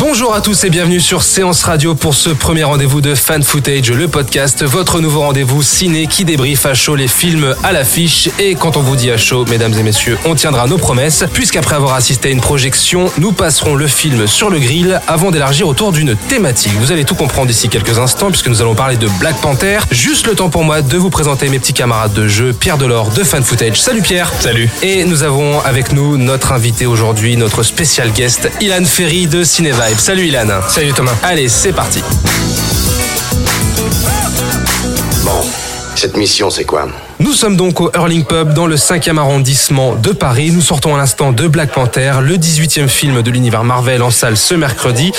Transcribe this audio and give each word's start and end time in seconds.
Bonjour 0.00 0.34
à 0.34 0.40
tous 0.40 0.64
et 0.64 0.70
bienvenue 0.70 1.00
sur 1.00 1.22
Séance 1.22 1.62
Radio 1.62 1.94
pour 1.94 2.14
ce 2.14 2.28
premier 2.30 2.64
rendez-vous 2.64 3.00
de 3.00 3.14
Fan 3.14 3.44
Footage, 3.44 3.92
le 3.92 4.08
podcast, 4.08 4.64
votre 4.64 5.00
nouveau 5.00 5.20
rendez-vous 5.20 5.62
ciné 5.62 6.08
qui 6.08 6.24
débriefe 6.24 6.66
à 6.66 6.74
chaud 6.74 6.96
les 6.96 7.06
films 7.06 7.54
à 7.62 7.70
l'affiche. 7.70 8.28
Et 8.40 8.56
quand 8.56 8.76
on 8.76 8.82
vous 8.82 8.96
dit 8.96 9.12
à 9.12 9.16
chaud, 9.16 9.44
mesdames 9.48 9.72
et 9.78 9.84
messieurs, 9.84 10.18
on 10.24 10.34
tiendra 10.34 10.66
nos 10.66 10.78
promesses, 10.78 11.24
puisqu'après 11.32 11.76
avoir 11.76 11.94
assisté 11.94 12.28
à 12.28 12.32
une 12.32 12.40
projection, 12.40 13.08
nous 13.18 13.30
passerons 13.30 13.76
le 13.76 13.86
film 13.86 14.26
sur 14.26 14.50
le 14.50 14.58
grill 14.58 15.00
avant 15.06 15.30
d'élargir 15.30 15.68
autour 15.68 15.92
d'une 15.92 16.16
thématique. 16.16 16.72
Vous 16.80 16.90
allez 16.90 17.04
tout 17.04 17.14
comprendre 17.14 17.46
d'ici 17.46 17.68
quelques 17.68 17.96
instants, 17.98 18.30
puisque 18.30 18.48
nous 18.48 18.60
allons 18.60 18.74
parler 18.74 18.96
de 18.96 19.06
Black 19.20 19.36
Panther. 19.40 19.78
Juste 19.92 20.26
le 20.26 20.34
temps 20.34 20.50
pour 20.50 20.64
moi 20.64 20.82
de 20.82 20.96
vous 20.96 21.10
présenter 21.10 21.48
mes 21.48 21.60
petits 21.60 21.72
camarades 21.72 22.14
de 22.14 22.26
jeu, 22.26 22.52
Pierre 22.52 22.78
Delors 22.78 23.10
de 23.10 23.22
Fan 23.22 23.44
Footage. 23.44 23.80
Salut 23.80 24.02
Pierre 24.02 24.32
Salut 24.40 24.68
Et 24.82 25.04
nous 25.04 25.22
avons 25.22 25.60
avec 25.60 25.92
nous 25.92 26.16
notre 26.16 26.50
invité 26.50 26.84
aujourd'hui, 26.84 27.36
notre 27.36 27.62
spécial 27.62 28.10
guest, 28.10 28.50
Ilan 28.60 28.84
Ferry 28.84 29.28
de 29.28 29.44
Salut 29.92 30.26
Ilan 30.28 30.48
Salut 30.66 30.92
Thomas. 30.94 31.12
Allez, 31.22 31.46
c'est 31.48 31.72
parti. 31.72 32.02
Bon, 35.22 35.44
cette 35.94 36.16
mission, 36.16 36.48
c'est 36.48 36.64
quoi? 36.64 36.88
Nous 37.24 37.32
sommes 37.32 37.56
donc 37.56 37.80
au 37.80 37.90
Hurling 37.94 38.22
Pub 38.22 38.52
dans 38.52 38.66
le 38.66 38.76
5e 38.76 39.16
arrondissement 39.16 39.94
de 39.94 40.12
Paris. 40.12 40.50
Nous 40.50 40.60
sortons 40.60 40.94
à 40.94 40.98
l'instant 40.98 41.32
de 41.32 41.48
Black 41.48 41.72
Panther, 41.72 42.16
le 42.20 42.36
18e 42.36 42.86
film 42.86 43.22
de 43.22 43.30
l'univers 43.30 43.64
Marvel 43.64 44.02
en 44.02 44.10
salle 44.10 44.36
ce 44.36 44.54
mercredi. 44.54 45.10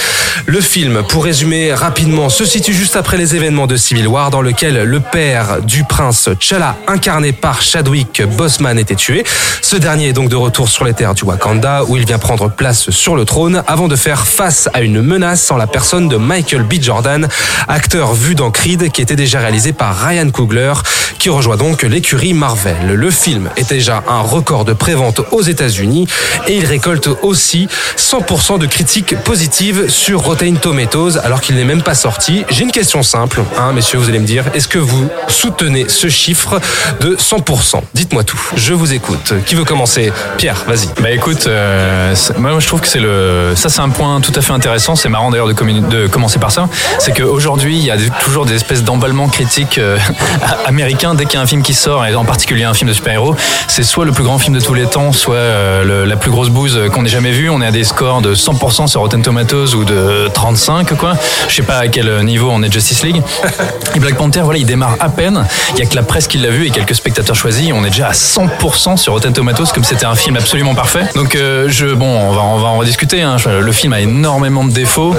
Le 0.45 0.61
film, 0.61 1.01
pour 1.09 1.23
résumer 1.23 1.73
rapidement, 1.73 2.29
se 2.29 2.45
situe 2.45 2.73
juste 2.73 2.95
après 2.95 3.17
les 3.17 3.35
événements 3.35 3.65
de 3.65 3.75
Civil 3.75 4.07
War 4.07 4.29
dans 4.29 4.43
lequel 4.43 4.83
le 4.83 4.99
père 4.99 5.63
du 5.63 5.83
prince 5.83 6.29
T'Challa, 6.39 6.77
incarné 6.85 7.31
par 7.31 7.63
Chadwick 7.63 8.21
Boseman, 8.37 8.77
était 8.77 8.93
tué. 8.93 9.23
Ce 9.63 9.75
dernier 9.75 10.09
est 10.09 10.13
donc 10.13 10.29
de 10.29 10.35
retour 10.35 10.69
sur 10.69 10.85
les 10.85 10.93
terres 10.93 11.15
du 11.15 11.23
Wakanda 11.23 11.85
où 11.85 11.97
il 11.97 12.05
vient 12.05 12.19
prendre 12.19 12.51
place 12.51 12.91
sur 12.91 13.15
le 13.15 13.25
trône 13.25 13.63
avant 13.65 13.87
de 13.87 13.95
faire 13.95 14.27
face 14.27 14.69
à 14.75 14.81
une 14.81 15.01
menace 15.01 15.49
en 15.49 15.57
la 15.57 15.65
personne 15.65 16.07
de 16.07 16.17
Michael 16.17 16.61
B. 16.61 16.75
Jordan, 16.79 17.27
acteur 17.67 18.13
vu 18.13 18.35
dans 18.35 18.51
Creed 18.51 18.91
qui 18.91 19.01
était 19.01 19.15
déjà 19.15 19.39
réalisé 19.39 19.73
par 19.73 19.99
Ryan 19.99 20.29
Coogler, 20.29 20.73
rejoint 21.29 21.57
donc 21.57 21.83
l'écurie 21.83 22.33
Marvel. 22.33 22.75
Le 22.87 23.09
film 23.09 23.49
est 23.57 23.69
déjà 23.69 24.03
un 24.07 24.21
record 24.21 24.65
de 24.65 24.73
prévente 24.73 25.21
aux 25.31 25.41
États-Unis 25.41 26.07
et 26.47 26.55
il 26.55 26.65
récolte 26.65 27.09
aussi 27.21 27.67
100% 27.97 28.59
de 28.59 28.65
critiques 28.65 29.17
positives 29.23 29.89
sur 29.89 30.21
Rotten 30.21 30.57
Tomatoes 30.57 31.17
alors 31.23 31.41
qu'il 31.41 31.55
n'est 31.55 31.63
même 31.63 31.81
pas 31.81 31.95
sorti. 31.95 32.43
J'ai 32.49 32.63
une 32.63 32.71
question 32.71 33.03
simple, 33.03 33.41
hein, 33.57 33.71
messieurs, 33.73 33.97
vous 33.97 34.09
allez 34.09 34.19
me 34.19 34.25
dire, 34.25 34.45
est-ce 34.53 34.67
que 34.67 34.77
vous 34.77 35.09
soutenez 35.27 35.89
ce 35.89 36.09
chiffre 36.09 36.59
de 36.99 37.15
100% 37.15 37.81
Dites-moi 37.93 38.23
tout. 38.23 38.39
Je 38.55 38.73
vous 38.73 38.93
écoute. 38.93 39.33
Qui 39.45 39.55
veut 39.55 39.65
commencer? 39.65 40.11
Pierre, 40.37 40.63
vas-y. 40.67 40.87
Bah 41.01 41.11
écoute, 41.11 41.47
euh, 41.47 42.15
moi 42.37 42.59
je 42.59 42.67
trouve 42.67 42.81
que 42.81 42.87
c'est 42.87 42.99
le, 42.99 43.53
ça 43.55 43.69
c'est 43.69 43.81
un 43.81 43.89
point 43.89 44.21
tout 44.21 44.33
à 44.35 44.41
fait 44.41 44.53
intéressant. 44.53 44.95
C'est 44.95 45.09
marrant 45.09 45.31
d'ailleurs 45.31 45.47
de, 45.47 46.07
commencer 46.07 46.39
par 46.39 46.51
ça. 46.51 46.69
C'est 46.99 47.15
qu'aujourd'hui 47.15 47.77
il 47.77 47.83
y 47.83 47.91
a 47.91 47.97
toujours 48.23 48.45
des 48.45 48.53
espèces 48.53 48.83
d'emballements 48.83 49.27
critiques 49.27 49.77
euh, 49.77 49.97
américains 50.65 51.14
dès 51.15 51.25
qu'il 51.25 51.35
y 51.35 51.37
a 51.37 51.41
un 51.41 51.45
film 51.47 51.61
qui 51.61 51.73
sort 51.73 52.05
et 52.05 52.13
en 52.15 52.25
particulier 52.25 52.63
un 52.63 52.73
film 52.73 52.89
de 52.89 52.93
super-héros. 52.93 53.35
C'est 53.67 53.83
soit 53.83 54.05
le 54.05 54.11
plus 54.11 54.23
grand 54.23 54.37
film 54.37 54.55
de 54.55 54.61
tous 54.61 54.73
les 54.73 54.85
temps, 54.85 55.11
soit 55.11 55.35
euh, 55.35 55.83
le- 55.83 56.05
la 56.05 56.15
plus 56.15 56.31
grosse 56.31 56.49
bouse 56.49 56.79
qu'on 56.93 57.05
ait 57.05 57.09
jamais 57.09 57.31
vue. 57.31 57.49
On 57.49 57.61
est 57.61 57.65
à 57.67 57.71
des 57.71 57.83
scores 57.83 58.21
de 58.21 58.33
100% 58.35 58.87
sur 58.87 59.01
Rotten 59.01 59.21
Tomatoes 59.21 59.73
ou 59.75 59.83
de 59.85 60.29
35 60.33 60.93
quoi. 60.97 61.13
Je 61.47 61.55
sais 61.55 61.61
pas 61.63 61.77
à 61.77 61.87
quel 61.87 62.23
niveau 62.23 62.49
on 62.51 62.61
est 62.63 62.71
Justice 62.71 63.03
League. 63.03 63.21
Et 63.95 63.99
Black 63.99 64.15
Panther, 64.15 64.41
voilà, 64.41 64.59
il 64.59 64.65
démarre 64.65 64.95
à 64.99 65.09
peine. 65.09 65.45
Il 65.73 65.79
y 65.79 65.81
a 65.81 65.85
que 65.85 65.95
la 65.95 66.03
presse 66.03 66.27
qui 66.27 66.37
l'a 66.37 66.49
vu 66.49 66.67
et 66.67 66.69
quelques 66.69 66.95
spectateurs 66.95 67.35
choisis. 67.35 67.71
On 67.73 67.83
est 67.83 67.89
déjà 67.89 68.07
à 68.07 68.13
100% 68.13 68.97
sur 68.97 69.13
Rotten 69.13 69.33
Tomatoes, 69.33 69.65
comme 69.73 69.83
c'était 69.83 70.05
un 70.05 70.15
film 70.15 70.35
absolument 70.37 70.75
parfait. 70.75 71.05
Donc, 71.15 71.35
euh, 71.35 71.67
je, 71.69 71.87
bon, 71.87 72.05
on 72.07 72.31
va, 72.33 72.41
on 72.41 72.57
va 72.57 72.67
en 72.67 72.77
rediscuter. 72.77 73.21
hein. 73.21 73.37
Le 73.45 73.71
film 73.71 73.93
a 73.93 74.01
énormément 74.01 74.63
de 74.63 74.71
défauts. 74.71 75.13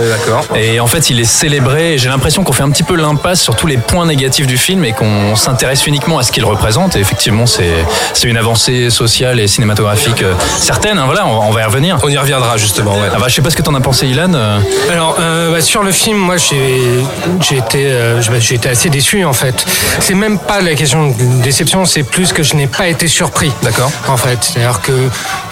Et 0.55 0.81
en 0.81 0.87
fait, 0.87 1.11
il 1.11 1.21
est 1.21 1.25
célébré. 1.25 1.97
J'ai 1.99 2.09
l'impression 2.09 2.43
qu'on 2.45 2.53
fait 2.53 2.63
un 2.63 2.71
petit 2.71 2.83
peu 2.83 2.97
l'impasse 2.97 3.41
sur 3.41 3.57
tous 3.57 3.67
les 3.67 3.77
points 3.77 4.07
négatifs 4.07 4.47
du 4.47 4.57
film 4.59 4.85
et 4.85 4.93
qu'on 4.93 5.37
s'intéresse 5.37 5.83
uniquement 5.87 6.19
à 6.19 6.23
ce 6.23 6.33
qu'il 6.33 6.45
représente. 6.45 6.97
Et 6.97 7.01
effectivement, 7.01 7.47
c'est 7.47 7.71
c'est 8.15 8.29
une 8.29 8.37
avancée 8.37 8.91
sociale 8.91 9.41
et 9.41 9.47
cinématographique 9.49 10.23
euh, 10.23 10.35
certaine. 10.59 10.99
hein. 10.99 11.05
Voilà, 11.07 11.27
on, 11.27 11.39
va- 11.41 11.47
on 11.47 11.51
va 11.51 11.61
y 11.63 11.65
revenir. 11.65 11.99
On 12.03 12.09
y 12.09 12.17
reviendra 12.19 12.57
justement. 12.57 12.93
Ouais. 12.95 13.09
Ah 13.15 13.19
bah, 13.19 13.27
je 13.29 13.35
sais 13.35 13.43
pas 13.43 13.51
ce 13.51 13.57
que 13.57 13.63
t'en 13.63 13.75
as 13.75 13.81
pensé, 13.81 14.07
Ilan. 14.07 14.33
euh. 14.35 14.59
Alors 14.91 15.17
euh, 15.21 15.53
bah, 15.53 15.61
sur 15.61 15.83
le 15.83 15.93
film, 15.93 16.19
moi 16.19 16.37
j'ai 16.37 17.57
été 17.57 17.87
euh, 17.87 18.21
j'ai 18.23 18.41
j'ai 18.41 18.55
été 18.57 18.69
assez 18.69 18.91
déçu 18.91 19.25
en 19.25 19.33
fait. 19.33 19.65
C'est 20.01 20.15
même 20.15 20.39
pas 20.39 20.61
la 20.61 20.75
question 20.75 21.09
de 21.09 21.43
déception, 21.43 21.85
c'est 21.85 22.03
plus 22.03 22.33
que 22.33 22.43
je 22.43 22.55
n'ai 22.55 22.67
pas 22.67 22.89
été 22.89 23.09
surpris. 23.09 23.51
D'accord. 23.63 23.91
En 24.09 24.17
fait, 24.17 24.39
c'est-à-dire 24.43 24.81
que 24.83 24.93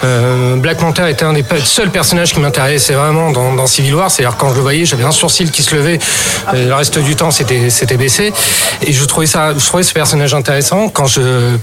euh, 0.03 0.55
Black 0.57 0.77
Panther 0.77 1.09
était 1.09 1.25
un 1.25 1.33
des 1.33 1.43
seuls 1.63 1.89
personnages 1.89 2.33
qui 2.33 2.39
m'intéressait 2.39 2.93
vraiment 2.93 3.31
dans, 3.31 3.53
dans 3.53 3.67
Civil 3.67 3.95
War. 3.95 4.11
C'est-à-dire 4.11 4.37
quand 4.37 4.49
je 4.49 4.55
le 4.55 4.61
voyais, 4.61 4.85
j'avais 4.85 5.03
un 5.03 5.11
sourcil 5.11 5.51
qui 5.51 5.63
se 5.63 5.75
levait. 5.75 5.99
euh, 6.53 6.67
le 6.67 6.73
reste 6.73 6.99
du 6.99 7.15
temps, 7.15 7.31
c'était 7.31 7.69
c'était 7.69 7.97
baissé. 7.97 8.33
Et 8.81 8.93
je 8.93 9.05
trouvais 9.05 9.25
ça, 9.27 9.53
je 9.57 9.65
trouvais 9.65 9.83
ce 9.83 9.93
personnage 9.93 10.24
intéressant. 10.33 10.89
Quand 10.89 11.05
je 11.05 11.57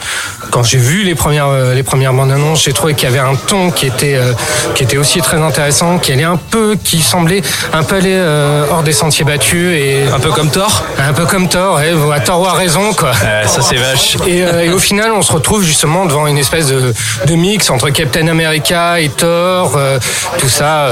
quand 0.50 0.62
j'ai 0.62 0.78
vu 0.78 1.02
les 1.02 1.14
premières 1.14 1.48
euh, 1.48 1.74
les 1.74 1.82
premières 1.82 2.12
bandes 2.12 2.30
annonces, 2.30 2.62
j'ai 2.64 2.72
trouvé 2.72 2.94
qu'il 2.94 3.08
y 3.08 3.12
avait 3.12 3.18
un 3.20 3.34
ton 3.34 3.70
qui 3.70 3.86
était 3.86 4.14
euh, 4.16 4.32
qui 4.74 4.82
était 4.84 4.96
aussi 4.96 5.20
très 5.20 5.38
intéressant, 5.38 5.98
qui 5.98 6.12
allait 6.12 6.22
un 6.24 6.36
peu, 6.36 6.76
qui 6.82 7.00
semblait 7.02 7.42
un 7.72 7.82
peu 7.82 7.96
aller 7.96 8.14
euh, 8.14 8.64
hors 8.70 8.82
des 8.82 8.92
sentiers 8.92 9.24
battus 9.24 9.72
et 9.76 10.04
Un 10.12 10.20
peu 10.20 10.30
comme 10.30 10.50
Thor 10.50 10.84
un 10.98 11.12
peu 11.12 11.26
comme 11.26 11.48
Thor. 11.48 11.76
Ouais, 11.76 11.92
ouais, 11.92 12.20
Thor 12.22 12.48
a 12.48 12.52
raison 12.54 12.92
quoi. 12.92 13.12
Euh, 13.24 13.46
ça, 13.46 13.60
c'est 13.62 13.76
vache. 13.76 14.16
Et, 14.26 14.42
euh, 14.44 14.60
et 14.64 14.70
au 14.70 14.78
final, 14.78 15.10
on 15.12 15.22
se 15.22 15.32
retrouve 15.32 15.62
justement 15.64 16.06
devant 16.06 16.26
une 16.26 16.38
espèce 16.38 16.66
de, 16.68 16.92
de 17.26 17.34
mix 17.34 17.70
entre 17.70 17.90
Captain 17.90 18.28
America 18.28 19.00
et 19.00 19.08
Thor, 19.08 19.72
euh, 19.76 19.98
tout 20.38 20.48
ça 20.48 20.88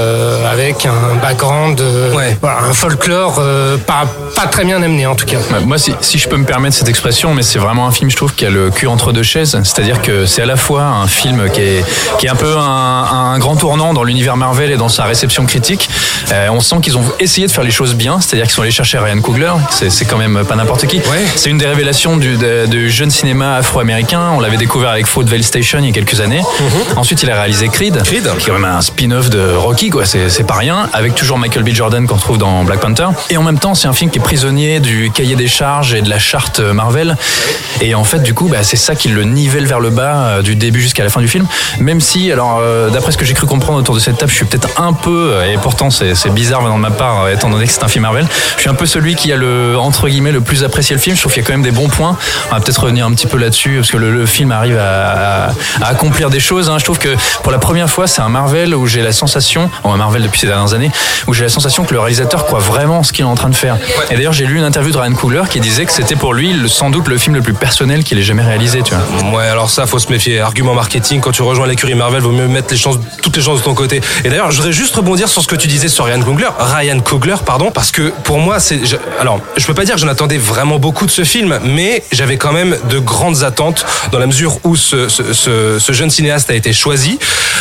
avec 0.51 0.85
un 0.85 1.15
background, 1.21 1.81
Ouais. 2.15 2.37
voilà, 2.41 2.59
un 2.69 2.73
folklore 2.73 3.41
pas, 3.85 4.03
pas 4.35 4.47
très 4.47 4.63
bien 4.65 4.81
amené 4.81 5.05
en 5.05 5.15
tout 5.15 5.25
cas. 5.25 5.37
Ouais, 5.51 5.59
Moi, 5.65 5.77
si, 5.77 5.93
si 6.01 6.17
je 6.19 6.27
peux 6.27 6.37
me 6.37 6.45
permettre 6.45 6.75
cette 6.75 6.89
expression, 6.89 7.33
mais 7.33 7.43
c'est 7.51 7.59
vraiment 7.59 7.85
un 7.85 7.91
film, 7.91 8.09
je 8.09 8.15
trouve, 8.15 8.33
qui 8.33 8.45
a 8.45 8.49
le 8.49 8.69
cul 8.69 8.87
entre 8.87 9.11
deux 9.11 9.23
chaises. 9.23 9.59
C'est-à-dire 9.63 10.01
que 10.01 10.25
c'est 10.25 10.41
à 10.41 10.45
la 10.45 10.55
fois 10.55 10.83
un 10.83 11.07
film 11.07 11.49
qui 11.51 11.59
est, 11.61 11.85
qui 12.17 12.25
est 12.27 12.29
un 12.29 12.35
peu 12.35 12.55
un, 12.57 12.61
un 13.33 13.39
grand 13.39 13.57
tournant 13.57 13.93
dans 13.93 14.03
l'univers 14.03 14.37
Marvel 14.37 14.71
et 14.71 14.77
dans 14.77 14.87
sa 14.87 15.03
réception 15.03 15.45
critique. 15.45 15.89
Euh, 16.31 16.47
on 16.51 16.61
sent 16.61 16.77
qu'ils 16.81 16.97
ont 16.97 17.03
essayé 17.19 17.47
de 17.47 17.51
faire 17.51 17.63
les 17.65 17.71
choses 17.71 17.93
bien, 17.95 18.21
c'est-à-dire 18.21 18.45
qu'ils 18.45 18.53
sont 18.55 18.61
allés 18.61 18.71
chercher 18.71 18.99
Ryan 18.99 19.19
Coogler, 19.19 19.51
c'est 19.69 19.89
c'est 19.89 20.05
quand 20.05 20.17
même 20.17 20.45
pas 20.47 20.55
n'importe 20.55 20.87
qui. 20.87 21.01
C'est 21.35 21.49
une 21.49 21.57
des 21.57 21.65
révélations 21.67 22.15
du, 22.17 22.37
de- 22.37 22.65
du 22.67 22.89
jeune 22.89 23.09
cinéma 23.11 23.55
afro-américain. 23.57 24.31
On 24.33 24.39
l'avait 24.39 24.55
découvert 24.57 24.91
avec 24.91 25.05
Fruitvale 25.05 25.43
Station 25.43 25.79
il 25.79 25.87
y 25.87 25.89
a 25.89 25.91
quelques 25.93 26.21
années. 26.21 26.41
Ensuite, 26.95 27.21
il 27.23 27.29
a 27.29 27.35
réalisé 27.35 27.67
Creed, 27.67 28.01
qui 28.37 28.45
est 28.45 28.47
quand 28.47 28.53
même 28.59 28.65
un 28.65 28.81
spin-off 28.81 29.29
de 29.29 29.53
Rocky, 29.55 29.89
quoi. 29.89 30.05
C'est 30.05 30.29
c'est 30.29 30.45
pas 30.45 30.55
rien, 30.55 30.87
avec 30.93 31.15
toujours 31.15 31.37
Michael 31.37 31.63
B. 31.63 31.69
Jordan 31.73 32.07
qu'on 32.07 32.15
retrouve 32.15 32.37
dans 32.37 32.63
Black 32.63 32.79
Panther. 32.79 33.07
Et 33.29 33.35
en 33.37 33.43
même 33.43 33.59
temps, 33.59 33.75
c'est 33.75 33.87
un 33.89 33.93
film 33.93 34.09
qui 34.09 34.19
est 34.19 34.21
prisonnier 34.21 34.79
du 34.79 35.11
cahier 35.13 35.35
des 35.35 35.47
charges 35.49 35.93
et 35.93 36.01
de 36.01 36.09
la 36.09 36.19
charte 36.19 36.59
Marvel. 36.59 37.17
Et 37.81 37.95
en 37.95 38.03
fait, 38.03 38.19
du 38.19 38.33
coup, 38.33 38.47
bah, 38.47 38.59
c'est 38.61 38.77
ça 38.77 38.95
qui 38.95 39.09
le 39.09 39.23
nivelle 39.23 39.65
vers 39.65 39.79
le 39.79 39.89
bas 39.89 40.15
euh, 40.15 40.41
du 40.41 40.55
début 40.55 40.81
jusqu'à 40.81 41.03
la 41.03 41.09
fin 41.09 41.19
du 41.19 41.27
film. 41.27 41.47
Même 41.79 41.99
si, 41.99 42.31
alors, 42.31 42.59
euh, 42.61 42.89
d'après 42.89 43.11
ce 43.11 43.17
que 43.17 43.25
j'ai 43.25 43.33
cru 43.33 43.47
comprendre 43.47 43.79
autour 43.79 43.95
de 43.95 43.99
cette 43.99 44.17
table, 44.17 44.31
je 44.31 44.35
suis 44.35 44.45
peut-être 44.45 44.69
un 44.79 44.93
peu, 44.93 45.31
euh, 45.33 45.51
et 45.51 45.57
pourtant 45.57 45.89
c'est 45.89 46.29
bizarre 46.29 46.61
venant 46.61 46.77
de 46.77 46.81
ma 46.81 46.91
part, 46.91 47.29
étant 47.29 47.49
donné 47.49 47.65
que 47.65 47.73
c'est 47.73 47.83
un 47.83 47.87
film 47.87 48.03
Marvel, 48.03 48.27
je 48.55 48.61
suis 48.61 48.69
un 48.69 48.75
peu 48.75 48.85
celui 48.85 49.15
qui 49.15 49.31
a 49.31 49.35
le, 49.35 49.77
entre 49.79 50.07
guillemets, 50.07 50.31
le 50.31 50.41
plus 50.41 50.63
apprécié 50.63 50.95
le 50.95 51.01
film. 51.01 51.15
Je 51.15 51.21
trouve 51.21 51.33
qu'il 51.33 51.41
y 51.41 51.45
a 51.45 51.47
quand 51.47 51.53
même 51.53 51.63
des 51.63 51.71
bons 51.71 51.89
points. 51.89 52.17
On 52.51 52.55
va 52.55 52.61
peut-être 52.61 52.83
revenir 52.83 53.05
un 53.05 53.13
petit 53.13 53.27
peu 53.27 53.37
là-dessus, 53.37 53.77
parce 53.77 53.91
que 53.91 53.97
le, 53.97 54.25
film 54.25 54.51
arrive 54.51 54.77
à, 54.79 55.51
accomplir 55.81 56.29
des 56.29 56.39
choses. 56.39 56.69
hein. 56.69 56.77
Je 56.77 56.83
trouve 56.83 56.99
que 56.99 57.15
pour 57.41 57.51
la 57.51 57.57
première 57.57 57.89
fois, 57.89 58.07
c'est 58.07 58.21
un 58.21 58.29
Marvel 58.29 58.75
où 58.75 58.85
j'ai 58.85 59.01
la 59.01 59.11
sensation, 59.11 59.69
un 59.83 59.97
Marvel 59.97 60.21
depuis 60.21 60.39
ces 60.39 60.47
dernières 60.47 60.73
années, 60.73 60.91
où 61.27 61.33
j'ai 61.33 61.43
la 61.43 61.49
sensation 61.49 61.83
que 61.83 61.93
le 61.93 61.99
réalisateur 61.99 62.45
croit 62.45 62.59
vraiment 62.59 62.99
en 62.99 63.03
ce 63.03 63.11
qu'il 63.11 63.25
est 63.25 63.27
en 63.27 63.35
train 63.35 63.49
de 63.49 63.55
faire. 63.55 63.77
Et 64.11 64.15
d'ailleurs, 64.15 64.33
j'ai 64.33 64.45
lu 64.45 64.57
une 64.57 64.63
interview 64.63 64.91
de 64.91 64.97
Ryan 64.97 65.13
Coogler 65.13 65.43
qui 65.49 65.59
disait 65.59 65.85
que 65.85 65.91
c'était 65.91 66.15
pour 66.15 66.33
lui 66.33 66.55
sans 66.67 66.91
doute 66.91 67.07
le 67.07 67.17
film 67.17 67.30
le 67.35 67.41
plus 67.41 67.53
personnel 67.53 68.03
qu'il 68.03 68.17
ait 68.17 68.23
jamais 68.23 68.43
réalisé, 68.43 68.81
tu 68.83 68.93
vois. 68.93 69.37
Ouais, 69.37 69.47
alors 69.47 69.69
ça, 69.69 69.85
faut 69.85 69.99
se 69.99 70.09
méfier. 70.09 70.39
Argument 70.39 70.73
marketing, 70.73 71.19
quand 71.21 71.31
tu 71.31 71.41
rejoins 71.41 71.67
l'écurie 71.67 71.95
Marvel, 71.95 72.21
vaut 72.21 72.31
mieux 72.31 72.47
mettre 72.47 72.67
les 72.71 72.77
chances, 72.77 72.97
toutes 73.21 73.35
les 73.37 73.41
chances 73.41 73.59
de 73.59 73.63
ton 73.63 73.73
côté. 73.73 74.01
Et 74.23 74.29
d'ailleurs, 74.29 74.51
je 74.51 74.57
voudrais 74.57 74.71
juste 74.73 74.95
rebondir 74.95 75.27
sur 75.29 75.41
ce 75.41 75.47
que 75.47 75.55
tu 75.55 75.67
disais 75.67 75.87
sur 75.89 76.05
Ryan 76.05 76.21
Coogler, 76.21 76.47
Ryan 76.57 76.99
Coogler, 76.99 77.35
pardon, 77.45 77.71
parce 77.71 77.91
que 77.91 78.11
pour 78.23 78.39
moi, 78.39 78.59
c'est, 78.59 78.85
je- 78.85 78.95
alors, 79.19 79.39
je 79.57 79.65
peux 79.65 79.73
pas 79.73 79.85
dire 79.85 79.95
que 79.95 80.01
j'en 80.01 80.07
attendais 80.07 80.37
vraiment 80.37 80.79
beaucoup 80.79 81.05
de 81.05 81.11
ce 81.11 81.23
film, 81.23 81.59
mais 81.63 82.03
j'avais 82.11 82.37
quand 82.37 82.51
même 82.53 82.77
de 82.89 82.99
grandes 82.99 83.43
attentes 83.43 83.85
dans 84.11 84.19
la 84.19 84.27
mesure 84.27 84.59
où 84.63 84.75
ce, 84.75 85.09
ce, 85.09 85.33
ce- 85.33 85.79
ce 85.79 85.91
jeune 85.93 86.09
cinéaste 86.09 86.49
a 86.49 86.55
été 86.55 86.73
choisi, 86.73 87.19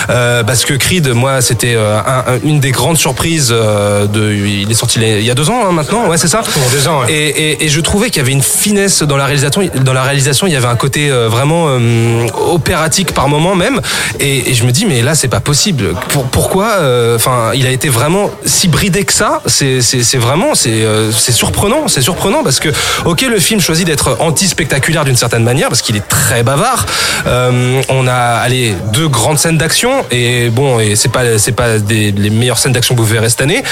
euh, 0.09 0.43
parce 0.45 0.65
que 0.65 0.75
Creed, 0.75 1.09
moi, 1.09 1.41
c'était 1.43 1.75
euh, 1.75 1.99
un- 2.01 2.35
un- 2.35 2.41
une 2.45 2.61
des 2.61 2.71
grandes 2.71 2.99
surprises 2.99 3.51
euh, 3.53 4.07
de, 4.07 4.33
il 4.33 4.71
est 4.71 4.75
sorti 4.75 4.99
il 5.01 5.23
y 5.25 5.31
a 5.31 5.35
deux 5.35 5.49
ans 5.51 5.61
hein, 5.69 5.73
maintenant, 5.73 6.09
ouais, 6.09 6.19
c'est 6.19 6.29
ça. 6.29 6.39
Pour 6.43 6.63
deux 6.71 6.89
ans, 6.89 7.01
ouais. 7.03 7.13
Et, 7.13 7.29
et, 7.53 7.65
et 7.65 7.69
je 7.69 7.81
trouvais 7.81 8.09
qu'il 8.11 8.19
y 8.19 8.21
avait 8.25 8.33
une 8.33 8.43
finesse 8.43 9.03
dans 9.03 9.17
la 9.17 9.25
réalisation. 9.27 9.60
Dans 9.69 9.93
la 9.93 10.03
réalisation, 10.03 10.47
il 10.47 10.53
y 10.53 10.57
avait 10.57 10.67
un 10.67 10.77
côté 10.77 11.11
euh, 11.11 11.29
vraiment 11.29 11.67
euh, 11.69 12.27
opératique 12.51 13.13
par 13.13 13.29
moment 13.29 13.55
même. 13.55 13.81
Et, 14.19 14.55
je 14.55 14.65
me 14.65 14.73
dis, 14.73 14.87
mais 14.87 15.03
là, 15.03 15.15
c'est 15.15 15.29
pas 15.29 15.41
possible. 15.41 15.95
Pour, 16.09 16.25
pourquoi 16.25 16.71
euh, 16.81 17.17
Enfin, 17.17 17.51
il 17.55 17.67
a 17.67 17.71
été 17.71 17.89
vraiment 17.89 18.31
si 18.45 18.69
bridé 18.69 19.05
que 19.05 19.13
ça? 19.13 19.43
C'est 19.47 20.17
vraiment, 20.17 20.55
c'est 20.55 21.33
surprenant. 21.33 21.89
C'est 21.89 22.03
surprenant 22.03 22.43
parce 22.43 22.61
que, 22.61 22.69
ok, 23.05 23.23
le 23.23 23.39
film 23.39 23.61
choisit 23.61 23.87
d'être 23.87 24.17
anti-spectaculaire 24.21 25.05
d'une 25.05 25.17
certaine 25.17 25.45
manière 25.45 25.69
parce 25.69 25.83
qu'il 25.83 25.97
est 25.97 26.09
très 26.09 26.43
bavard. 26.43 26.87
On 27.27 28.07
a, 28.07 28.15
allez, 28.15 28.75
deux 28.93 29.09
grandes 29.09 29.39
scènes 29.39 29.59
d'action 29.59 30.05
et 30.11 30.51
bon, 30.51 30.81
et 30.81 30.97
c'est 30.97 31.09
pas 31.09 31.39
c'est 31.39 31.53
pas 31.53 31.77
les 31.89 32.31
meilleures 32.31 32.59
scènes 32.59 32.73
d'action 32.73 32.95
que 32.95 33.01
vous 33.01 33.07
verrez 33.07 33.29
cette 33.29 33.43
année. 33.43 33.63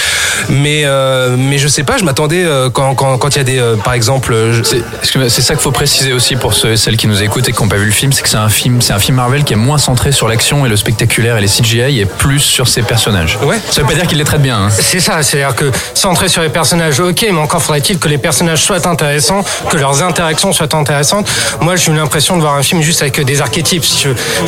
Mais 0.48 0.84
mais 1.36 1.58
je 1.58 1.68
sais 1.68 1.84
pas, 1.84 1.98
je 1.98 2.04
m'attendais 2.04 2.46
quand 2.72 3.28
il 3.30 3.36
y 3.36 3.40
a 3.40 3.44
des, 3.44 3.62
par 3.84 3.94
exemple, 3.94 4.34
c'est 4.62 5.42
ça 5.42 5.54
qu'il 5.54 5.62
faut 5.62 5.72
préciser 5.78 6.12
aussi 6.12 6.34
pour 6.34 6.54
ceux 6.54 6.72
et 6.72 6.76
celles 6.76 6.96
qui 6.96 7.06
nous 7.06 7.22
écoutent 7.22 7.48
et 7.48 7.52
qui 7.52 7.62
n'ont 7.62 7.68
pas 7.68 7.76
vu 7.76 7.84
le 7.84 7.92
film, 7.92 8.12
c'est 8.12 8.22
que 8.22 8.28
c'est 8.28 8.36
un 8.36 8.48
film, 8.48 8.82
c'est 8.82 8.92
un 8.92 8.98
film 8.98 9.16
Marvel 9.16 9.44
qui 9.44 9.52
est 9.52 9.56
moins 9.56 9.78
centré 9.78 10.10
sur 10.10 10.26
l'action 10.26 10.66
et 10.66 10.68
le 10.68 10.74
spectaculaire 10.76 11.36
et 11.36 11.40
les 11.40 11.46
CGI 11.46 12.00
et 12.00 12.04
plus 12.04 12.40
sur 12.40 12.66
ses 12.66 12.82
personnages. 12.82 13.38
Ouais. 13.44 13.60
Ça 13.70 13.82
veut 13.82 13.86
pas 13.86 13.94
dire 13.94 14.08
qu'il 14.08 14.18
les 14.18 14.24
traite 14.24 14.42
bien. 14.42 14.58
hein. 14.58 14.70
C'est 14.70 14.98
ça, 14.98 15.22
c'est-à-dire 15.22 15.54
que 15.54 15.70
centré 15.94 16.26
sur 16.28 16.42
les 16.42 16.48
personnages, 16.48 16.98
ok, 16.98 17.24
mais 17.30 17.38
encore 17.38 17.62
faudrait-il 17.62 18.00
que 18.00 18.08
les 18.08 18.18
personnages 18.18 18.60
soient 18.60 18.88
intéressants, 18.88 19.44
que 19.70 19.76
leurs 19.76 20.02
interactions 20.02 20.52
soient 20.52 20.74
intéressantes. 20.74 21.30
Moi, 21.60 21.76
j'ai 21.76 21.92
eu 21.92 21.94
l'impression 21.94 22.34
de 22.36 22.40
voir 22.40 22.54
un 22.54 22.62
film 22.64 22.82
juste 22.82 23.02
avec 23.02 23.20
des 23.20 23.40
archétypes. 23.40 23.84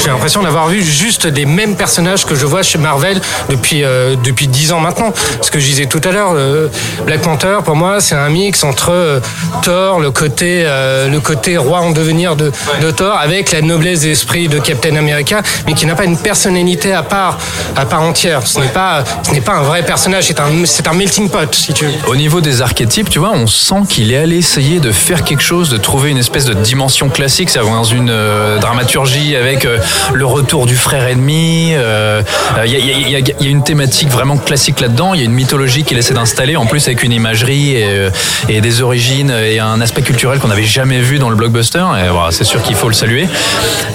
J'ai 0.00 0.09
l'impression 0.09 0.43
d'avoir 0.43 0.67
vu 0.67 0.82
juste 0.82 1.29
des 1.29 1.47
mêmes 1.47 1.77
personnages 1.77 2.27
que 2.27 2.35
je 2.35 2.44
vois 2.44 2.65
chez 2.65 2.79
Marvel 2.79 3.21
depuis 3.49 3.85
euh, 3.85 4.17
depuis 4.25 4.49
dix 4.49 4.73
ans 4.73 4.81
maintenant. 4.81 5.12
Ce 5.43 5.53
que 5.53 5.61
je 5.61 5.67
disais 5.67 5.87
tout 5.87 6.00
à 6.03 6.11
l'heure, 6.11 6.32
euh, 6.35 6.67
Black 7.06 7.21
Panther, 7.21 7.59
pour 7.65 7.77
moi, 7.77 8.00
c'est 8.00 8.17
un 8.17 8.31
mix 8.31 8.65
entre 8.65 8.91
euh, 8.91 9.21
Thor, 9.62 10.00
le 10.00 10.11
côté 10.11 10.65
euh, 10.67 11.19
le 11.20 11.26
côté 11.26 11.56
roi 11.58 11.81
en 11.81 11.90
devenir 11.90 12.34
de, 12.34 12.50
de 12.81 12.90
Thor, 12.90 13.17
avec 13.19 13.52
la 13.52 13.61
noblesse 13.61 14.00
d'esprit 14.00 14.49
de 14.49 14.58
Captain 14.58 14.96
America, 14.96 15.43
mais 15.67 15.75
qui 15.75 15.84
n'a 15.87 15.94
pas 15.94 16.05
une 16.05 16.17
personnalité 16.19 16.93
à 16.93 17.02
part 17.02 17.38
à 17.76 17.84
part 17.84 18.02
entière. 18.02 18.46
Ce 18.46 18.58
n'est 18.58 18.69
pas 18.69 19.05
ce 19.22 19.32
n'est 19.32 19.40
pas 19.43 19.56
un 19.56 19.62
vrai 19.62 19.82
personnage, 19.82 20.25
c'est 20.25 20.40
un 20.40 20.64
c'est 20.64 20.88
un 20.88 20.94
melting 20.94 21.28
pot, 21.28 21.55
si 21.55 21.72
tu 21.75 21.84
veux. 21.84 21.93
Au 22.08 22.17
niveau 22.17 22.40
des 22.40 22.62
archétypes, 22.62 23.11
tu 23.11 23.19
vois, 23.19 23.32
on 23.34 23.46
sent 23.46 23.82
qu'il 23.88 24.12
est 24.12 24.17
allé 24.17 24.37
essayer 24.38 24.81
de 24.81 24.93
faire 24.93 25.25
quelque 25.25 25.43
chose, 25.43 25.69
de 25.69 25.76
trouver 25.76 26.11
une 26.11 26.19
espèce 26.19 26.46
de 26.46 26.55
dimension 26.55 27.08
classique, 27.11 27.50
c'est 27.50 27.61
dans 27.61 27.84
une 27.84 28.11
euh, 28.11 28.58
dramaturgie 28.58 29.37
avec 29.37 29.64
euh, 29.64 29.78
le 30.14 30.25
retour 30.25 30.67
du 30.67 30.76
frère 30.76 31.06
ennemi. 31.06 31.72
euh, 31.75 32.22
y, 32.64 32.70
y 32.70 32.76
y 32.76 33.25
il 33.40 33.46
y 33.46 33.49
a 33.49 33.50
une 33.50 33.62
thématique 33.62 34.08
vraiment 34.08 34.38
classique 34.38 34.81
là-dedans. 34.81 35.14
Il 35.14 35.20
y 35.20 35.22
a 35.22 35.26
une 35.26 35.32
mythologie 35.32 35.84
qu'il 35.84 35.99
essaie 35.99 36.14
d'installer, 36.14 36.56
en 36.56 36.67
plus 36.67 36.87
avec 36.87 37.02
une 37.02 37.12
imagerie 37.12 37.76
et, 37.76 37.84
euh, 37.84 38.11
et 38.49 38.61
des 38.61 38.81
origines 38.82 39.31
et 39.31 39.58
un 39.58 39.81
aspect 39.81 40.02
culturel 40.02 40.38
qu'on 40.38 40.49
n'avait 40.49 40.64
jamais 40.64 41.00
vu 41.00 41.09
dans 41.18 41.30
le 41.30 41.36
blockbuster. 41.36 41.84
Et 42.04 42.08
voilà, 42.10 42.30
c'est 42.30 42.44
sûr 42.44 42.62
qu'il 42.62 42.76
faut 42.76 42.88
le 42.88 42.94
saluer. 42.94 43.28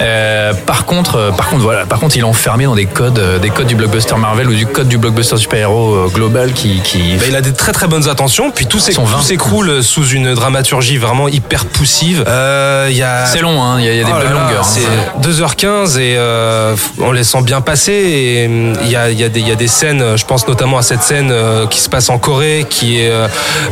Euh, 0.00 0.52
par 0.66 0.84
contre, 0.84 1.16
euh, 1.16 1.30
par 1.32 1.48
contre, 1.48 1.62
voilà, 1.62 1.86
par 1.86 1.98
contre, 1.98 2.16
il 2.16 2.20
est 2.20 2.24
enfermé 2.24 2.64
dans 2.64 2.74
des 2.74 2.86
codes, 2.86 3.18
euh, 3.18 3.38
des 3.38 3.50
codes 3.50 3.66
du 3.66 3.74
blockbuster 3.74 4.14
Marvel 4.16 4.48
ou 4.48 4.54
du 4.54 4.66
code 4.66 4.88
du 4.88 4.98
blockbuster 4.98 5.36
super-héros 5.36 6.08
global 6.12 6.52
qui, 6.52 6.80
qui 6.82 7.16
bah, 7.16 7.24
il 7.28 7.36
a 7.36 7.40
des 7.40 7.52
très 7.52 7.72
très 7.72 7.86
bonnes 7.86 8.08
intentions, 8.08 8.50
puis 8.50 8.66
tout 8.66 8.78
s'écroule 8.80 9.82
sous 9.82 10.06
une 10.08 10.34
dramaturgie 10.34 10.98
vraiment 10.98 11.28
hyper 11.28 11.64
poussive. 11.66 12.24
Euh, 12.26 12.88
Il 12.90 12.96
y 12.96 13.02
a 13.02 13.26
C'est 13.26 13.40
long, 13.40 13.62
hein, 13.62 13.76
il 13.78 13.86
y 13.86 13.88
a, 13.88 13.92
il 13.92 13.98
y 13.98 14.02
a 14.02 14.04
des 14.04 14.12
Oh 14.14 14.18
belles 14.20 14.32
longueurs. 14.32 14.64
hein. 14.64 15.20
C'est 15.22 15.28
2h15 15.28 15.98
et 15.98 16.14
euh, 16.16 16.74
on 17.00 17.12
les 17.12 17.24
sent 17.24 17.42
bien 17.42 17.60
passer. 17.60 17.92
Et 17.92 18.46
hum, 18.46 18.74
il 18.82 18.90
y 18.90 18.96
a, 18.96 19.10
y, 19.10 19.24
a 19.24 19.28
y 19.28 19.50
a 19.50 19.54
des 19.54 19.68
scènes, 19.68 20.16
je 20.16 20.24
pense 20.24 20.46
notamment 20.48 20.78
à 20.78 20.82
cette 20.82 21.02
scène 21.02 21.32
qui 21.70 21.80
se 21.80 21.88
passe 21.88 22.08
en 22.10 22.18
Corée, 22.18 22.66
qui 22.68 23.00
est 23.00 23.10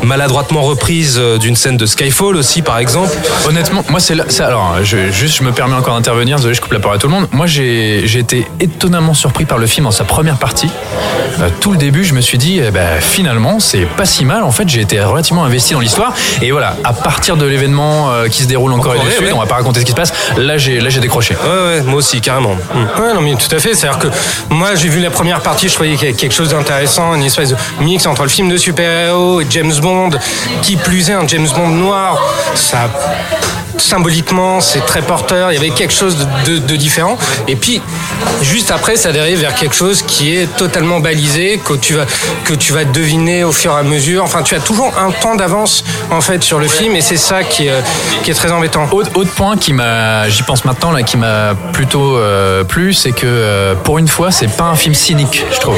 maladroitement 0.02 0.62
reprise 0.62 1.20
d'une 1.40 1.56
scène 1.56 1.76
de 1.76 1.86
Skyfall 1.86 2.36
aussi, 2.36 2.62
par 2.62 2.78
exemple. 2.78 3.12
Honnêtement, 3.46 3.84
moi 3.88 4.00
c'est 4.00 4.14
là. 4.14 4.24
Alors, 4.40 4.76
je, 4.82 5.10
juste, 5.10 5.38
je 5.38 5.42
me 5.44 5.52
permets 5.52 5.74
encore 5.76 5.94
d'intervenir. 5.94 6.36
Désolé, 6.36 6.54
je 6.54 6.60
coupe 6.60 6.72
la 6.72 6.80
parole 6.80 6.96
à 6.96 7.00
tout 7.00 7.06
le 7.06 7.12
monde. 7.12 7.28
Moi, 7.32 7.46
j'ai 7.46 8.02
j'ai 8.06 8.18
été 8.18 8.46
étonnamment 8.60 9.14
surpris 9.14 9.44
par 9.44 9.58
le 9.58 9.66
film 9.66 9.84
dans 9.84 9.90
sa 9.90 10.04
première 10.04 10.36
partie. 10.36 10.68
Euh, 11.40 11.48
tout 11.60 11.72
le 11.72 11.78
début, 11.78 12.04
je 12.04 12.14
me 12.14 12.20
suis 12.20 12.38
dit, 12.38 12.60
eh 12.64 12.70
ben, 12.70 13.00
finalement, 13.00 13.60
c'est 13.60 13.86
pas 13.96 14.04
si 14.04 14.24
mal. 14.24 14.42
En 14.42 14.50
fait, 14.50 14.68
j'ai 14.68 14.80
été 14.80 15.00
relativement 15.00 15.44
investi 15.44 15.74
dans 15.74 15.80
l'histoire. 15.80 16.14
Et 16.42 16.52
voilà, 16.52 16.76
à 16.84 16.92
partir 16.92 17.36
de 17.36 17.44
l'événement 17.44 18.10
euh, 18.10 18.28
qui 18.28 18.42
se 18.42 18.48
déroule 18.48 18.72
en 18.72 18.78
Corée 18.78 18.98
du 18.98 19.04
Corée, 19.04 19.16
Sud, 19.16 19.26
ouais. 19.26 19.32
on 19.32 19.40
va 19.40 19.46
pas 19.46 19.56
raconter 19.56 19.80
ce 19.80 19.84
qui 19.84 19.92
se 19.92 19.96
passe. 19.96 20.12
Là, 20.36 20.58
j'ai 20.58 20.80
là, 20.80 20.90
j'ai 20.90 21.00
décroché. 21.00 21.34
Ouais, 21.34 21.66
ouais, 21.66 21.82
moi 21.82 21.96
aussi, 21.96 22.20
carrément. 22.20 22.56
Hum. 22.74 22.88
Ouais, 23.02 23.14
non, 23.14 23.20
mais 23.20 23.34
tout 23.34 23.54
à 23.54 23.58
fait. 23.58 23.74
C'est-à-dire 23.74 23.98
que 23.98 24.08
moi, 24.50 24.74
j'ai 24.74 24.88
vu 24.88 25.00
la 25.00 25.10
première 25.10 25.40
partie, 25.40 25.68
je 25.68 25.74
croyais 25.74 25.96
qu'il 25.96 26.06
y 26.06 26.10
avait 26.10 26.18
quelque 26.18 26.34
chose 26.34 26.50
d'intéressant, 26.50 27.14
une 27.14 27.24
espèce 27.24 27.50
de 27.50 27.56
mix 27.80 28.06
entre 28.06 28.22
le 28.22 28.28
film 28.28 28.48
de 28.48 28.56
super-héros 28.56 29.40
et 29.40 29.46
James 29.50 29.74
Bond, 29.80 30.10
qui 30.62 30.76
plus 30.76 31.10
est 31.10 31.14
un 31.14 31.26
James 31.26 31.48
Bond 31.54 31.68
noir. 31.68 32.18
Ça 32.54 32.88
it. 33.14 33.63
Symboliquement 33.78 34.60
c'est 34.60 34.84
très 34.86 35.02
porteur 35.02 35.52
il 35.52 35.54
y 35.54 35.58
avait 35.58 35.70
quelque 35.70 35.92
chose 35.92 36.16
de, 36.46 36.52
de- 36.52 36.58
de 36.58 36.76
différent. 36.76 37.18
Et 37.48 37.56
puis 37.56 37.80
juste 38.42 38.70
après 38.70 38.96
ça 38.96 39.12
dérive 39.12 39.40
vers 39.40 39.54
quelque 39.54 39.74
chose 39.74 40.02
qui 40.02 40.34
est 40.36 40.46
totalement 40.56 41.00
balisé 41.00 41.60
que 41.64 41.74
tu 41.74 41.94
vas 41.94 42.06
que 42.44 42.54
tu 42.54 42.72
vas 42.72 42.84
deviner 42.84 43.44
au 43.44 43.52
fur 43.52 43.72
et 43.72 43.78
à 43.78 43.82
mesure. 43.82 44.24
Enfin 44.24 44.42
tu 44.42 44.54
as 44.54 44.60
toujours 44.60 44.92
un 44.98 45.10
temps 45.10 45.34
d'avance 45.34 45.84
en 46.10 46.20
fait 46.20 46.42
sur 46.42 46.58
le 46.58 46.68
film 46.68 46.94
et 46.96 47.00
c'est 47.00 47.16
ça 47.16 47.42
qui 47.44 47.66
est, 47.66 47.72
qui 48.22 48.30
est 48.30 48.34
très 48.34 48.52
embêtant. 48.52 48.88
Autre, 48.92 49.10
autre 49.14 49.30
point 49.32 49.56
qui 49.56 49.72
m'a, 49.72 50.28
j'y 50.28 50.42
pense 50.42 50.64
maintenant 50.64 50.90
là, 50.90 51.02
qui 51.02 51.16
m'a 51.16 51.54
plutôt 51.72 52.16
euh, 52.16 52.64
plu, 52.64 52.92
c'est 52.94 53.12
que 53.12 53.26
euh, 53.26 53.74
pour 53.74 53.98
une 53.98 54.08
fois, 54.08 54.30
c'est 54.30 54.48
pas 54.48 54.64
un 54.64 54.74
film 54.76 54.94
cynique, 54.94 55.44
je 55.52 55.58
trouve. 55.60 55.76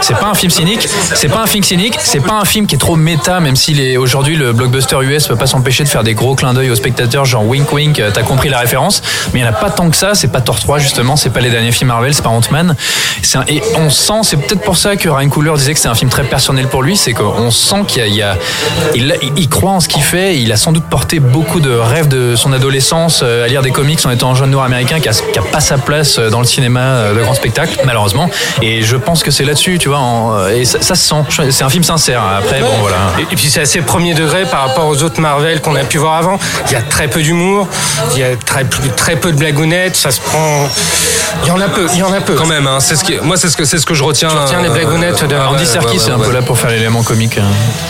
C'est 0.00 0.16
pas 0.16 0.26
un 0.26 0.34
film 0.34 0.50
cynique, 0.50 0.88
c'est 1.14 1.28
pas 1.28 1.40
un 1.42 1.46
film 1.46 1.62
cynique, 1.64 1.96
c'est 2.02 2.20
pas 2.20 2.34
un 2.34 2.44
film 2.44 2.66
qui 2.66 2.74
est 2.74 2.78
trop 2.78 2.96
méta, 2.96 3.40
même 3.40 3.56
si 3.56 3.96
aujourd'hui 3.96 4.36
le 4.36 4.52
blockbuster 4.52 4.96
US 5.02 5.26
peut 5.28 5.36
pas 5.36 5.46
s'empêcher 5.46 5.84
de 5.84 5.88
faire 5.88 6.02
des 6.02 6.14
gros 6.14 6.34
clins 6.34 6.54
d'œil 6.54 6.70
aux 6.70 6.74
spectateurs, 6.76 7.19
genre 7.24 7.44
wink 7.46 7.72
wink, 7.72 7.98
euh, 8.00 8.10
t'as 8.12 8.22
compris 8.22 8.48
la 8.48 8.58
référence, 8.58 9.02
mais 9.32 9.40
il 9.40 9.42
y 9.42 9.46
en 9.46 9.50
a 9.50 9.52
pas 9.52 9.70
tant 9.70 9.88
que 9.90 9.96
ça. 9.96 10.14
C'est 10.14 10.28
pas 10.28 10.40
Thor 10.40 10.58
3 10.58 10.78
justement, 10.78 11.16
c'est 11.16 11.30
pas 11.30 11.40
les 11.40 11.50
derniers 11.50 11.72
films 11.72 11.88
Marvel, 11.88 12.14
c'est 12.14 12.22
pas 12.22 12.28
Ant-Man. 12.30 12.74
Un- 13.34 13.44
et 13.48 13.62
on 13.76 13.90
sent, 13.90 14.20
c'est 14.24 14.36
peut-être 14.36 14.62
pour 14.62 14.76
ça 14.76 14.96
que 14.96 15.08
Ryan 15.08 15.28
Coogler 15.28 15.52
disait 15.56 15.74
que 15.74 15.78
c'est 15.80 15.88
un 15.88 15.94
film 15.94 16.10
très 16.10 16.24
personnel 16.24 16.66
pour 16.68 16.82
lui, 16.82 16.96
c'est 16.96 17.12
qu'on 17.12 17.50
sent 17.50 17.84
qu'il 17.86 18.02
y 18.02 18.04
a, 18.04 18.06
il 18.06 18.14
y 18.16 18.22
a- 18.22 18.36
il, 19.22 19.32
il 19.36 19.48
croit 19.48 19.72
en 19.72 19.80
ce 19.80 19.88
qu'il 19.88 20.02
fait. 20.02 20.36
Il 20.38 20.50
a 20.52 20.56
sans 20.56 20.72
doute 20.72 20.84
porté 20.84 21.20
beaucoup 21.20 21.60
de 21.60 21.70
rêves 21.70 22.08
de 22.08 22.34
son 22.36 22.52
adolescence 22.52 23.20
euh, 23.22 23.44
à 23.44 23.48
lire 23.48 23.62
des 23.62 23.70
comics 23.70 24.04
en 24.04 24.10
étant 24.10 24.30
un 24.30 24.34
jeune 24.34 24.50
noir 24.50 24.64
américain 24.64 25.00
qui 25.00 25.08
a, 25.08 25.12
qui 25.12 25.38
a 25.38 25.42
pas 25.42 25.60
sa 25.60 25.78
place 25.78 26.18
euh, 26.18 26.30
dans 26.30 26.40
le 26.40 26.46
cinéma 26.46 27.12
de 27.14 27.20
grand 27.22 27.34
spectacle, 27.34 27.78
malheureusement. 27.84 28.28
Et 28.62 28.82
je 28.82 28.96
pense 28.96 29.22
que 29.22 29.30
c'est 29.30 29.44
là-dessus, 29.44 29.78
tu 29.78 29.88
vois. 29.88 29.98
en- 29.98 30.48
et 30.48 30.64
ça, 30.64 30.80
ça 30.80 30.94
se 30.94 31.06
sent. 31.08 31.50
C'est 31.50 31.64
un 31.64 31.70
film 31.70 31.84
sincère. 31.84 32.22
Après, 32.38 32.60
bon, 32.60 32.68
voilà. 32.80 32.96
Et, 33.18 33.22
et 33.22 33.36
puis 33.36 33.48
c'est 33.50 33.60
assez 33.60 33.80
premier 33.82 34.14
degré 34.14 34.44
par 34.44 34.66
rapport 34.66 34.86
aux 34.88 35.02
autres 35.02 35.20
Marvel 35.20 35.60
qu'on 35.60 35.76
a 35.76 35.84
pu 35.84 35.98
voir 35.98 36.14
avant. 36.14 36.38
Il 36.66 36.72
y 36.72 36.76
a 36.76 36.82
très 36.82 37.08
peu 37.10 37.20
d'humour, 37.22 37.68
il 38.14 38.20
y 38.20 38.22
a 38.24 38.36
très, 38.36 38.64
très 38.96 39.16
peu 39.16 39.32
de 39.32 39.36
blagounettes, 39.36 39.96
ça 39.96 40.10
se 40.10 40.20
prend. 40.20 40.68
Il 41.44 41.48
y 41.48 41.50
en 41.52 41.60
a 41.60 41.68
peu, 41.68 41.86
il 41.92 41.98
y 41.98 42.02
en 42.02 42.12
a 42.12 42.20
peu. 42.20 42.34
Quand 42.34 42.46
même, 42.46 42.66
hein, 42.66 42.78
c'est 42.80 42.96
ce 42.96 43.04
qui, 43.04 43.14
moi 43.22 43.36
c'est 43.36 43.48
ce 43.48 43.56
que 43.56 43.64
c'est 43.64 43.78
ce 43.78 43.86
que 43.86 43.94
je 43.94 44.02
retiens. 44.02 44.28
Tu 44.30 44.36
retiens 44.36 44.62
les 44.62 44.68
euh, 44.68 44.72
blagounettes 44.72 45.24
de- 45.24 45.36
Andy 45.36 45.60
ouais, 45.60 45.64
Serkis 45.64 45.98
ouais, 45.98 46.08
est 46.08 46.10
un 46.10 46.18
peu 46.18 46.32
là 46.32 46.42
pour 46.42 46.58
faire 46.58 46.70
l'élément 46.70 47.02
comique. 47.02 47.38
hein. 47.38 47.44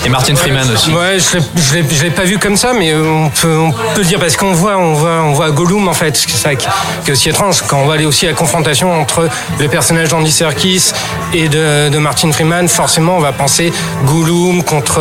Et 0.05 0.09
Martin 0.11 0.35
Freeman 0.35 0.69
aussi. 0.73 0.91
Ouais, 0.91 1.19
je 1.19 1.39
l'ai- 1.39 1.45
je 1.57 1.75
l'ai, 1.75 2.11
je 2.11 2.15
pas 2.15 2.25
vu 2.25 2.39
comme 2.39 2.57
ça, 2.57 2.73
mais 2.79 2.95
on 2.95 3.31
peut, 3.31 3.57
on 3.57 3.71
peut 3.73 4.01
le 4.01 4.05
dire 4.05 4.19
parce 4.19 4.37
qu'on 4.37 4.53
voit, 4.53 4.77
on 4.77 4.93
voit, 4.95 5.23
on 5.23 5.33
voit 5.33 5.51
Gollum 5.53 5.89
en 5.89 5.95
fait. 5.95 6.17
C'est 6.17 6.31
ça 6.37 6.55
qui 6.55 6.67
est 7.09 7.13
aussi 7.13 7.29
étrange 7.31 7.63
quand 7.67 7.79
on 7.79 7.85
voit 7.87 7.95
aller 7.95 8.05
aussi 8.07 8.27
la 8.27 8.33
confrontation 8.35 8.93
entre 9.01 9.29
le 9.59 9.69
personnage 9.69 10.09
d'Andy 10.11 10.31
Serkis 10.33 10.93
et 11.33 11.49
de, 11.49 11.89
de 11.89 11.99
Martin 11.99 12.31
Freeman. 12.33 12.69
Forcément, 12.69 13.17
on 13.17 13.21
va 13.21 13.33
penser 13.33 13.73
Gollum 14.05 14.63
contre 14.65 15.01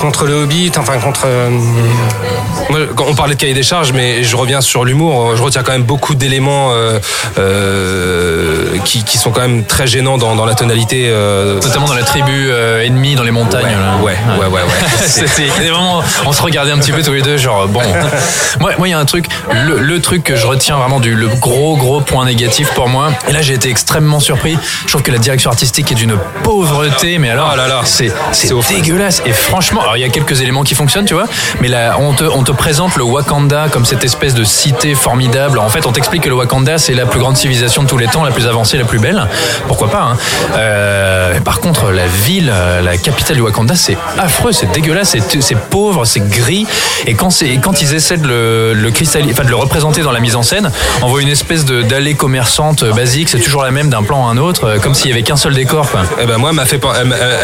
contre 0.00 0.26
le 0.26 0.34
Hobbit, 0.34 0.72
enfin 0.78 0.98
contre. 0.98 1.22
euh, 1.26 1.50
Moi, 2.70 2.80
quand 2.94 3.04
on 3.08 3.14
parlait 3.14 3.34
de 3.34 3.40
cahier 3.44 3.52
des 3.54 3.62
charges, 3.62 3.92
mais 3.92 4.24
je 4.24 4.36
reviens 4.36 4.62
sur 4.62 4.86
l'humour. 4.86 5.36
Je 5.36 5.42
retiens 5.42 5.62
quand 5.62 5.72
même 5.72 5.82
beaucoup 5.82 6.14
d'éléments 6.14 6.70
euh, 6.72 6.98
euh, 7.38 8.78
qui, 8.86 9.04
qui 9.04 9.18
sont 9.18 9.30
quand 9.32 9.42
même 9.42 9.64
très 9.64 9.86
gênants 9.86 10.16
dans, 10.16 10.34
dans 10.34 10.46
la 10.46 10.54
tonalité. 10.54 11.08
euh, 11.08 11.60
Notamment 11.60 11.86
dans 11.86 11.94
la 11.94 12.04
tribu 12.04 12.50
ennemie 12.82 13.16
dans 13.16 13.22
les 13.22 13.30
montagnes. 13.32 13.64
Ouais, 14.02 14.14
là. 14.14 14.38
ouais, 14.38 14.46
ouais, 14.46 14.62
ouais. 14.62 15.06
C'était 15.06 15.50
moments, 15.70 16.02
on 16.24 16.32
se 16.32 16.40
regardait 16.40 16.72
un 16.72 16.78
petit 16.78 16.92
peu 16.92 17.02
tous 17.02 17.12
les 17.12 17.20
deux, 17.20 17.36
genre 17.36 17.68
bon. 17.68 17.80
Moi, 18.60 18.72
moi, 18.78 18.88
il 18.88 18.92
y 18.92 18.94
a 18.94 18.98
un 18.98 19.04
truc, 19.04 19.26
le, 19.52 19.78
le 19.78 20.00
truc 20.00 20.24
que 20.24 20.36
je 20.36 20.46
retiens 20.46 20.76
vraiment 20.78 21.00
du 21.00 21.14
le 21.14 21.28
gros 21.28 21.76
gros 21.76 22.00
point 22.00 22.24
négatif 22.24 22.70
pour 22.74 22.88
moi. 22.88 23.10
Et 23.28 23.32
là, 23.32 23.42
j'ai 23.42 23.52
été 23.52 23.68
extrêmement 23.68 24.20
surpris. 24.20 24.56
Je 24.84 24.88
trouve 24.88 25.02
que 25.02 25.12
la 25.12 25.18
direction 25.18 25.50
artistique 25.50 25.92
est 25.92 25.96
d'une 25.96 26.16
pauvreté, 26.42 27.18
mais 27.18 27.28
alors, 27.28 27.50
Oh 27.52 27.56
là 27.56 27.68
là. 27.68 27.82
c'est 27.84 28.10
dégueulasse. 28.70 29.22
Et 29.26 29.32
franchement, 29.32 29.82
alors 29.82 29.98
il 29.98 30.00
y 30.00 30.04
a 30.04 30.08
quelques 30.08 30.40
éléments 30.40 30.62
qui 30.62 30.74
fonctionnent, 30.74 31.04
tu 31.04 31.14
vois, 31.14 31.26
mais 31.60 31.68
là, 31.68 31.96
on 32.00 32.14
te 32.14 32.24
on 32.24 32.42
te 32.42 32.52
présente 32.52 32.96
le 32.96 33.04
Wakanda 33.04 33.33
Wakanda 33.34 33.68
comme 33.68 33.84
cette 33.84 34.04
espèce 34.04 34.34
de 34.34 34.44
cité 34.44 34.94
formidable. 34.94 35.58
En 35.58 35.68
fait, 35.68 35.86
on 35.86 35.92
t'explique 35.92 36.22
que 36.22 36.28
le 36.28 36.36
Wakanda, 36.36 36.78
c'est 36.78 36.94
la 36.94 37.04
plus 37.04 37.18
grande 37.18 37.36
civilisation 37.36 37.82
de 37.82 37.88
tous 37.88 37.98
les 37.98 38.06
temps, 38.06 38.22
la 38.22 38.30
plus 38.30 38.46
avancée, 38.46 38.78
la 38.78 38.84
plus 38.84 39.00
belle. 39.00 39.26
Pourquoi 39.66 39.90
pas 39.90 40.02
hein. 40.02 40.16
Euh, 40.56 41.40
Par 41.40 41.58
contre, 41.58 41.90
la 41.90 42.06
ville, 42.06 42.48
euh, 42.52 42.80
la 42.80 42.96
capitale 42.96 43.34
du 43.34 43.42
Wakanda, 43.42 43.74
c'est 43.74 43.98
affreux, 44.18 44.52
c'est 44.52 44.70
dégueulasse, 44.70 45.16
c'est 45.40 45.58
pauvre, 45.58 46.04
c'est 46.04 46.28
gris. 46.28 46.64
Et 47.06 47.14
quand, 47.14 47.40
ils 47.40 47.94
essaient 47.94 48.18
de 48.18 48.28
le, 48.28 49.54
représenter 49.56 50.02
dans 50.02 50.12
la 50.12 50.20
mise 50.20 50.36
en 50.36 50.44
scène, 50.44 50.70
on 51.02 51.08
voit 51.08 51.20
une 51.20 51.28
espèce 51.28 51.64
d'allée 51.64 52.14
commerçante 52.14 52.84
euh, 52.84 52.92
basique, 52.92 53.28
c'est 53.28 53.40
toujours 53.40 53.64
la 53.64 53.72
même 53.72 53.90
d'un 53.90 54.04
plan 54.04 54.28
à 54.28 54.30
un 54.30 54.36
autre, 54.36 54.78
comme 54.80 54.94
s'il 54.94 55.10
y 55.10 55.12
avait 55.12 55.24
qu'un 55.24 55.36
seul 55.36 55.54
décor. 55.54 55.88
Eh 56.20 56.26
ben 56.26 56.38
moi, 56.38 56.50
elle 56.50 56.56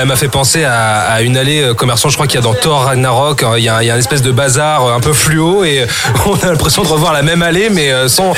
m'a 0.06 0.16
fait, 0.16 0.28
penser 0.28 0.64
à, 0.64 1.20
une 1.22 1.36
allée 1.36 1.72
commerçante. 1.76 2.12
Je 2.12 2.16
crois 2.16 2.28
qu'il 2.28 2.38
y 2.38 2.42
a 2.42 2.44
dans 2.44 2.54
Thor 2.54 2.84
Ragnarok, 2.84 3.42
euh, 3.42 3.58
il 3.58 3.64
y 3.64 3.68
a, 3.68 3.82
il 3.82 3.86
y 3.86 3.90
a 3.90 3.94
une 3.94 3.98
espèce 3.98 4.22
de 4.22 4.30
bazar 4.30 4.86
un 4.86 5.00
peu 5.00 5.12
fluo 5.12 5.64
on 6.26 6.34
a 6.34 6.46
l'impression 6.46 6.82
de 6.82 6.88
revoir 6.88 7.12
la 7.12 7.22
même 7.22 7.42
allée, 7.42 7.68
mais 7.70 7.90
euh, 7.92 8.08
sans. 8.08 8.32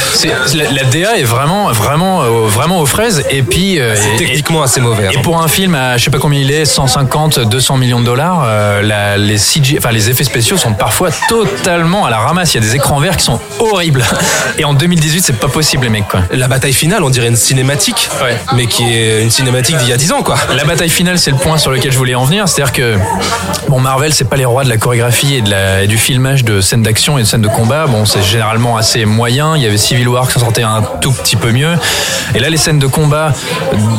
La, 0.55 0.71
la 0.71 0.85
DA 0.85 1.19
est 1.19 1.23
vraiment, 1.25 1.71
vraiment, 1.73 2.23
euh, 2.23 2.47
vraiment 2.47 2.81
aux 2.81 2.87
fraises. 2.87 3.25
Et 3.31 3.43
puis, 3.43 3.79
euh, 3.81 3.95
C'est 3.97 4.15
et- 4.15 4.17
techniquement 4.17 4.63
assez 4.63 4.81
mauvais. 4.81 5.07
hein. 5.07 5.11
Et 5.13 5.19
pour 5.19 5.41
un 5.43 5.49
film 5.49 5.75
à 5.75 5.97
je 5.97 6.05
sais 6.05 6.11
pas 6.11 6.19
combien 6.19 6.41
il 6.41 6.51
est, 6.51 6.65
150, 6.65 7.39
200 7.41 7.77
millions 7.77 8.01
de 8.01 8.05
dollars, 8.05 8.43
euh, 8.45 8.83
la- 8.83 9.17
les 9.17 9.39
CG, 9.39 9.77
enfin 9.79 9.91
les 9.93 10.11
effets 10.11 10.25
spéciaux 10.25 10.57
sont 10.57 10.73
parfois 10.75 11.11
totalement 11.29 12.07
à 12.07 12.11
la 12.11 12.19
ramasse. 12.19 12.55
Il 12.55 12.63
y 12.63 12.65
a 12.65 12.69
des 12.69 12.77
écrans 12.77 12.99
verts 13.01 13.17
qui 13.17 13.25
sont 13.25 13.41
horribles. 13.59 14.05
Et 14.59 14.65
en 14.65 14.75
2018, 14.75 15.23
c'est 15.23 15.33
pas 15.39 15.49
possible 15.49 15.85
les 15.85 15.91
mecs 15.91 16.09
quoi. 16.09 16.21
La 16.33 16.49
bataille 16.49 16.73
finale, 16.73 17.03
on 17.05 17.11
dirait 17.11 17.29
une 17.29 17.37
cinématique, 17.37 18.09
Ouais. 18.23 18.37
mais 18.55 18.67
qui 18.67 18.85
est 18.85 19.23
une 19.23 19.31
cinématique 19.31 19.77
d'il 19.79 19.89
y 19.89 19.93
a 19.93 19.97
10 19.97 20.13
ans, 20.13 20.23
quoi. 20.23 20.37
La 20.57 20.65
bataille 20.65 20.91
finale, 20.91 21.19
c'est 21.19 21.31
le 21.31 21.37
point 21.37 21.59
sur 21.59 21.71
lequel 21.71 21.93
je 21.93 21.99
voulais 21.99 22.15
en 22.15 22.25
venir. 22.25 22.49
C'est-à-dire 22.49 22.73
que, 22.73 22.97
bon, 23.69 23.81
Marvel, 23.81 24.13
c'est 24.13 24.25
pas 24.29 24.37
les 24.37 24.45
rois 24.45 24.65
de 24.65 24.69
la 24.69 24.77
chorégraphie 24.77 25.37
et, 25.37 25.41
de 25.43 25.51
la, 25.51 25.83
et 25.83 25.87
du 25.87 25.99
filmage 25.99 26.45
de 26.45 26.61
scènes 26.61 26.83
d'action 26.83 27.19
et 27.19 27.23
de 27.23 27.27
scènes 27.33 27.41
de 27.41 27.49
combat. 27.49 27.87
Bon, 27.87 28.05
c'est 28.05 28.23
généralement 28.23 28.77
assez 28.77 29.07
moyen. 29.07 29.57
Il 29.57 29.63
y 29.63 29.67
avait 29.67 29.79
Civil 29.79 30.07
War 30.07 30.27
qui 30.27 30.35
s'en 30.35 30.41
sortait 30.41 30.63
un 30.65 30.83
tout 31.01 31.13
petit 31.13 31.37
peu 31.37 31.51
mieux. 31.51 31.75
Et 32.35 32.39
là, 32.41 32.51
les 32.51 32.59
scènes 32.59 32.79
de 32.79 32.87
combat 32.87 33.33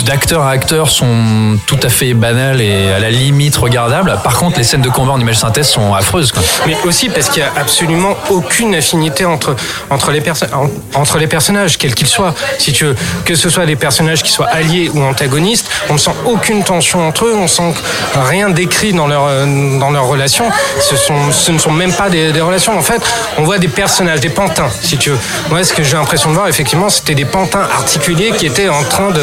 d'acteur 0.05 0.43
à 0.43 0.51
acteur 0.51 0.87
sont 0.91 1.57
tout 1.65 1.79
à 1.81 1.89
fait 1.89 2.13
banales 2.13 2.61
et 2.61 2.91
à 2.91 2.99
la 2.99 3.09
limite 3.09 3.55
regardables. 3.57 4.19
Par 4.23 4.37
contre, 4.37 4.59
les 4.59 4.63
scènes 4.63 4.83
de 4.83 4.89
combat 4.89 5.13
en 5.13 5.19
image 5.19 5.39
synthèse 5.39 5.67
sont 5.67 5.95
affreuses. 5.95 6.31
Mais 6.67 6.77
aussi 6.85 7.09
parce 7.09 7.29
qu'il 7.29 7.41
n'y 7.41 7.49
a 7.49 7.53
absolument 7.59 8.15
aucune 8.29 8.75
affinité 8.75 9.25
entre, 9.25 9.55
entre, 9.89 10.11
les, 10.11 10.21
perso- 10.21 10.45
en- 10.53 10.69
entre 10.99 11.17
les 11.17 11.25
personnages, 11.27 11.79
quels 11.79 11.95
qu'ils 11.95 12.05
soient. 12.07 12.35
Si 12.59 12.71
tu 12.71 12.85
veux, 12.85 12.95
que 13.25 13.33
ce 13.33 13.49
soit 13.49 13.65
des 13.65 13.75
personnages 13.75 14.21
qui 14.21 14.31
soient 14.31 14.45
alliés 14.49 14.91
ou 14.93 15.01
antagonistes, 15.01 15.71
on 15.89 15.93
ne 15.93 15.97
sent 15.97 16.13
aucune 16.25 16.63
tension 16.63 17.07
entre 17.07 17.25
eux, 17.25 17.33
on 17.35 17.47
sent 17.47 17.73
rien 18.29 18.51
décrit 18.51 18.93
dans 18.93 19.07
leur, 19.07 19.23
euh, 19.25 19.79
dans 19.79 19.89
leur 19.89 20.05
relation. 20.05 20.45
Ce, 20.79 20.95
sont, 20.95 21.31
ce 21.31 21.51
ne 21.51 21.57
sont 21.57 21.71
même 21.71 21.93
pas 21.93 22.09
des 22.11 22.29
relations. 22.39 22.77
En 22.77 22.81
fait, 22.83 23.01
on 23.37 23.43
voit 23.43 23.57
des 23.57 23.67
personnages, 23.67 24.19
des 24.19 24.29
pantins, 24.29 24.69
si 24.81 24.97
tu 24.97 25.09
veux. 25.11 25.19
Moi, 25.49 25.63
ce 25.63 25.73
que 25.73 25.83
j'ai 25.83 25.95
l'impression 25.97 26.29
de 26.29 26.35
voir, 26.35 26.47
effectivement, 26.47 26.89
c'était 26.89 27.15
des 27.15 27.25
pantins 27.25 27.61
articulés 27.61 28.31
qui 28.37 28.45
étaient 28.45 28.69
en 28.69 28.83
train 28.83 29.09
de, 29.11 29.21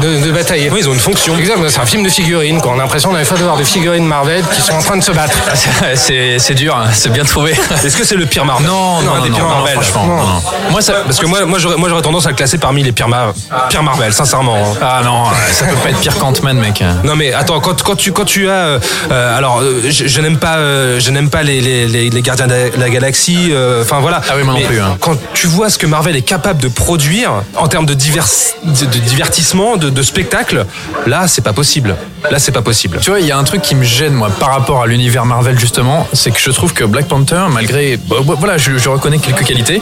de, 0.00 0.24
de 0.26 0.30
batailler. 0.32 0.70
Oui, 0.70 0.80
ils 0.82 0.88
ont 0.88 0.92
une 0.94 0.98
fonction. 1.00 1.36
Exact, 1.36 1.56
c'est 1.68 1.80
un 1.80 1.86
film 1.86 2.02
de 2.02 2.08
figurines. 2.08 2.60
Quoi. 2.60 2.72
On 2.74 2.78
a 2.78 2.82
l'impression 2.82 3.12
d'un 3.12 3.24
fois 3.24 3.36
de 3.38 3.42
voir 3.44 3.56
des 3.56 3.64
figurines 3.64 4.04
Marvel 4.06 4.44
qui 4.54 4.60
sont 4.60 4.74
en 4.74 4.82
train 4.82 4.96
de 4.96 5.02
se 5.04 5.12
battre. 5.12 5.36
C'est 5.94 6.54
dur, 6.54 6.76
hein. 6.76 6.88
c'est 6.92 7.12
bien 7.12 7.24
trouvé. 7.24 7.52
Est-ce 7.84 7.96
que 7.96 8.04
c'est 8.04 8.16
le 8.16 8.26
pire 8.26 8.44
Marvel 8.44 8.66
Non, 8.66 9.02
non, 9.02 9.14
non, 9.16 9.22
des 9.22 9.28
non, 9.30 9.34
pires 9.36 9.44
non, 9.44 9.50
Marvel. 9.56 9.74
franchement, 9.74 10.06
non, 10.06 10.16
non. 10.16 10.42
Moi, 10.70 10.80
ça, 10.82 10.94
Parce 11.04 11.18
que 11.18 11.26
moi, 11.26 11.44
moi, 11.44 11.58
j'aurais, 11.58 11.76
moi, 11.76 11.88
j'aurais 11.88 12.02
tendance 12.02 12.26
à 12.26 12.30
le 12.30 12.34
classer 12.34 12.58
parmi 12.58 12.82
les 12.82 12.92
pires, 12.92 13.08
Mar- 13.08 13.32
pires 13.68 13.82
Marvel, 13.82 14.12
sincèrement. 14.12 14.56
hein. 14.56 14.78
ah 14.80 15.00
non, 15.04 15.24
ça 15.52 15.66
peut 15.66 15.76
pas 15.76 15.90
être 15.90 15.98
pire 16.00 16.18
qu'Ant-Man, 16.18 16.58
mec. 16.58 16.82
Non 17.04 17.16
mais 17.16 17.32
attends 17.32 17.60
quand, 17.60 17.82
quand 17.82 17.96
tu 17.96 18.12
quand 18.12 18.24
tu 18.24 18.48
as 18.48 18.52
euh, 18.52 18.78
euh, 19.10 19.36
alors 19.36 19.60
euh, 19.60 19.82
je, 19.88 20.06
je 20.06 20.20
n'aime 20.20 20.38
pas 20.38 20.56
euh, 20.56 20.98
je 21.00 21.10
n'aime 21.10 21.30
pas 21.30 21.42
les, 21.42 21.60
les, 21.60 21.86
les, 21.86 22.10
les 22.10 22.22
gardiens 22.22 22.46
de 22.46 22.70
la 22.76 22.90
galaxie 22.90 23.07
euh, 23.52 23.82
enfin 23.82 24.00
voilà 24.00 24.20
Ah 24.28 24.34
oui, 24.36 24.42
moi 24.44 24.54
non 24.54 24.60
Mais 24.60 24.66
plus, 24.66 24.80
hein. 24.80 24.96
quand 25.00 25.16
tu 25.34 25.46
vois 25.46 25.70
ce 25.70 25.78
que 25.78 25.86
Marvel 25.86 26.16
est 26.16 26.22
capable 26.22 26.60
de 26.62 26.68
produire 26.68 27.42
en 27.56 27.68
termes 27.68 27.86
de, 27.86 27.94
divers, 27.94 28.26
de, 28.64 28.84
de 28.86 28.98
divertissement 28.98 29.76
de, 29.76 29.90
de 29.90 30.02
spectacle 30.02 30.66
là 31.06 31.26
c'est 31.28 31.42
pas 31.42 31.52
possible 31.52 31.96
là 32.30 32.38
c'est 32.38 32.52
pas 32.52 32.62
possible 32.62 32.98
Tu 33.00 33.10
vois, 33.10 33.20
il 33.20 33.26
y 33.26 33.32
a 33.32 33.38
un 33.38 33.44
truc 33.44 33.62
qui 33.62 33.74
me 33.74 33.84
gêne, 33.84 34.12
moi, 34.12 34.30
par 34.38 34.50
rapport 34.50 34.82
à 34.82 34.86
l'univers 34.86 35.24
Marvel, 35.24 35.58
justement, 35.58 36.06
c'est 36.12 36.30
que 36.30 36.40
je 36.40 36.50
trouve 36.50 36.72
que 36.72 36.84
Black 36.84 37.06
Panther, 37.06 37.44
malgré. 37.50 37.96
bah, 37.96 38.16
bah, 38.24 38.34
voilà, 38.38 38.58
je, 38.58 38.88
reconnais 38.88 39.18
quelques 39.18 39.44
qualités. 39.44 39.80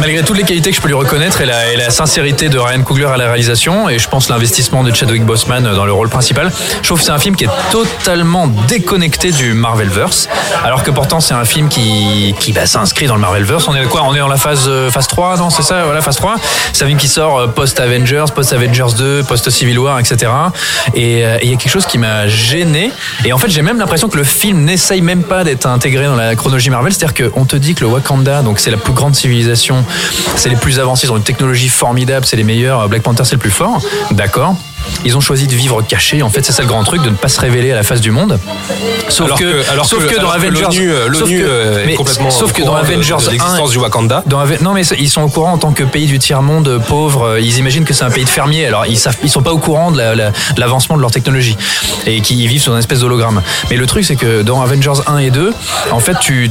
Malgré 0.00 0.22
toutes 0.22 0.36
les 0.36 0.44
qualités 0.44 0.70
que 0.70 0.76
je 0.76 0.80
peux 0.80 0.88
lui 0.88 0.94
reconnaître 0.94 1.40
et 1.40 1.46
la, 1.46 1.72
et 1.72 1.76
la 1.76 1.90
sincérité 1.90 2.48
de 2.48 2.58
Ryan 2.58 2.82
Coogler 2.82 3.06
à 3.06 3.16
la 3.16 3.26
réalisation, 3.26 3.88
et 3.88 3.98
je 3.98 4.08
pense 4.08 4.28
l'investissement 4.28 4.82
de 4.82 4.94
Chadwick 4.94 5.24
Boseman 5.24 5.62
dans 5.74 5.84
le 5.84 5.92
rôle 5.92 6.08
principal, 6.08 6.50
je 6.82 6.86
trouve 6.86 6.98
que 6.98 7.04
c'est 7.04 7.12
un 7.12 7.18
film 7.18 7.36
qui 7.36 7.44
est 7.44 7.50
totalement 7.70 8.46
déconnecté 8.68 9.32
du 9.32 9.54
Marvelverse, 9.54 10.28
alors 10.64 10.82
que 10.82 10.90
pourtant, 10.90 11.20
c'est 11.20 11.34
un 11.34 11.44
film 11.44 11.68
qui, 11.68 12.34
qui 12.38 12.52
bah, 12.52 12.66
s'inscrit 12.66 13.06
dans 13.06 13.14
le 13.14 13.20
Marvelverse. 13.20 13.66
On 13.68 13.74
est 13.74 13.84
quoi? 13.84 14.02
On 14.04 14.14
est 14.14 14.18
dans 14.18 14.28
la 14.28 14.36
phase, 14.36 14.66
euh, 14.68 14.90
phase 14.90 15.06
3, 15.06 15.36
non 15.36 15.50
C'est 15.50 15.62
ça? 15.62 15.84
Voilà, 15.84 16.00
phase 16.02 16.16
3. 16.16 16.36
C'est 16.72 16.84
un 16.84 16.88
film 16.88 16.98
qui 16.98 17.08
sort 17.08 17.38
euh, 17.38 17.46
post-Avengers, 17.46 18.26
post-Avengers 18.34 18.94
2, 18.96 19.22
post-Civil 19.24 19.78
War, 19.78 19.98
etc. 19.98 20.30
Et 20.94 21.24
euh, 21.30 21.38
il 21.42 21.50
y 21.50 21.52
a 21.52 21.56
quelque 21.56 21.70
chose 21.70 21.86
qui 21.86 21.98
m'a 21.98 22.28
gêné. 22.28 22.92
Et 23.24 23.32
en 23.32 23.38
fait, 23.38 23.48
j'ai 23.48 23.62
même 23.62 23.78
l'impression 23.78 24.08
que 24.08 24.16
le 24.16 24.24
film 24.24 24.64
n'essaye 24.64 25.02
même 25.02 25.22
pas 25.22 25.44
d'être 25.44 25.66
intégré 25.66 26.04
dans 26.04 26.16
la 26.16 26.34
chronologie 26.36 26.70
Marvel. 26.70 26.92
C'est-à-dire 26.92 27.30
qu'on 27.30 27.44
te 27.44 27.56
dit 27.56 27.74
que 27.74 27.80
le 27.80 27.86
Wakanda, 27.86 28.42
donc 28.42 28.60
c'est 28.60 28.70
la 28.70 28.76
plus 28.76 28.92
grande 28.92 29.14
civilisation, 29.14 29.84
c'est 30.36 30.48
les 30.48 30.56
plus 30.56 30.78
avancés, 30.78 31.06
ils 31.06 31.12
ont 31.12 31.16
une 31.16 31.22
technologie 31.22 31.68
formidable, 31.68 32.26
c'est 32.26 32.36
les 32.36 32.44
meilleurs. 32.44 32.88
Black 32.88 33.02
Panther, 33.02 33.24
c'est 33.24 33.34
le 33.34 33.40
plus 33.40 33.50
fort. 33.50 33.80
D'accord. 34.10 34.56
Ils 35.04 35.16
ont 35.16 35.20
choisi 35.20 35.46
de 35.46 35.54
vivre 35.54 35.82
cachés. 35.82 36.22
En 36.22 36.30
fait, 36.30 36.44
c'est 36.44 36.52
ça 36.52 36.62
le 36.62 36.68
grand 36.68 36.84
truc, 36.84 37.02
de 37.02 37.10
ne 37.10 37.14
pas 37.16 37.28
se 37.28 37.40
révéler 37.40 37.72
à 37.72 37.74
la 37.74 37.82
face 37.82 38.00
du 38.00 38.10
monde. 38.10 38.38
Sauf 39.08 39.26
alors 39.26 39.38
que, 39.38 39.70
alors 39.70 39.86
sauf 39.86 40.06
que, 40.06 40.14
que 40.14 40.20
dans 40.20 40.30
Avengers, 40.30 40.62
l'ONU, 40.62 40.90
euh, 40.92 41.06
sauf 41.12 41.20
l'ONU 41.22 41.40
que- 41.40 41.46
euh, 41.46 41.86
est 41.88 41.94
complètement 41.94 42.30
sauf 42.30 42.50
au 42.50 42.54
que 42.54 42.62
dans 42.62 42.74
de- 42.74 42.78
Avengers 42.80 43.16
de 43.24 43.30
l'existence 43.30 43.68
1, 43.68 43.72
du 43.72 43.78
Wakanda 43.78 44.22
dans 44.26 44.40
non 44.62 44.72
mais 44.72 44.82
ils 44.86 45.10
sont 45.10 45.22
au 45.22 45.28
courant 45.28 45.52
en 45.52 45.58
tant 45.58 45.72
que 45.72 45.82
pays 45.84 46.06
du 46.06 46.18
tiers 46.18 46.42
monde 46.42 46.68
euh, 46.68 46.78
pauvre. 46.78 47.38
Ils 47.40 47.58
imaginent 47.58 47.84
que 47.84 47.94
c'est 47.94 48.04
un 48.04 48.10
pays 48.10 48.24
de 48.24 48.28
fermiers. 48.28 48.66
Alors 48.66 48.86
ils 48.86 48.98
savent, 48.98 49.16
ils 49.22 49.30
sont 49.30 49.42
pas 49.42 49.52
au 49.52 49.58
courant 49.58 49.90
de 49.90 49.98
la- 49.98 50.14
la- 50.14 50.30
de 50.30 50.60
l'avancement 50.60 50.96
de 50.96 51.00
leur 51.02 51.10
technologie 51.10 51.56
et 52.06 52.20
qui 52.20 52.46
vivent 52.46 52.62
sur 52.62 52.72
une 52.72 52.78
espèce 52.78 53.00
d'hologramme. 53.00 53.42
Mais 53.70 53.76
le 53.76 53.86
truc 53.86 54.04
c'est 54.04 54.16
que 54.16 54.42
dans 54.42 54.60
Avengers 54.62 55.00
1 55.06 55.18
et 55.18 55.30
2, 55.30 55.52
en 55.90 56.00
fait 56.00 56.18
tu 56.20 56.50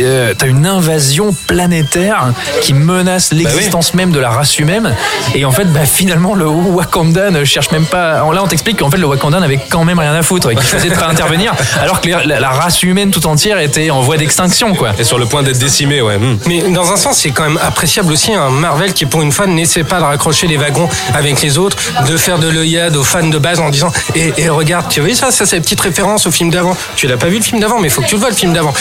euh, 0.00 0.34
t'as 0.36 0.46
une 0.46 0.66
invasion 0.66 1.34
planétaire 1.46 2.32
qui 2.62 2.74
menace 2.74 3.32
l'existence 3.32 3.94
même 3.94 4.12
de 4.12 4.20
la 4.20 4.30
race 4.30 4.58
humaine. 4.58 4.94
Et 5.34 5.44
en 5.44 5.52
fait, 5.52 5.64
bah, 5.72 5.84
finalement, 5.84 6.34
le 6.34 6.46
Wakanda 6.46 7.30
ne 7.30 7.44
cherche 7.44 7.70
même 7.70 7.86
pas. 7.86 8.24
Là, 8.32 8.42
on 8.42 8.46
t'explique 8.46 8.78
qu'en 8.78 8.90
fait, 8.90 8.98
le 8.98 9.06
Wakanda 9.06 9.40
n'avait 9.40 9.60
quand 9.68 9.84
même 9.84 9.98
rien 9.98 10.14
à 10.14 10.22
foutre 10.22 10.50
et 10.50 10.56
qu'il 10.56 10.90
de 10.90 10.94
pas 10.94 11.06
intervenir, 11.10 11.54
alors 11.80 12.00
que 12.00 12.08
la, 12.08 12.40
la 12.40 12.50
race 12.50 12.82
humaine 12.82 13.10
tout 13.10 13.26
entière 13.26 13.58
était 13.58 13.90
en 13.90 14.00
voie 14.00 14.16
d'extinction, 14.16 14.74
quoi. 14.74 14.92
et 14.98 15.04
sur 15.04 15.18
le 15.18 15.26
point 15.26 15.42
d'être 15.42 15.58
décimé 15.58 16.00
ouais 16.00 16.18
hmm. 16.18 16.38
Mais 16.46 16.62
dans 16.70 16.92
un 16.92 16.96
sens, 16.96 17.18
c'est 17.18 17.30
quand 17.30 17.44
même 17.44 17.58
appréciable 17.62 18.12
aussi 18.12 18.32
un 18.32 18.50
Marvel 18.50 18.92
qui, 18.92 19.06
pour 19.06 19.22
une 19.22 19.32
fois, 19.32 19.46
n'essaie 19.46 19.84
pas 19.84 19.98
de 19.98 20.04
raccrocher 20.04 20.46
les 20.46 20.56
wagons 20.56 20.88
avec 21.14 21.40
les 21.42 21.58
autres, 21.58 21.76
de 22.08 22.16
faire 22.16 22.38
de 22.38 22.48
l'œillade 22.48 22.96
aux 22.96 23.04
fans 23.04 23.26
de 23.26 23.38
base 23.38 23.60
en 23.60 23.70
disant 23.70 23.92
et, 24.14 24.48
regarde, 24.48 24.86
tu 24.88 25.00
as 25.00 25.04
vu 25.04 25.14
ça, 25.14 25.30
ça 25.30 25.46
c'est 25.46 25.56
une 25.56 25.62
petite 25.62 25.80
référence 25.80 26.26
au 26.26 26.30
film 26.30 26.50
d'avant. 26.50 26.76
Tu 26.96 27.06
l'as 27.06 27.16
pas 27.16 27.28
vu 27.28 27.36
le 27.36 27.42
film 27.42 27.60
d'avant, 27.60 27.78
mais 27.78 27.88
il 27.88 27.90
faut 27.90 28.02
que 28.02 28.06
tu 28.06 28.14
le 28.14 28.20
vois 28.20 28.30
le 28.30 28.36
film 28.36 28.52
d'avant. 28.52 28.72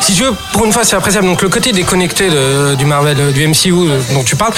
Si 0.00 0.14
tu 0.14 0.24
veux, 0.24 0.32
pour 0.52 0.61
une 0.64 0.72
fois, 0.72 0.84
c'est 0.84 0.96
appréciable. 0.96 1.26
Donc 1.26 1.42
le 1.42 1.48
côté 1.48 1.72
déconnecté 1.72 2.28
de- 2.30 2.74
du 2.74 2.84
Marvel, 2.86 3.16
euh, 3.20 3.30
du 3.32 3.46
MCU 3.46 3.72
euh, 3.72 4.00
dont 4.14 4.22
tu 4.24 4.36
parles, 4.36 4.52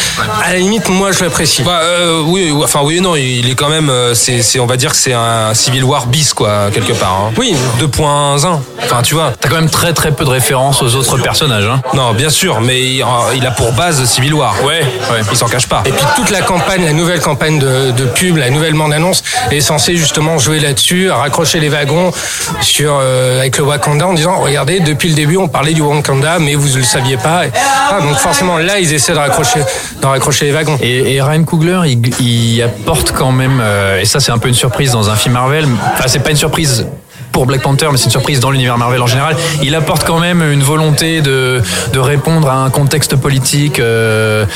à 0.44 0.52
la 0.52 0.58
limite, 0.58 0.88
moi, 0.88 1.12
je 1.12 1.22
l'apprécie. 1.24 1.62
Bah, 1.62 1.80
euh, 1.82 2.20
oui, 2.24 2.50
oui, 2.52 2.62
enfin 2.64 2.80
oui 2.82 2.96
et 2.98 3.00
non, 3.00 3.16
il 3.16 3.48
est 3.50 3.54
quand 3.54 3.68
même, 3.68 3.90
c'est, 4.14 4.42
c'est, 4.42 4.58
on 4.60 4.66
va 4.66 4.76
dire 4.76 4.90
que 4.90 4.96
c'est 4.96 5.12
un 5.12 5.52
Civil 5.54 5.84
War 5.84 6.06
bis 6.06 6.32
quoi, 6.34 6.70
quelque 6.72 6.92
part. 6.92 7.20
hein. 7.28 7.32
Oui. 7.36 7.54
2.1. 7.80 8.58
Enfin, 8.82 9.02
tu 9.02 9.14
vois. 9.14 9.32
T'as 9.40 9.48
quand 9.48 9.56
même 9.56 9.70
très 9.70 9.92
très 9.92 10.12
peu 10.12 10.24
de 10.24 10.30
références 10.30 10.82
aux 10.82 10.94
autres 10.94 11.18
personnages. 11.18 11.66
Hein. 11.66 11.80
Non, 11.94 12.12
bien 12.12 12.30
sûr, 12.30 12.60
mais 12.60 12.80
il, 12.82 13.04
il 13.36 13.46
a 13.46 13.50
pour 13.50 13.72
base 13.72 14.04
Civil 14.04 14.34
War. 14.34 14.54
Ouais, 14.64 14.80
ouais. 15.10 15.20
Il 15.30 15.36
s'en 15.36 15.46
cache 15.48 15.66
pas. 15.68 15.82
Et 15.86 15.90
puis 15.92 16.04
toute 16.16 16.30
la 16.30 16.40
campagne, 16.42 16.84
la 16.84 16.92
nouvelle 16.92 17.20
campagne 17.20 17.58
de, 17.58 17.90
de 17.92 18.04
pub, 18.04 18.36
la 18.36 18.50
nouvelle 18.50 18.74
bande-annonce 18.74 19.22
est 19.50 19.60
censée 19.60 19.96
justement 19.96 20.38
jouer 20.38 20.60
là-dessus, 20.60 21.10
à 21.10 21.16
raccrocher 21.16 21.60
les 21.60 21.68
wagons 21.68 22.12
sur 22.60 22.98
euh, 23.00 23.40
avec 23.40 23.56
le 23.58 23.64
Wakanda 23.64 24.06
en 24.06 24.12
disant 24.14 24.38
regardez 24.40 24.80
depuis 24.80 25.08
le 25.08 25.14
début 25.14 25.36
on 25.36 25.48
parlait 25.48 25.72
du 25.72 25.80
Wakanda 25.80 25.93
mais 26.40 26.54
vous 26.54 26.68
ne 26.68 26.76
le 26.76 26.82
saviez 26.82 27.16
pas. 27.16 27.42
Ah, 27.90 28.00
donc 28.00 28.16
forcément 28.16 28.58
là 28.58 28.78
ils 28.78 28.92
essaient 28.92 29.12
de 29.12 29.18
raccrocher, 29.18 29.60
de 30.00 30.06
raccrocher 30.06 30.46
les 30.46 30.52
wagons. 30.52 30.78
Et, 30.80 31.20
Ryan 31.20 31.44
Coogler, 31.44 31.80
il, 31.86 32.00
il 32.20 32.62
apporte 32.62 33.12
quand 33.12 33.32
même, 33.32 33.60
euh, 33.60 34.00
et 34.00 34.04
ça 34.04 34.20
c'est 34.20 34.32
un 34.32 34.38
peu 34.38 34.48
une 34.48 34.54
surprise 34.54 34.92
dans 34.92 35.10
un 35.10 35.16
film 35.16 35.34
Marvel, 35.34 35.66
enfin 35.94 36.04
c'est 36.06 36.20
pas 36.20 36.30
une 36.30 36.36
surprise 36.36 36.86
pour 37.32 37.46
Black 37.46 37.62
Panther, 37.62 37.88
mais 37.90 37.96
c'est 37.98 38.04
une 38.04 38.10
surprise 38.12 38.38
dans 38.38 38.50
l'univers 38.50 38.78
Marvel 38.78 39.02
en 39.02 39.06
général. 39.08 39.36
Il 39.62 39.74
apporte 39.74 40.04
quand 40.04 40.20
même 40.20 40.40
une 40.52 40.62
volonté 40.62 41.20
de, 41.20 41.60
de 41.92 41.98
répondre 41.98 42.48
à 42.48 42.54
un 42.54 42.70
contexte 42.70 43.16
politique, 43.16 43.80
euh, 43.80 44.46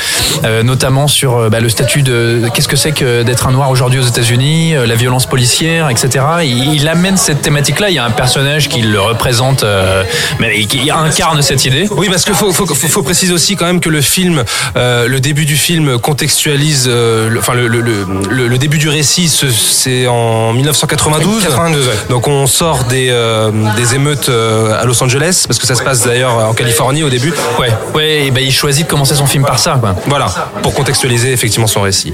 euh, 0.45 0.63
notamment 0.63 1.07
sur 1.09 1.35
euh, 1.37 1.49
bah, 1.49 1.59
le 1.59 1.67
statut 1.67 2.01
de 2.03 2.43
qu'est-ce 2.53 2.69
que 2.69 2.77
c'est 2.77 2.93
que 2.93 3.23
d'être 3.23 3.47
un 3.47 3.51
noir 3.51 3.69
aujourd'hui 3.69 3.99
aux 3.99 4.03
États-Unis, 4.07 4.75
euh, 4.75 4.85
la 4.85 4.95
violence 4.95 5.25
policière, 5.25 5.89
etc. 5.89 6.23
Il, 6.43 6.73
il 6.75 6.87
amène 6.87 7.17
cette 7.17 7.41
thématique-là. 7.41 7.89
Il 7.89 7.95
y 7.95 7.99
a 7.99 8.05
un 8.05 8.11
personnage 8.11 8.69
qui 8.69 8.81
le 8.81 8.99
représente, 9.01 9.63
euh, 9.63 10.03
mais 10.39 10.63
qui 10.65 10.89
incarne 10.89 11.41
cette 11.41 11.65
idée. 11.65 11.85
Oui, 11.91 12.07
parce 12.09 12.23
qu'il 12.23 12.33
faut, 12.33 12.53
faut, 12.53 12.65
faut, 12.65 12.75
faut 12.87 13.03
préciser 13.03 13.33
aussi 13.33 13.57
quand 13.57 13.65
même 13.65 13.81
que 13.81 13.89
le 13.89 14.01
film, 14.01 14.43
euh, 14.77 15.07
le 15.07 15.19
début 15.19 15.45
du 15.45 15.57
film 15.57 15.99
contextualise, 15.99 16.87
le- 16.87 17.35
enfin 17.39 17.53
le, 17.55 17.67
le, 17.67 17.81
le, 17.81 18.05
le- 18.29 18.47
le 18.47 18.57
début 18.57 18.77
du 18.77 18.87
récit, 18.87 19.27
ce- 19.27 19.49
c'est 19.51 20.07
en 20.07 20.53
1992. 20.53 21.43
82, 21.43 21.79
ouais. 21.81 21.85
Donc 22.09 22.27
on 22.27 22.47
sort 22.49 22.83
des, 22.85 23.07
euh, 23.09 23.51
des 23.77 23.95
émeutes 23.95 24.29
euh, 24.29 24.79
à 24.81 24.85
Los 24.85 25.01
Angeles, 25.03 25.45
parce 25.47 25.59
que 25.59 25.65
ça 25.67 25.75
se 25.75 25.83
passe 25.83 26.05
d'ailleurs 26.05 26.33
en 26.49 26.53
Californie 26.53 27.03
au 27.03 27.09
début. 27.09 27.33
Ouais, 27.59 27.69
ouais, 27.95 28.25
et 28.25 28.31
ben 28.31 28.43
il 28.43 28.51
choisit 28.51 28.85
de 28.85 28.89
commencer 28.89 29.15
son 29.15 29.25
film 29.25 29.45
par 29.45 29.59
ça, 29.59 29.77
quoi. 29.79 29.95
Voilà, 30.07 30.27
pour 30.61 30.73
contextualiser 30.73 31.31
effectivement 31.31 31.67
son 31.67 31.81
récit. 31.81 32.13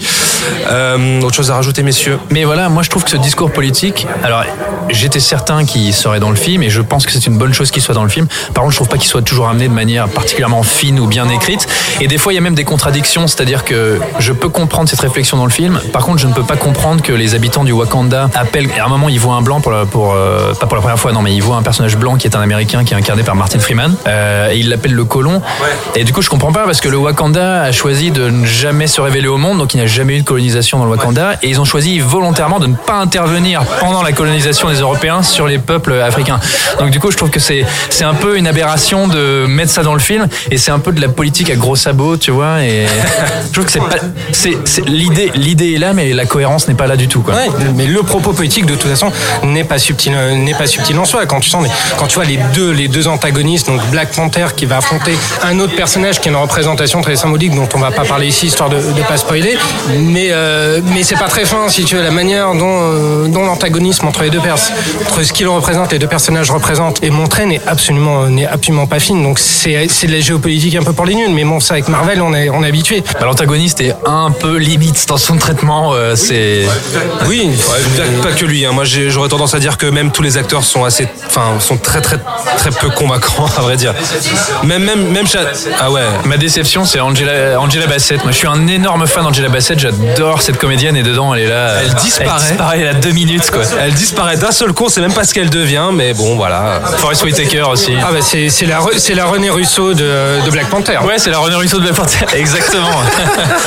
Euh, 0.70 1.22
autre 1.22 1.36
chose 1.36 1.52
à 1.52 1.56
rajouter, 1.56 1.84
messieurs? 1.84 2.20
Mais 2.30 2.44
voilà, 2.44 2.70
moi 2.70 2.84
je 2.84 2.90
trouve 2.90 3.04
que 3.04 3.10
ce 3.10 3.18
discours 3.18 3.52
politique, 3.52 4.06
alors 4.24 4.44
j'étais 4.90 5.20
certain 5.20 5.66
qu'il 5.66 5.94
serait 5.94 6.20
dans 6.20 6.30
le 6.30 6.36
film 6.36 6.62
et 6.64 6.70
je 6.70 6.82
pense 6.82 7.06
que 7.06 7.12
c'est 7.12 7.26
une 7.26 7.38
bonne 7.38 7.54
chose 7.54 7.72
qu'il 7.72 7.82
soit 7.82 7.96
dans 7.96 8.04
le 8.04 8.10
film. 8.10 8.28
Par 8.54 8.64
contre, 8.64 8.72
je 8.74 8.78
trouve 8.78 8.90
pas 8.90 8.98
qu'il 8.98 9.10
soit 9.10 9.22
toujours 9.22 9.48
amené 9.48 9.68
de 9.68 9.74
manière 9.74 10.08
particulièrement 10.10 10.64
fine 10.64 11.00
ou 11.00 11.08
bien 11.08 11.28
écrite. 11.30 11.68
Et 12.02 12.08
des 12.08 12.18
fois, 12.18 12.34
il 12.34 12.36
y 12.36 12.40
a 12.40 12.42
même 12.42 12.56
des 12.56 12.64
contradictions, 12.66 13.28
c'est-à-dire 13.28 13.64
que 13.64 14.00
je 14.20 14.34
peux 14.34 14.50
comprendre 14.50 14.90
cette 14.90 15.00
réflexion 15.02 15.38
dans 15.38 15.46
le 15.46 15.52
film. 15.52 15.80
Par 15.94 16.04
contre, 16.04 16.20
je 16.20 16.28
ne 16.28 16.34
peux 16.34 16.44
pas 16.44 16.58
comprendre 16.58 17.02
que 17.02 17.14
les 17.14 17.34
habitants 17.36 17.64
du 17.64 17.72
Wakanda 17.72 18.30
appellent. 18.36 18.70
À 18.80 18.86
un 18.86 18.90
moment, 18.90 19.10
ils 19.10 19.20
voient 19.20 19.36
un 19.36 19.42
blanc 19.42 19.62
pour, 19.62 19.72
la- 19.72 19.86
pour 19.86 20.14
euh, 20.26 20.54
pas 20.54 20.68
pour 20.68 20.76
la 20.76 20.82
première 20.82 21.00
fois, 21.00 21.12
non, 21.12 21.22
mais 21.22 21.34
ils 21.34 21.42
voient 21.42 21.58
un 21.58 21.64
personnage 21.64 21.98
blanc 21.98 22.16
qui 22.16 22.28
est 22.28 22.36
un 22.36 22.42
Américain 22.42 22.84
qui 22.84 22.94
est 22.94 22.98
incarné 22.98 23.24
par 23.24 23.36
Martin 23.36 23.60
Freeman. 23.60 23.96
Euh, 24.08 24.52
et 24.52 24.58
ils 24.58 24.70
l'appellent 24.70 24.94
le 24.94 25.06
colon. 25.06 25.42
Et 25.96 26.04
du 26.04 26.14
coup, 26.14 26.22
je 26.22 26.30
comprends 26.30 26.52
pas 26.52 26.66
parce 26.66 26.82
que 26.82 26.90
le 26.90 26.98
Wakanda 26.98 27.64
a 27.64 27.72
choisi 27.72 28.12
de 28.12 28.30
ne 28.30 28.46
jamais 28.46 28.88
se 28.88 29.02
révéler 29.02 29.28
au 29.28 29.38
monde, 29.38 29.58
donc 29.58 29.74
il 29.74 29.78
n'y 29.78 29.84
a 29.84 29.88
jamais 29.88 30.16
eu 30.18 30.22
de 30.22 30.26
colonisation 30.26 30.80
dans 30.80 30.86
le 30.86 30.92
Wakanda. 30.92 31.34
Et 31.42 31.50
ils 31.50 31.60
ont 31.60 31.66
choisi 31.66 32.00
volontairement 32.00 32.60
de 32.60 32.68
ne 32.68 32.76
pas 32.76 32.96
intervenir 32.96 33.64
pendant 33.80 34.02
la 34.02 34.12
colonisation 34.12 34.70
des 34.70 34.80
Européens 34.80 35.24
sur 35.24 35.48
les 35.48 35.60
peuples 35.60 35.94
africains. 35.94 36.40
Donc 36.80 36.90
du 36.90 37.00
coup, 37.00 37.12
je 37.12 37.18
trouve 37.18 37.30
que 37.30 37.40
c'est 37.40 37.66
c'est 37.90 38.04
un 38.04 38.14
peu 38.14 38.38
une 38.38 38.48
aberration 38.48 39.08
de 39.08 39.46
mettre 39.48 39.72
ça 39.72 39.84
dans 39.84 39.94
le 39.94 40.00
film 40.00 40.28
et 40.52 40.58
c'est 40.58 40.72
un 40.72 40.80
peu 40.80 40.92
de 40.92 41.02
la 41.02 41.10
politique 41.10 41.50
à 41.50 41.56
gros 41.56 41.76
sabots, 41.76 42.18
tu 42.18 42.32
vois. 42.32 42.64
Et 42.64 42.86
je 43.48 43.52
trouve 43.52 43.66
que 43.66 43.72
c'est 43.72 43.80
pas 43.80 43.98
c'est 44.32 44.86
l'idée 44.88 45.32
l'idée 45.36 45.74
est 45.74 45.80
là, 45.80 45.94
mais 45.94 46.14
la 46.14 46.26
cohérence 46.26 46.68
n'est 46.68 46.74
pas 46.74 46.88
là 46.88 46.98
du 46.98 47.08
tout, 47.08 47.22
quoi. 47.22 47.36
Ouais, 47.36 47.50
mais 47.76 47.86
le 47.86 48.04
propos 48.04 48.34
politique 48.34 48.66
de 48.66 48.76
toute 48.76 48.90
façon 48.90 49.12
n'est 49.44 49.64
pas 49.64 49.80
subtil, 49.80 50.15
n'est 50.36 50.54
pas 50.54 50.68
subtil 50.68 50.98
en 51.00 51.06
soi. 51.06 51.26
Quand 51.26 51.40
tu 51.40 51.50
sens, 51.50 51.62
mais 51.64 51.70
quand 51.98 52.08
tu 52.08 52.16
vois 52.16 52.26
les 52.26 52.40
deux, 52.54 52.72
les 52.72 52.88
deux 52.88 53.08
antagonistes, 53.08 53.68
donc 53.68 53.82
Black 53.92 54.12
Panther 54.14 54.48
qui 54.56 54.66
va 54.66 54.78
affronter 54.78 55.14
un 55.44 55.60
autre 55.60 55.76
personnage 55.76 56.20
qui 56.20 56.30
est 56.30 56.32
une 56.32 56.38
représentation 56.38 57.02
très 57.02 57.16
symbolique 57.16 57.54
dont 57.56 57.68
on 57.74 57.80
va 57.80 57.92
pas 57.92 58.04
parler 58.06 58.28
ici 58.28 58.48
histoire 58.48 58.70
de, 58.70 58.78
de 58.78 59.02
pas 59.08 59.18
spoiler, 59.18 59.58
mais 60.00 60.28
euh, 60.32 60.80
mais 60.94 61.04
c'est 61.04 61.16
pas 61.18 61.28
très 61.28 61.46
fin 61.46 61.68
si 61.70 61.84
tu 61.86 61.96
veux 61.96 62.04
la 62.04 62.12
manière 62.12 62.54
dont 62.54 62.80
euh, 62.82 63.28
dont 63.28 63.46
l'antagonisme 63.46 64.08
entre 64.08 64.24
les 64.24 64.30
deux 64.30 64.40
pers 64.40 64.56
entre 65.02 65.24
ce 65.24 65.34
qu'ils 65.34 65.48
représentent, 65.48 65.92
les 65.92 66.00
deux 66.00 66.08
personnages 66.08 66.52
représentent 66.52 67.04
et 67.04 67.10
montré 67.10 67.46
n'est 67.46 67.62
absolument 67.68 68.28
n'est 68.28 68.46
absolument 68.48 68.88
pas 68.88 69.00
fine. 69.00 69.22
Donc 69.24 69.40
c'est 69.40 69.88
c'est 69.90 70.08
de 70.08 70.14
la 70.14 70.20
géopolitique 70.20 70.76
un 70.76 70.84
peu 70.84 70.94
pour 70.94 71.06
les 71.06 71.16
nuls, 71.16 71.32
mais 71.34 71.44
bon 71.44 71.60
ça 71.60 71.74
avec 71.76 71.88
Marvel 71.88 72.22
on 72.22 72.34
est 72.34 72.50
on 72.50 72.64
est 72.64 72.68
habitué. 72.68 73.04
Bah, 73.20 73.26
L'antagoniste 73.26 73.82
est 73.82 73.94
un 74.06 74.32
peu 74.32 74.58
limite 74.58 75.06
dans 75.08 75.18
son 75.18 75.38
traitement. 75.38 75.94
euh, 75.94 76.16
c'est 76.16 76.66
Oui, 77.28 77.50
Pas- 78.22 78.30
Pas 78.30 78.36
que 78.36 78.46
lui. 78.46 78.66
hein. 78.66 78.72
Moi, 78.74 78.84
j'aurais 78.86 79.30
tendance 79.30 79.54
à 79.56 79.60
dire 79.60 79.78
que 79.78 79.86
même 79.88 80.05
tous 80.12 80.22
les 80.22 80.38
acteurs 80.38 80.64
sont 80.64 80.84
assez, 80.86 81.08
enfin, 81.28 81.60
sont 81.60 81.78
très, 81.78 82.02
très, 82.02 82.18
très 82.58 82.72
peu 82.72 82.90
convaincants, 82.90 83.46
à 83.58 83.62
vrai 83.62 83.78
dire. 83.78 83.94
Même, 84.64 84.84
même, 84.84 85.08
même. 85.12 85.26
Ah 85.80 85.92
ouais. 85.92 86.02
Ma 86.26 86.38
déception, 86.38 86.86
c'est 86.86 87.00
Angela, 87.00 87.60
Angela 87.60 87.88
Bassett. 87.88 88.22
Moi, 88.24 88.32
je 88.32 88.38
suis 88.38 88.48
un 88.48 88.68
énorme 88.68 89.08
fan 89.08 89.24
d'Angela 89.24 89.50
Bassett. 89.50 89.80
J'adore 89.80 90.42
cette 90.42 90.58
comédienne 90.58 90.96
et 90.96 91.04
dedans, 91.04 91.34
elle 91.34 91.42
est 91.44 91.48
là. 91.48 91.82
Elle 91.82 91.94
disparaît. 91.96 92.30
Elle 92.42 92.48
disparaît 92.50 92.88
a 92.88 92.94
deux 92.94 93.12
minutes, 93.12 93.50
quoi. 93.52 93.62
Elle 93.80 93.94
disparaît 93.94 94.38
d'un 94.38 94.52
seul 94.52 94.74
coup. 94.74 94.86
On 94.86 94.90
sait 94.90 95.02
même 95.02 95.14
pas 95.14 95.24
ce 95.26 95.34
qu'elle 95.34 95.50
devient, 95.50 95.90
mais 95.94 96.14
bon, 96.14 96.36
voilà. 96.36 96.82
Forest 96.98 97.24
Whitaker 97.24 97.64
aussi. 97.72 97.94
Ah 98.02 98.12
bah 98.12 98.20
c'est 98.22 98.50
c'est 98.50 98.66
la 98.66 98.80
c'est 98.98 99.16
la 99.16 99.26
René 99.26 99.50
Russo 99.50 99.94
de, 99.94 100.46
de 100.46 100.52
Black 100.52 100.70
Panther. 100.70 100.98
Ouais, 101.06 101.18
c'est 101.18 101.30
la 101.32 101.40
René 101.40 101.56
Russo 101.56 101.78
de 101.78 101.84
Black 101.84 101.96
Panther. 101.96 102.26
Exactement. 102.36 102.90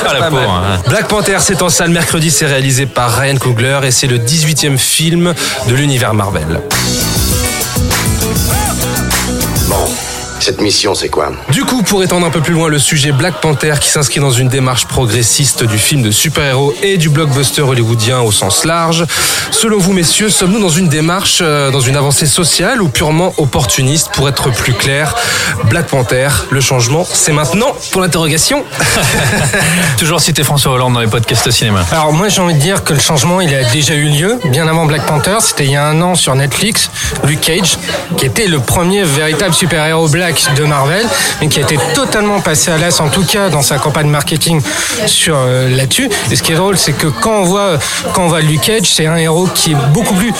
ah, 0.07 0.13
la 0.13 0.27
pauvre. 0.29 0.49
hein. 0.49 0.81
Black 0.87 1.07
Panther, 1.07 1.37
c'est 1.39 1.61
en 1.61 1.69
salle 1.69 1.89
mercredi, 1.89 2.31
c'est 2.31 2.45
réalisé 2.45 2.85
par 2.85 3.15
Ryan 3.17 3.35
Coogler 3.37 3.79
et 3.83 3.91
c'est 3.91 4.07
le 4.07 4.17
18e 4.17 4.77
film 4.77 5.33
de 5.67 5.73
l'univers 5.75 6.13
Marvel. 6.13 6.28
Bon, 6.31 7.28
cette 10.43 10.61
mission, 10.61 10.95
c'est 10.95 11.09
quoi 11.09 11.31
Du 11.49 11.65
coup, 11.65 11.83
pour 11.83 12.03
étendre 12.03 12.25
un 12.25 12.29
peu 12.29 12.41
plus 12.41 12.53
loin 12.53 12.69
le 12.69 12.79
sujet 12.79 13.11
Black 13.11 13.41
Panther 13.41 13.73
qui 13.79 13.89
s'inscrit 13.89 14.19
dans 14.19 14.31
une 14.31 14.47
démarche 14.47 14.85
progressiste 14.85 15.63
du 15.63 15.77
film 15.77 16.01
de 16.01 16.11
super-héros 16.11 16.73
et 16.81 16.97
du 16.97 17.09
blockbuster 17.09 17.61
hollywoodien 17.61 18.21
au 18.21 18.31
sens 18.31 18.63
large, 18.65 19.05
selon 19.51 19.77
vous 19.77 19.93
messieurs, 19.93 20.29
sommes-nous 20.29 20.61
dans 20.61 20.69
une 20.69 20.87
démarche, 20.87 21.39
euh, 21.41 21.71
dans 21.71 21.81
une 21.81 21.95
avancée 21.95 22.27
sociale 22.27 22.81
ou 22.81 22.89
purement 22.89 23.33
opportuniste? 23.37 24.11
Pour 24.13 24.29
être 24.29 24.51
plus 24.51 24.73
clair, 24.73 25.15
Black 25.65 25.87
Panther, 25.87 26.29
le 26.49 26.61
changement, 26.61 27.05
c'est 27.11 27.33
maintenant 27.33 27.75
Pour 27.91 28.01
l'interrogation 28.01 28.63
Toujours 29.97 30.21
citer 30.21 30.43
François 30.43 30.73
Hollande 30.73 30.93
dans 30.93 31.01
les 31.01 31.07
podcasts 31.07 31.49
cinéma. 31.51 31.85
Alors 31.91 32.13
moi 32.13 32.29
j'ai 32.29 32.41
envie 32.41 32.53
de 32.53 32.59
dire 32.59 32.83
que 32.83 32.93
le 32.93 32.99
changement 32.99 33.41
il 33.41 33.53
a 33.53 33.63
déjà 33.71 33.93
eu 33.93 34.09
lieu 34.09 34.39
bien 34.45 34.67
avant 34.67 34.85
Black 34.85 35.05
Panther. 35.05 35.37
C'était 35.39 35.65
il 35.65 35.71
y 35.71 35.75
a 35.75 35.85
un 35.85 36.01
an 36.01 36.15
sur 36.15 36.35
Netflix, 36.35 36.89
Luke 37.23 37.41
Cage, 37.41 37.77
qui 38.17 38.25
était 38.25 38.47
le 38.47 38.59
premier 38.59 39.03
véritable 39.03 39.53
super-héros 39.53 40.07
black 40.09 40.28
de 40.29 40.63
Marvel, 40.63 41.05
mais 41.41 41.47
qui 41.47 41.59
a 41.59 41.63
été 41.63 41.77
totalement 41.95 42.39
passé 42.39 42.69
à 42.69 42.77
l'as, 42.77 42.99
en 42.99 43.09
tout 43.09 43.23
cas 43.23 43.49
dans 43.49 43.63
sa 43.63 43.79
campagne 43.79 44.07
marketing 44.07 44.61
sur 45.07 45.35
euh, 45.37 45.75
là-dessus. 45.75 46.07
Et 46.29 46.35
ce 46.35 46.43
qui 46.43 46.51
est 46.51 46.55
drôle, 46.55 46.77
c'est 46.77 46.93
que 46.93 47.07
quand 47.07 47.31
on 47.31 47.43
voit 47.43 47.79
quand 48.13 48.25
on 48.25 48.27
voit 48.27 48.41
Luke 48.41 48.61
Cage, 48.61 48.85
c'est 48.85 49.07
un 49.07 49.15
héros 49.15 49.47
qui 49.47 49.71
est 49.71 49.77
beaucoup 49.91 50.13
plus 50.13 50.31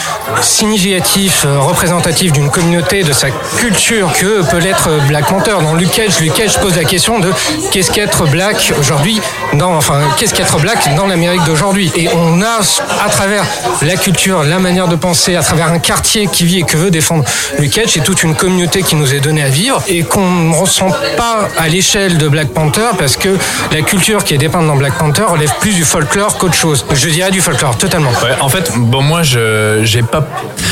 significatif, 0.41 1.43
euh, 1.45 1.60
représentatif 1.60 2.32
d'une 2.32 2.52
communauté, 2.52 3.04
de 3.04 3.13
sa 3.13 3.30
culture 3.58 4.12
que 4.13 4.43
peut 4.47 4.60
l'être 4.60 4.89
euh, 4.89 4.99
Black 5.08 5.25
Panther. 5.28 5.56
Dans 5.63 5.73
Luke 5.73 5.91
Cage, 5.91 6.19
Luke 6.19 6.36
Cage 6.36 6.60
pose 6.60 6.75
la 6.75 6.84
question 6.84 7.19
de 7.19 7.32
qu'est-ce 7.71 7.91
qu'être 7.91 8.28
black 8.28 8.71
aujourd'hui 8.80 9.19
dans 9.54 9.75
enfin 9.75 10.02
qu'est-ce 10.17 10.36
qu'être 10.36 10.60
black 10.60 10.95
dans 10.95 11.08
l'Amérique 11.08 11.43
d'aujourd'hui? 11.45 11.91
Et 11.95 12.10
on 12.10 12.41
a 12.43 12.60
à 13.04 13.10
travers 13.10 13.43
la 13.82 13.95
culture, 13.95 14.43
la 14.43 14.60
manière 14.60 14.88
de 14.88 14.95
penser, 14.95 15.36
à 15.36 15.41
travers 15.41 15.71
un 15.71 15.80
quartier 15.80 16.28
qui 16.28 16.45
vit 16.45 16.60
et 16.60 16.63
que 16.63 16.78
veut 16.78 16.91
défendre 16.91 17.23
Luke 17.58 17.71
Cage 17.71 17.97
et 17.97 18.02
toute 18.02 18.21
une 18.21 18.36
communauté 18.36 18.84
qui 18.84 18.95
nous 18.95 19.15
est 19.15 19.19
donnée 19.19 19.43
à 19.43 19.49
vivre 19.49 19.78
et 19.87 20.03
qu'on 20.03 20.25
ne 20.29 20.55
ressent 20.55 20.89
pas 21.17 21.47
à 21.57 21.67
l'échelle 21.67 22.17
de 22.17 22.27
Black 22.27 22.49
Panther 22.49 22.89
parce 22.97 23.17
que 23.17 23.29
la 23.71 23.81
culture 23.81 24.23
qui 24.23 24.33
est 24.33 24.37
dépeinte 24.37 24.67
dans 24.67 24.75
Black 24.75 24.97
Panther 24.97 25.23
relève 25.23 25.51
plus 25.59 25.73
du 25.73 25.83
folklore 25.83 26.37
qu'autre 26.37 26.53
chose. 26.55 26.85
Je 26.93 27.09
dirais 27.09 27.31
du 27.31 27.41
folklore 27.41 27.77
totalement. 27.77 28.11
En 28.41 28.49
fait, 28.49 28.71
bon, 28.75 29.01
moi, 29.01 29.23
je 29.23 29.81
j'ai 29.83 30.01
pas, 30.03 30.25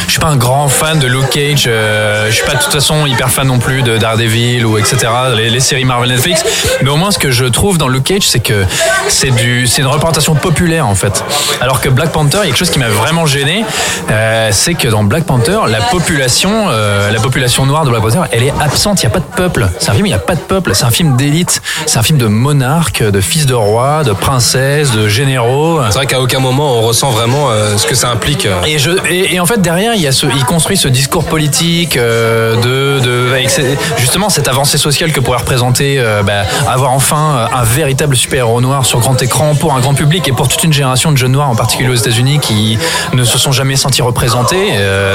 je 0.08 0.12
suis 0.12 0.20
pas 0.20 0.28
un 0.28 0.36
grand 0.38 0.68
fan 0.70 1.00
de 1.00 1.08
Luke 1.08 1.30
Cage. 1.30 1.66
euh, 1.68 2.28
je 2.30 2.36
suis 2.36 2.46
pas 2.46 2.56
de 2.56 2.60
toute 2.62 2.74
façon 2.74 3.06
hyper 3.06 3.30
fan 3.30 3.48
non 3.48 3.60
plus 3.60 3.82
de 3.82 3.98
Daredevil 3.98 4.66
ou 4.66 4.78
etc. 4.78 4.98
Les, 5.36 5.50
les 5.50 5.60
séries 5.60 5.86
Marvel 5.86 6.10
Netflix. 6.10 6.44
Mais 6.82 6.90
au 6.90 6.98
moins, 6.98 7.12
ce 7.12 7.20
que 7.20 7.32
je 7.32 7.46
trouve 7.46 7.78
dans 7.78 7.88
Luke 7.88 8.04
Cage, 8.06 8.24
c'est 8.28 8.40
que 8.40 8.66
c'est 9.10 9.32
du, 9.32 9.68
c'est 9.68 9.82
une 9.82 9.88
représentation 9.88 10.36
populaire 10.36 10.88
en 10.88 10.96
fait. 10.96 11.24
Alors 11.62 11.82
que 11.82 11.90
Black 11.90 12.12
Panther, 12.12 12.38
il 12.38 12.40
y 12.40 12.42
a 12.44 12.46
quelque 12.48 12.58
chose 12.58 12.70
qui 12.70 12.80
m'a 12.80 12.90
vraiment 12.90 13.26
gêné, 13.26 13.66
euh, 14.12 14.50
c'est 14.52 14.74
que 14.74 14.88
dans 14.88 15.04
Black 15.04 15.24
Panther, 15.26 15.60
la 15.68 15.82
population, 15.82 16.68
euh, 16.70 17.12
la 17.12 17.20
population 17.20 17.66
noire 17.66 17.84
de 17.86 17.90
Black 17.90 18.02
Panther, 18.02 18.22
elle 18.32 18.44
est 18.44 18.54
absente. 18.60 18.97
Il 19.00 19.04
y 19.04 19.06
a 19.06 19.10
pas 19.10 19.20
de 19.20 19.36
peuple. 19.36 19.70
C'est 19.80 19.92
un 19.92 19.94
film, 19.94 20.06
il 20.08 20.14
a 20.14 20.20
pas 20.20 20.36
de 20.36 20.40
peuple. 20.42 20.72
C'est 20.74 20.86
un 20.86 20.92
film 20.92 21.16
d'élite. 21.16 21.62
C'est 21.86 22.00
un 22.00 22.04
film 22.04 22.18
de 22.18 22.28
monarques, 22.28 23.04
de 23.04 23.22
fils 23.22 23.46
de 23.46 23.54
rois, 23.54 24.04
de 24.04 24.14
princesses, 24.14 24.92
de 24.92 25.08
généraux. 25.08 25.80
C'est 25.90 25.96
vrai 25.98 26.06
qu'à 26.08 26.20
aucun 26.20 26.40
moment 26.40 26.78
on 26.78 26.82
ressent 26.82 27.12
vraiment 27.12 27.50
euh, 27.50 27.78
ce 27.78 27.86
que 27.86 27.96
ça 27.96 28.10
implique. 28.10 28.48
Et, 28.66 28.80
je, 28.80 28.92
et, 29.10 29.36
et 29.36 29.40
en 29.40 29.46
fait 29.46 29.62
derrière 29.62 29.94
il 29.94 30.02
y 30.02 30.08
a 30.08 30.12
ce, 30.12 30.26
il 30.26 30.44
construit 30.46 30.78
ce 30.78 30.88
discours 30.88 31.26
politique 31.26 31.98
euh, 31.98 32.56
de, 32.56 33.04
de 33.04 33.32
avec 33.32 33.50
justement 33.98 34.30
cette 34.30 34.48
avancée 34.48 34.78
sociale 34.78 35.12
que 35.12 35.20
pourrait 35.20 35.40
représenter 35.40 35.98
euh, 36.00 36.24
bah, 36.24 36.44
avoir 36.68 36.92
enfin 36.92 37.48
un 37.54 37.64
véritable 37.64 38.16
super 38.16 38.40
héros 38.40 38.62
noir 38.62 38.86
sur 38.86 39.00
grand 39.00 39.22
écran 39.22 39.56
pour 39.56 39.74
un 39.74 39.80
grand 39.80 39.94
public 39.94 40.28
et 40.28 40.32
pour 40.32 40.48
toute 40.48 40.64
une 40.64 40.74
génération 40.74 41.12
de 41.12 41.18
jeunes 41.18 41.34
noirs 41.34 41.50
en 41.50 41.56
particulier 41.56 41.90
aux 41.90 41.96
États-Unis 41.96 42.40
qui 42.40 42.78
ne 43.14 43.24
se 43.24 43.38
sont 43.38 43.52
jamais 43.52 43.76
sentis 43.76 44.02
représentés 44.02 44.74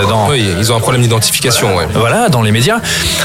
dans 0.08 0.28
Oui, 0.28 0.46
ils 0.58 0.72
ont 0.72 0.76
un 0.76 0.80
problème 0.80 1.02
d'identification, 1.02 1.76
ouais. 1.76 1.86
voilà, 1.94 2.28
dans 2.28 2.42
les 2.42 2.52
médias. 2.52 2.78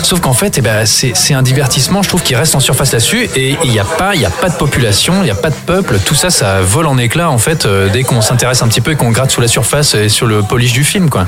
Sauf 0.04 0.20
qu'en 0.22 0.34
fait, 0.34 0.46
eh 0.57 0.62
ben, 0.62 0.86
c'est 0.86 1.33
un 1.33 1.41
divertissement, 1.41 2.03
je 2.03 2.10
trouve, 2.10 2.21
qui 2.21 2.36
reste 2.36 2.55
en 2.55 2.60
surface 2.60 2.91
là-dessus. 2.91 3.29
Et 3.36 3.57
il 3.63 3.71
n'y 3.71 3.79
a 3.79 3.83
pas, 3.86 4.15
y 4.15 4.25
a 4.25 4.29
pas 4.29 4.49
de 4.49 4.55
population, 4.55 5.15
il 5.21 5.25
n'y 5.25 5.31
a 5.31 5.36
pas 5.36 5.49
de 5.49 5.55
peuple. 5.55 5.97
Tout 6.05 6.15
ça, 6.15 6.29
ça 6.29 6.62
vole 6.62 6.88
en 6.88 6.97
éclats 6.97 7.29
en 7.29 7.38
fait 7.38 7.65
euh, 7.65 7.89
dès 7.89 8.03
qu'on 8.03 8.21
s'intéresse 8.21 8.62
un 8.62 8.67
petit 8.67 8.81
peu 8.81 8.91
et 8.91 8.95
qu'on 8.95 9.12
gratte 9.12 9.31
sous 9.31 9.41
la 9.41 9.47
surface 9.47 9.95
et 9.95 10.10
sur 10.10 10.27
le 10.27 10.43
polish 10.43 10.73
du 10.73 10.83
film, 10.83 11.10
quoi. 11.10 11.25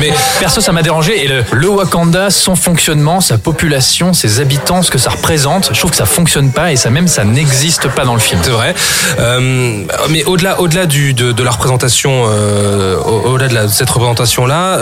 Mais 0.00 0.12
Perso, 0.40 0.60
ça 0.60 0.72
m'a 0.72 0.82
dérangé. 0.82 1.24
Et 1.24 1.28
le, 1.28 1.44
le 1.52 1.68
Wakanda, 1.68 2.30
son 2.30 2.56
fonctionnement, 2.56 3.20
sa 3.20 3.38
population, 3.38 4.12
ses 4.12 4.40
habitants, 4.40 4.82
ce 4.82 4.90
que 4.90 4.98
ça 4.98 5.10
représente, 5.10 5.70
je 5.72 5.78
trouve 5.78 5.90
que 5.90 5.96
ça 5.96 6.06
fonctionne 6.06 6.50
pas 6.52 6.72
et 6.72 6.76
ça 6.76 6.90
même 6.90 7.08
ça 7.08 7.24
n'existe 7.24 7.88
pas 7.88 8.04
dans 8.04 8.14
le 8.14 8.20
film. 8.20 8.40
C'est 8.42 8.50
vrai. 8.50 8.74
Euh, 9.18 9.84
mais 10.10 10.24
au-delà, 10.24 10.60
au-delà 10.60 10.86
du, 10.86 11.14
de, 11.14 11.32
de 11.32 11.42
la 11.42 11.50
représentation, 11.50 12.24
euh, 12.28 12.96
au- 12.98 13.32
au-delà 13.34 13.64
de, 13.66 13.68
cette 13.68 13.90
représentation-là, 13.90 14.78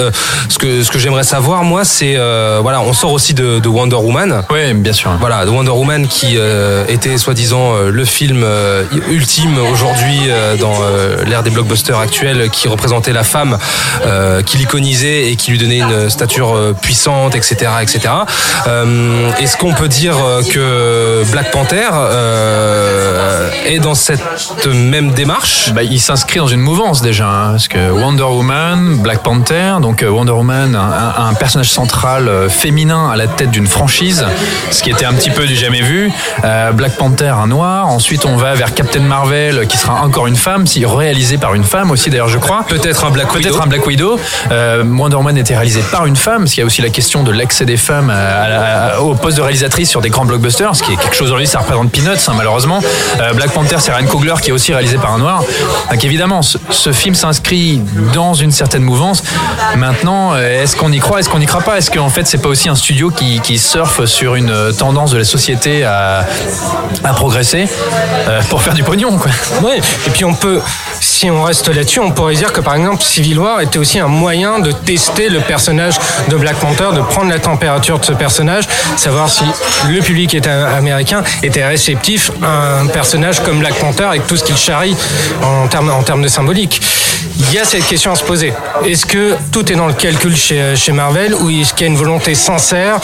ce 0.48 0.58
que, 0.58 0.82
ce 0.82 0.90
que 0.90 0.98
j'aimerais 0.98 1.24
savoir, 1.24 1.64
moi, 1.64 1.84
c'est, 1.84 2.16
voilà, 2.60 2.80
on 2.80 2.92
sort 2.92 3.12
aussi 3.12 3.31
de, 3.34 3.58
de 3.58 3.68
Wonder 3.68 3.96
Woman. 3.96 4.42
Oui, 4.50 4.74
bien 4.74 4.92
sûr. 4.92 5.10
Voilà, 5.20 5.44
de 5.44 5.50
Wonder 5.50 5.70
Woman 5.70 6.06
qui 6.06 6.36
euh, 6.36 6.84
était 6.88 7.16
soi-disant 7.18 7.74
euh, 7.74 7.90
le 7.90 8.04
film 8.04 8.42
euh, 8.44 8.84
ultime 9.10 9.58
aujourd'hui 9.72 10.30
dans 10.60 10.72
l'ère 11.26 11.42
des 11.42 11.50
blockbusters 11.50 11.98
actuels 11.98 12.50
qui 12.50 12.68
représentait 12.68 13.12
la 13.12 13.24
femme, 13.24 13.58
qui 14.46 14.56
l'iconisait 14.58 15.30
et 15.30 15.36
qui 15.36 15.50
lui 15.50 15.58
donnait 15.58 15.78
une 15.78 16.10
stature 16.10 16.74
puissante, 16.80 17.34
etc., 17.34 17.70
etc. 17.80 18.00
Est-ce 19.40 19.56
qu'on 19.56 19.72
peut 19.72 19.88
dire 19.88 20.16
que 20.52 21.22
Black 21.30 21.50
Panther 21.50 21.88
est 23.66 23.78
dans 23.78 23.94
cette 23.94 24.66
même 24.66 25.12
démarche? 25.12 25.72
Bah, 25.74 25.82
il 25.82 26.00
s'inscrit 26.00 26.38
dans 26.38 26.46
une 26.46 26.60
mouvance 26.60 27.02
déjà, 27.02 27.28
hein, 27.28 27.50
parce 27.52 27.68
que 27.68 27.90
Wonder 27.90 28.24
Woman, 28.24 28.98
Black 28.98 29.22
Panther, 29.22 29.74
donc 29.80 30.04
Wonder 30.06 30.32
Woman, 30.32 30.74
un, 30.74 31.26
un 31.28 31.34
personnage 31.34 31.70
central 31.70 32.48
féminin 32.48 33.10
à 33.10 33.16
la 33.16 33.21
tête 33.26 33.50
d'une 33.50 33.66
franchise, 33.66 34.24
ce 34.70 34.82
qui 34.82 34.90
était 34.90 35.04
un 35.04 35.12
petit 35.14 35.30
peu 35.30 35.46
du 35.46 35.54
jamais 35.56 35.82
vu. 35.82 36.10
Euh, 36.44 36.72
Black 36.72 36.96
Panther, 36.96 37.28
un 37.42 37.46
noir. 37.46 37.88
Ensuite, 37.88 38.24
on 38.24 38.36
va 38.36 38.54
vers 38.54 38.74
Captain 38.74 39.00
Marvel, 39.00 39.66
qui 39.68 39.76
sera 39.76 40.02
encore 40.02 40.26
une 40.26 40.36
femme, 40.36 40.66
si 40.66 40.84
réalisé 40.84 41.38
par 41.38 41.54
une 41.54 41.64
femme 41.64 41.90
aussi 41.90 42.10
d'ailleurs, 42.10 42.28
je 42.28 42.38
crois. 42.38 42.64
Peut-être 42.68 43.04
un 43.04 43.10
Black 43.10 43.32
Widow. 43.34 43.48
Peut-être 43.48 43.62
un 43.62 43.66
Black 43.66 43.86
Widow. 43.86 44.18
Euh, 44.50 44.82
Wonder 44.84 45.16
Woman 45.16 45.36
était 45.36 45.54
réalisé 45.54 45.82
par 45.90 46.06
une 46.06 46.16
femme, 46.16 46.40
parce 46.42 46.52
qu'il 46.52 46.60
y 46.60 46.64
a 46.64 46.66
aussi 46.66 46.82
la 46.82 46.90
question 46.90 47.22
de 47.22 47.30
l'accès 47.32 47.64
des 47.64 47.76
femmes 47.76 48.10
à- 48.10 48.14
à- 48.14 48.94
à- 48.96 49.00
au 49.00 49.14
poste 49.14 49.36
de 49.36 49.42
réalisatrice 49.42 49.88
sur 49.90 50.00
des 50.00 50.10
grands 50.10 50.24
blockbusters, 50.24 50.74
ce 50.76 50.82
qui 50.82 50.92
est 50.92 50.96
quelque 50.96 51.14
chose 51.14 51.28
aujourd'hui, 51.28 51.46
ça 51.46 51.60
représente 51.60 51.90
peanuts, 51.90 52.08
hein, 52.28 52.32
malheureusement. 52.36 52.80
Euh, 53.20 53.32
Black 53.34 53.50
Panther, 53.52 53.76
c'est 53.78 53.92
Ryan 53.92 54.06
Coogler 54.06 54.34
qui 54.42 54.50
est 54.50 54.52
aussi 54.52 54.72
réalisé 54.72 54.96
par 54.98 55.12
un 55.12 55.18
noir. 55.18 55.42
Donc 55.90 56.04
évidemment, 56.04 56.42
ce, 56.42 56.58
ce 56.70 56.92
film 56.92 57.14
s'inscrit 57.14 57.80
dans 58.14 58.34
une 58.34 58.50
certaine 58.52 58.82
mouvance. 58.82 59.22
Maintenant, 59.76 60.32
euh, 60.34 60.62
est-ce 60.62 60.76
qu'on 60.76 60.90
y 60.92 60.98
croit, 60.98 61.20
est-ce 61.20 61.28
qu'on 61.28 61.38
n'y 61.38 61.46
croit 61.46 61.62
pas? 61.62 61.78
Est-ce 61.78 61.90
qu'en 61.90 62.08
fait, 62.08 62.26
c'est 62.26 62.38
pas 62.42 62.48
aussi 62.48 62.68
un 62.68 62.74
studio 62.74 63.10
qui, 63.16 63.40
qui 63.40 63.58
surfe 63.58 64.04
sur 64.04 64.34
une 64.34 64.50
euh, 64.50 64.72
tendance 64.72 65.10
de 65.10 65.18
la 65.18 65.24
société 65.24 65.84
à, 65.84 66.26
progresser 67.14 67.66
euh, 68.28 68.40
pour 68.48 68.62
faire 68.62 68.74
du 68.74 68.82
pognon, 68.82 69.16
quoi. 69.18 69.30
Et 69.76 70.10
puis 70.10 70.24
on 70.24 70.34
peut, 70.34 70.60
si 71.00 71.30
on 71.30 71.42
reste 71.42 71.68
là-dessus, 71.68 72.00
on 72.00 72.10
pourrait 72.10 72.34
dire 72.34 72.52
que 72.52 72.60
par 72.60 72.74
exemple 72.74 73.02
Civil 73.02 73.38
War 73.38 73.60
était 73.60 73.78
aussi 73.78 73.98
un 73.98 74.08
moyen 74.08 74.58
de 74.58 74.72
tester 74.72 75.28
le 75.28 75.40
personnage 75.40 75.98
de 76.28 76.36
Black 76.36 76.56
Panther, 76.56 76.88
de 76.94 77.00
prendre 77.00 77.30
la 77.30 77.38
température 77.38 77.98
de 77.98 78.04
ce 78.04 78.12
personnage, 78.12 78.68
savoir 78.96 79.28
si 79.28 79.44
le 79.88 80.00
public 80.00 80.34
était 80.34 80.50
américain 80.50 81.22
était 81.42 81.64
réceptif 81.64 82.30
à 82.42 82.80
un 82.80 82.86
personnage 82.86 83.40
comme 83.42 83.58
Black 83.58 83.74
Panther 83.74 84.04
avec 84.04 84.26
tout 84.26 84.36
ce 84.36 84.44
qu'il 84.44 84.56
charrie 84.56 84.96
en 85.42 85.68
termes 85.68 85.90
en 85.90 86.02
termes 86.02 86.22
de 86.22 86.28
symbolique. 86.28 86.80
Il 87.38 87.52
y 87.52 87.58
a 87.58 87.64
cette 87.64 87.86
question 87.86 88.12
à 88.12 88.14
se 88.14 88.24
poser. 88.24 88.52
Est-ce 88.84 89.06
que 89.06 89.34
tout 89.52 89.70
est 89.72 89.74
dans 89.76 89.86
le 89.86 89.92
calcul 89.94 90.36
chez, 90.36 90.76
chez 90.76 90.92
Marvel 90.92 91.34
ou 91.34 91.50
est-ce 91.50 91.72
qu'il 91.74 91.86
y 91.86 91.90
a 91.90 91.92
une 91.92 91.98
volonté 91.98 92.34
sincère 92.34 92.98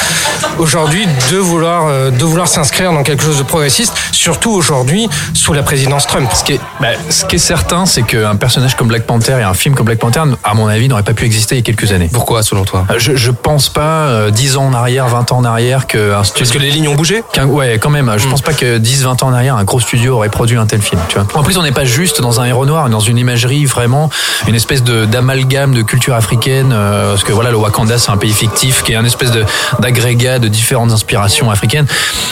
aujourd'hui 0.59 1.07
de 1.31 1.37
vouloir, 1.39 1.87
euh, 1.89 2.11
de 2.11 2.25
vouloir 2.25 2.47
s'inscrire 2.49 2.93
dans 2.93 3.03
quelque 3.03 3.23
chose 3.23 3.39
de 3.39 3.43
progressiste, 3.43 3.95
surtout 4.13 4.51
aujourd'hui 4.51 5.09
sous 5.35 5.53
la 5.53 5.63
présidence 5.63 6.07
Trump? 6.07 6.29
Ce 6.35 6.45
qui 6.45 6.53
est, 6.55 6.61
bah, 6.81 6.89
ce 7.11 7.25
qui 7.25 7.37
est 7.37 7.41
certain, 7.41 7.87
c'est 7.87 8.03
qu'un 8.03 8.37
personnage 8.37 8.77
comme 8.77 8.89
Black 8.89 9.05
Panther 9.05 9.37
et 9.41 9.43
un 9.43 9.55
film 9.55 9.75
comme 9.75 9.87
Black 9.87 9.99
Panther, 9.99 10.23
à 10.45 10.55
mon 10.55 10.67
avis, 10.67 10.89
n'aurait 10.89 11.03
pas 11.03 11.15
pu 11.15 11.25
exister 11.25 11.55
il 11.57 11.59
y 11.59 11.61
a 11.61 11.65
quelques 11.65 11.93
années. 11.93 12.11
Pourquoi, 12.13 12.43
selon 12.43 12.65
toi? 12.65 12.87
Euh, 12.91 12.95
Je, 12.99 13.17
je 13.17 13.31
pense 13.31 13.69
pas, 13.69 14.07
euh, 14.09 14.31
10 14.31 14.57
ans 14.57 14.67
en 14.67 14.75
arrière, 14.75 15.09
20 15.09 15.33
ans 15.33 15.39
en 15.39 15.45
arrière, 15.45 15.87
qu'un 15.87 16.23
studio. 16.25 16.45
Parce 16.45 16.51
que 16.51 16.59
les 16.59 16.71
lignes 16.71 16.89
ont 16.89 16.95
bougé? 16.95 17.23
Qu'un- 17.33 17.47
ouais, 17.47 17.79
quand 17.79 17.91
même. 17.91 18.13
Je 18.19 18.29
pense 18.29 18.43
pas 18.43 18.53
que 18.55 18.79
10, 18.79 19.05
20 19.05 19.23
ans 19.23 19.29
en 19.29 19.33
arrière, 19.33 19.57
un 19.57 19.65
gros 19.65 19.81
studio 19.81 20.15
aurait 20.17 20.29
produit 20.29 20.57
un 20.59 20.67
tel 20.67 20.81
film. 20.83 21.01
Tu 21.09 21.17
vois. 21.19 21.27
En 21.35 21.43
plus, 21.43 21.57
on 21.59 21.63
n'est 21.63 21.73
pas 21.73 21.85
juste 21.85 22.21
dans 22.21 22.41
un 22.41 22.45
héros 22.45 22.67
noir, 22.67 22.85
mais 22.85 22.91
dans 22.91 23.01
une 23.01 23.19
imagerie 23.19 23.65
vraiment, 23.65 24.11
une 24.47 24.55
espèce 24.55 24.83
de 24.83 25.05
d'amalgame 25.05 25.75
de 25.75 25.83
culture 25.83 26.15
africaine. 26.15 26.73
euh, 26.73 27.11
parce 27.11 27.25
que 27.25 27.33
voilà, 27.33 27.51
le 27.51 27.57
Wakanda, 27.57 27.99
c'est 27.99 28.11
un 28.11 28.17
pays 28.17 28.33
fictif 28.33 28.83
qui 28.83 28.93
est 28.93 28.97
un 28.97 29.05
espèce 29.05 29.31
de 29.31 29.45
d'agrégat 29.79 30.39
de 30.39 30.49
différentes 30.49 30.93
inspirations 30.93 31.51
africaines. 31.51 31.87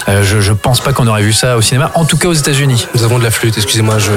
Euh, 0.09 0.23
je, 0.23 0.41
je 0.41 0.53
pense 0.53 0.81
pas 0.81 0.93
qu'on 0.93 1.07
aurait 1.07 1.23
vu 1.23 1.33
ça 1.33 1.57
au 1.57 1.61
cinéma, 1.63 1.91
en 1.95 2.05
tout 2.05 2.17
cas 2.17 2.29
aux 2.29 2.33
États-Unis. 2.33 2.87
Nous 2.95 3.03
avons 3.05 3.19
de 3.19 3.25
la 3.25 3.31
flûte, 3.31 3.57
excusez-moi, 3.57 3.99
je, 3.99 4.13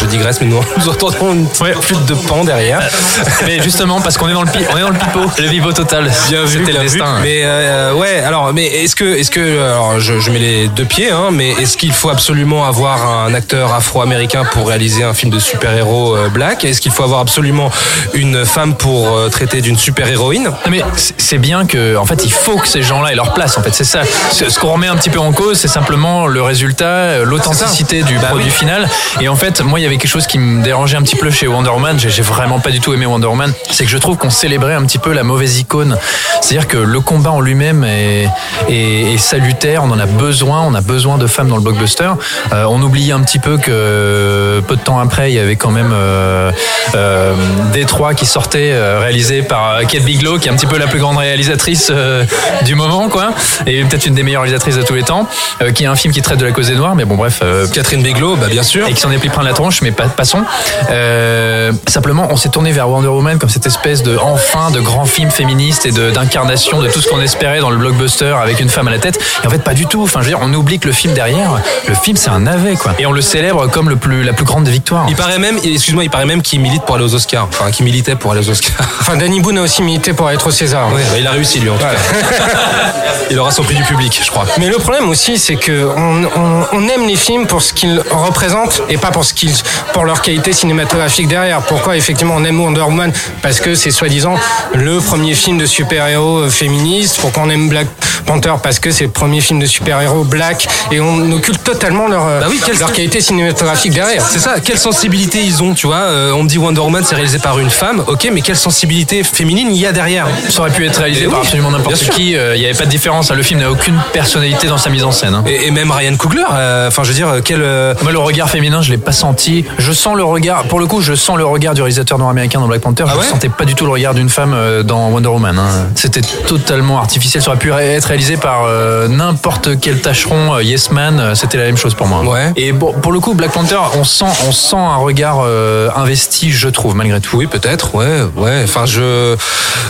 je 0.00 0.06
digresse, 0.06 0.40
mais 0.40 0.46
nous, 0.46 0.60
nous 0.78 0.88
entendons 0.88 1.32
une 1.32 1.46
flûte 1.48 2.04
de 2.06 2.14
pan 2.14 2.44
derrière. 2.44 2.80
Mais 3.46 3.62
justement, 3.62 4.00
parce 4.00 4.16
qu'on 4.18 4.28
est 4.28 4.32
dans 4.32 4.42
le 4.42 4.48
on 4.72 4.76
est 4.76 4.80
dans 4.80 4.88
le 4.90 4.98
pipeau, 4.98 5.20
le 5.38 5.48
pipeau 5.48 5.72
total. 5.72 6.10
Bien 6.28 6.44
vu, 6.44 6.58
le 6.60 6.64
vu. 6.66 6.72
destin. 6.72 7.18
Mais 7.22 7.40
euh, 7.44 7.92
ouais, 7.94 8.20
alors, 8.20 8.52
mais 8.52 8.66
est-ce 8.66 8.96
que, 8.96 9.04
est-ce 9.04 9.30
que, 9.30 9.62
alors, 9.62 10.00
je, 10.00 10.20
je 10.20 10.30
mets 10.30 10.38
les 10.38 10.68
deux 10.68 10.84
pieds, 10.84 11.10
hein, 11.10 11.28
mais 11.32 11.50
est-ce 11.50 11.76
qu'il 11.76 11.92
faut 11.92 12.10
absolument 12.10 12.66
avoir 12.66 13.06
un 13.26 13.34
acteur 13.34 13.72
afro-américain 13.72 14.44
pour 14.52 14.68
réaliser 14.68 15.02
un 15.04 15.14
film 15.14 15.30
de 15.32 15.38
super-héros 15.38 16.16
euh, 16.16 16.28
black? 16.28 16.64
Est-ce 16.64 16.80
qu'il 16.80 16.92
faut 16.94 17.02
avoir 17.02 17.20
absolument 17.20 17.70
une 18.14 18.44
femme 18.44 18.74
pour 18.74 19.16
euh, 19.16 19.28
traiter 19.28 19.60
d'une 19.60 19.76
super-héroïne 19.76 20.44
Non, 20.44 20.52
Mais 20.70 20.82
c'est 21.18 21.38
bien 21.38 21.66
que, 21.66 21.96
en 21.96 22.06
fait, 22.06 22.24
il 22.24 22.32
faut 22.32 22.56
que 22.56 22.68
ces 22.68 22.82
gens-là 22.82 23.12
aient 23.12 23.16
leur 23.16 23.34
place. 23.34 23.58
En 23.58 23.62
fait, 23.62 23.72
c'est 23.74 23.84
ça. 23.84 24.02
Ce 24.32 24.48
ce 24.48 24.58
qu'on 24.58 24.72
remet 24.72 24.86
un 24.86 24.96
petit 24.96 25.10
peu 25.10 25.18
en 25.18 25.32
cause, 25.32 25.58
c'est 25.58 25.68
simplement 25.68 26.26
le 26.26 26.40
résultat, 26.42 26.84
euh, 26.84 27.24
l'authenticité 27.24 28.02
du 28.04 28.14
Bah 28.18 28.28
produit 28.28 28.46
oui. 28.46 28.50
final. 28.52 28.88
Et 29.20 29.28
en 29.28 29.34
fait, 29.36 29.60
moi, 29.62 29.80
il 29.80 29.82
y 29.82 29.86
avait 29.86 29.96
quelque 29.96 30.10
chose 30.10 30.26
qui 30.26 30.38
me 30.38 30.62
dérangeait 30.62 30.96
un 30.96 31.02
petit 31.02 31.16
peu 31.16 31.30
chez 31.30 31.46
Wonder 31.48 31.70
Woman. 31.70 31.98
J'ai 31.98 32.22
vraiment 32.22 32.60
pas 32.60 32.70
du 32.70 32.80
tout 32.80 32.92
aimé 32.94 33.06
Wonder 33.06 33.26
Woman. 33.26 33.52
C'est 33.70 33.84
que 33.84 33.90
je 33.90 33.98
trouve 33.98 34.16
qu'on 34.16 34.30
célébrait 34.30 34.74
un 34.74 34.84
petit 34.84 34.98
peu 34.98 35.12
la 35.12 35.24
mauvaise 35.24 35.58
icône. 35.58 35.98
C'est-à-dire 36.40 36.68
que 36.68 36.76
le 36.76 37.00
combat 37.00 37.30
en 37.32 37.40
lui-même 37.40 37.82
est, 37.84 38.28
est- 38.68 39.14
est 39.14 39.18
salutaire. 39.18 39.82
On 39.84 39.90
en 39.90 39.98
a 39.98 40.06
besoin. 40.06 40.60
On 40.62 40.74
a 40.74 40.80
besoin 40.80 41.18
de 41.18 41.26
femmes 41.26 41.48
dans 41.48 41.56
le 41.56 41.62
blockbuster. 41.62 42.10
Euh, 42.52 42.64
on 42.68 42.80
oubliait 42.82 43.12
un 43.12 43.20
petit 43.20 43.38
peu 43.38 43.58
que 43.58 44.62
peu 44.68 44.76
de 44.76 44.80
temps 44.80 44.98
après, 45.00 45.32
il 45.32 45.34
y 45.34 45.38
avait 45.40 45.56
quand 45.56 45.70
même 45.70 45.90
euh, 45.92 46.50
euh, 46.94 47.34
Détroit 47.72 48.14
qui 48.14 48.26
sortait, 48.26 48.70
euh, 48.72 49.00
réalisé 49.00 49.42
par 49.42 49.70
euh, 49.76 49.82
Kate 49.84 50.02
Biglow, 50.04 50.38
qui 50.38 50.48
est 50.48 50.50
un 50.50 50.54
petit 50.54 50.66
peu 50.66 50.78
la 50.78 50.86
plus 50.86 50.98
grande 51.00 51.16
réalisatrice 51.16 51.88
euh, 51.90 52.24
du 52.64 52.74
moment, 52.74 53.08
quoi, 53.08 53.30
et 53.66 53.82
peut-être 53.84 54.06
une 54.06 54.14
des 54.14 54.22
meilleures 54.22 54.42
réalisatrices 54.42 54.76
de 54.76 54.82
tous 54.82 54.94
les 54.94 55.02
temps, 55.02 55.28
euh, 55.62 55.72
qui 55.72 55.84
est 55.84 55.86
un 55.86 55.96
film 55.96 56.12
qui 56.12 56.22
traite 56.22 56.38
de 56.38 56.46
la 56.46 56.52
cause 56.52 56.68
des 56.68 56.74
Noirs, 56.76 56.94
mais 56.94 57.04
bon, 57.04 57.16
bref. 57.16 57.40
euh, 57.42 57.66
Catherine 57.68 58.02
Bigelow, 58.02 58.36
bah 58.36 58.46
bien 58.50 58.62
sûr. 58.62 58.86
et 58.86 58.92
qui 58.92 59.00
s'en 59.00 59.10
est 59.10 59.18
pris 59.18 59.28
plein 59.28 59.42
la 59.42 59.52
tronche, 59.52 59.80
mais 59.82 59.90
pas, 59.92 60.04
passons. 60.08 60.42
Euh, 60.90 61.72
simplement, 61.88 62.28
on 62.30 62.36
s'est 62.36 62.48
tourné 62.50 62.72
vers 62.72 62.88
Wonder 62.88 63.08
Woman 63.08 63.38
comme 63.38 63.48
cette 63.50 63.66
espèce 63.66 64.02
de 64.02 64.16
enfin 64.16 64.70
de 64.70 64.80
grand 64.80 65.04
film 65.06 65.30
féministe 65.30 65.86
et 65.86 65.92
de- 65.92 66.10
d'incarnation 66.10 66.80
de, 66.80 66.88
tout 66.88 67.00
ce 67.00 67.08
qu'on 67.08 67.20
espérait 67.20 67.60
dans 67.60 67.70
le 67.70 67.76
blockbuster 67.76 68.34
avec 68.42 68.60
une 68.60 68.68
femme 68.68 68.88
à 68.88 68.90
la 68.90 68.98
tête. 68.98 69.18
Et 69.42 69.46
en 69.46 69.50
fait, 69.50 69.62
pas 69.62 69.74
du 69.74 69.86
tout. 69.86 70.02
Enfin, 70.02 70.20
je 70.20 70.26
veux 70.26 70.30
dire, 70.30 70.38
on 70.42 70.52
oublie 70.54 70.78
que 70.78 70.86
le 70.86 70.92
film 70.92 71.14
derrière, 71.14 71.50
le 71.88 71.94
film 71.94 72.16
c'est 72.16 72.30
un 72.30 72.40
navet, 72.40 72.76
quoi. 72.76 72.92
Et 72.98 73.06
on 73.06 73.12
le 73.12 73.20
célèbre 73.20 73.66
comme 73.68 73.88
le 73.88 73.96
plus, 73.96 74.22
la 74.24 74.32
plus 74.32 74.44
grande 74.44 74.64
des 74.64 74.70
victoires. 74.70 75.06
Il 75.08 75.16
paraît 75.16 75.38
même, 75.38 75.56
excuse-moi, 75.64 76.04
il 76.04 76.10
paraît 76.10 76.26
même 76.26 76.42
qu'il 76.42 76.60
milite 76.74 76.86
pour 76.86 76.96
aller 76.96 77.04
aux 77.04 77.14
Oscars. 77.14 77.46
Enfin, 77.50 77.70
qu'il 77.70 77.84
militait 77.84 78.16
pour 78.16 78.32
aller 78.32 78.40
aux 78.46 78.50
Oscars. 78.50 78.72
Enfin, 79.00 79.16
Danny 79.16 79.40
Boone 79.40 79.58
a 79.58 79.62
aussi 79.62 79.82
milité 79.82 80.12
pour 80.14 80.30
être 80.30 80.46
au 80.46 80.50
César. 80.50 80.88
Ouais, 80.92 81.02
bah, 81.10 81.18
il 81.18 81.26
a 81.26 81.30
réussi 81.32 81.60
lui 81.60 81.68
en 81.68 81.74
tout 81.76 81.82
cas. 81.84 81.90
il 83.30 83.38
aura 83.38 83.50
son 83.50 83.62
prix 83.62 83.74
du 83.74 83.82
public, 83.84 84.18
je 84.24 84.30
crois. 84.30 84.46
Mais 84.58 84.68
le 84.68 84.76
problème 84.78 85.08
aussi, 85.10 85.38
c'est 85.38 85.56
que 85.56 85.86
on, 85.96 86.24
on- 86.24 86.66
on 86.72 86.88
aime 86.88 87.06
les 87.06 87.16
films 87.16 87.46
pour 87.46 87.60
ce 87.62 87.72
qu'ils 87.74 88.02
représentent 88.10 88.82
et 88.88 88.96
pas 88.96 89.10
pour 89.10 89.24
ce 89.24 89.34
qu'ils, 89.34 89.52
pour 89.92 90.04
leur 90.04 90.22
qualité 90.22 90.52
cinématographique 90.52 91.28
derrière. 91.28 91.60
Pourquoi 91.62 91.96
effectivement 91.96 92.34
on 92.36 92.44
aime 92.44 92.60
Wonder 92.60 92.80
Woman? 92.80 93.12
Parce 93.42 93.60
que 93.60 93.74
c'est 93.74 93.90
soi-disant 93.90 94.34
le 94.74 94.98
premier 95.00 95.34
film 95.34 95.58
de 95.58 95.66
super-héros 95.66 96.38
euh, 96.44 96.50
féministe. 96.50 97.18
Pourquoi 97.20 97.42
on 97.44 97.50
aime 97.50 97.68
Black 97.68 97.86
Panther? 98.26 98.54
Parce 98.62 98.78
que 98.78 98.90
c'est 98.90 99.04
le 99.04 99.10
premier 99.10 99.40
film 99.42 99.60
de 99.60 99.66
super-héros 99.66 100.24
black 100.24 100.66
et 100.90 101.00
on 101.00 101.30
occulte 101.32 101.62
totalement 101.62 102.08
leur, 102.08 102.24
Bah 102.24 102.46
oui, 102.48 102.60
leur 102.80 102.92
qualité 102.92 103.20
cinématographique 103.20 103.92
derrière. 103.92 104.26
C'est 104.28 104.38
ça, 104.40 104.54
quelle 104.64 104.78
sensibilité 104.78 105.42
ils 105.42 105.62
ont, 105.62 105.74
tu 105.74 105.86
vois. 105.86 105.96
euh, 105.96 106.32
on 106.32 106.42
me 106.44 106.48
dit 106.48 106.58
Wonder 106.64 106.80
Woman, 106.80 107.02
c'est 107.04 107.14
réalisé 107.14 107.38
par 107.38 107.58
une 107.58 107.70
femme, 107.70 108.02
ok, 108.06 108.28
mais 108.32 108.40
quelle 108.40 108.56
sensibilité 108.56 109.22
féminine 109.22 109.68
il 109.70 109.76
y 109.80 109.86
a 109.86 109.92
derrière 109.92 110.26
Ça 110.48 110.60
aurait 110.60 110.70
pu 110.70 110.86
être 110.86 110.98
réalisé 110.98 111.22
Eh 111.26 111.28
par 111.30 111.40
oui, 111.40 111.44
absolument 111.46 111.70
n'importe 111.70 112.10
qui. 112.10 112.36
euh, 112.36 112.56
Il 112.56 112.60
n'y 112.60 112.66
avait 112.66 112.76
pas 112.76 112.84
de 112.84 112.90
différence. 112.90 113.30
hein. 113.30 113.34
Le 113.34 113.42
film 113.42 113.60
n'a 113.60 113.70
aucune 113.70 113.98
personnalité 114.12 114.66
dans 114.66 114.78
sa 114.78 114.90
mise 114.90 115.04
en 115.04 115.12
scène. 115.12 115.34
hein. 115.34 115.44
et, 115.46 115.66
et 115.66 115.70
même 115.70 115.90
Ryan 115.90 116.16
Coogler, 116.16 116.42
euh, 116.52 116.88
enfin 116.88 117.02
je 117.04 117.08
veux 117.08 117.14
dire, 117.14 117.28
euh, 117.28 117.40
quel... 117.44 117.60
Moi, 118.02 118.12
le 118.12 118.18
regard 118.18 118.48
féminin, 118.50 118.82
je 118.82 118.90
l'ai 118.90 118.98
pas 118.98 119.12
senti. 119.12 119.64
Je 119.78 119.92
sens 119.92 120.16
le 120.16 120.24
regard, 120.24 120.64
pour 120.64 120.80
le 120.80 120.86
coup, 120.86 121.00
je 121.00 121.14
sens 121.14 121.36
le 121.36 121.44
regard 121.46 121.74
du 121.74 121.82
réalisateur 121.82 122.18
nord-américain 122.18 122.60
dans 122.60 122.66
Black 122.68 122.80
Panther. 122.80 123.04
Ah 123.06 123.12
je 123.14 123.18
ouais 123.18 123.24
ne 123.26 123.30
sentais 123.30 123.48
pas 123.48 123.64
du 123.64 123.74
tout 123.74 123.84
le 123.84 123.92
regard 123.92 124.14
d'une 124.14 124.28
femme 124.28 124.56
dans 124.84 125.08
Wonder 125.10 125.28
Woman. 125.28 125.58
hein. 125.58 125.86
C'était 125.94 126.22
totalement 126.46 126.98
artificiel. 126.98 127.42
Ça 127.42 127.50
aurait 127.50 127.58
pu 127.58 127.72
être 127.72 128.04
réalisé 128.06 128.36
par 128.36 128.64
euh, 128.66 129.08
n'importe 129.08 129.80
quel 129.80 130.00
tâcheron, 130.00 130.58
Yes 130.60 130.90
Man. 130.90 131.32
C'était 131.34 131.58
la 131.58 131.64
même 131.64 131.76
chose 131.76 131.94
pour 131.94 132.06
moi. 132.06 132.22
Ouais. 132.22 132.52
Et 132.56 132.72
bon, 132.72 132.92
pour 132.92 133.12
le 133.12 133.20
coup, 133.20 133.34
Black 133.34 133.52
Panther, 133.52 133.78
on 133.98 134.04
sent, 134.04 134.24
on 134.48 134.52
sent 134.52 134.76
un 134.76 134.96
regard 134.96 135.38
euh, 135.44 135.88
investi, 135.96 136.50
je 136.54 136.68
trouve, 136.68 136.94
malgré 136.94 137.20
tout. 137.20 137.36
Oui, 137.36 137.46
peut-être, 137.46 137.94
ouais, 137.94 138.22
ouais. 138.36 138.62
Enfin, 138.64 138.86
je, 138.86 139.36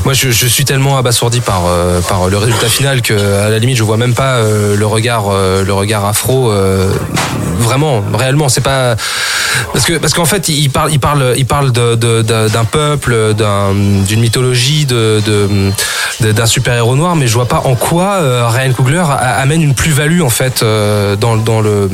moi, 0.05 0.14
je, 0.14 0.31
suis 0.31 0.64
tellement 0.64 0.96
abasourdi 0.96 1.40
par 1.40 1.66
euh, 1.66 2.00
par 2.00 2.29
le 2.29 2.37
résultat 2.37 2.68
final 2.68 3.03
que, 3.03 3.14
à 3.14 3.48
la 3.50 3.59
limite, 3.59 3.77
je 3.77 3.83
vois 3.83 3.96
même 3.96 4.14
pas 4.14 4.37
euh, 4.37 4.77
le 4.77 4.87
regard, 4.87 5.27
euh, 5.31 5.64
le 5.64 5.72
regard 5.72 6.05
afro. 6.05 6.53
Vraiment, 7.59 8.03
réellement, 8.14 8.49
c'est 8.49 8.61
pas 8.61 8.97
parce 9.73 9.85
que 9.85 9.95
parce 9.99 10.12
qu'en 10.14 10.25
fait, 10.25 10.49
il 10.49 10.69
parle, 10.69 10.90
il 10.93 10.99
parle, 10.99 11.35
il 11.37 11.47
parle 11.47 11.71
de- 11.73 11.95
de- 11.95 12.23
de- 12.23 12.49
d'un 12.49 12.64
peuple, 12.64 13.35
d'un- 13.35 13.73
d'une 13.75 14.21
mythologie, 14.21 14.85
de 14.87 15.21
d'un 16.21 16.47
super 16.47 16.75
héros 16.75 16.95
noir, 16.97 17.17
mais 17.17 17.27
je 17.27 17.35
vois 17.35 17.47
pas 17.49 17.62
en 17.64 17.75
quoi 17.75 18.14
euh, 18.21 18.47
Ryan 18.49 18.73
Coogler 18.73 18.99
a- 19.09 19.40
amène 19.40 19.62
une 19.62 19.75
plus-value 19.75 20.23
en 20.23 20.29
fait 20.31 20.62
euh, 20.62 21.17
dans 21.17 21.37
dans 21.37 21.61
le 21.61 21.90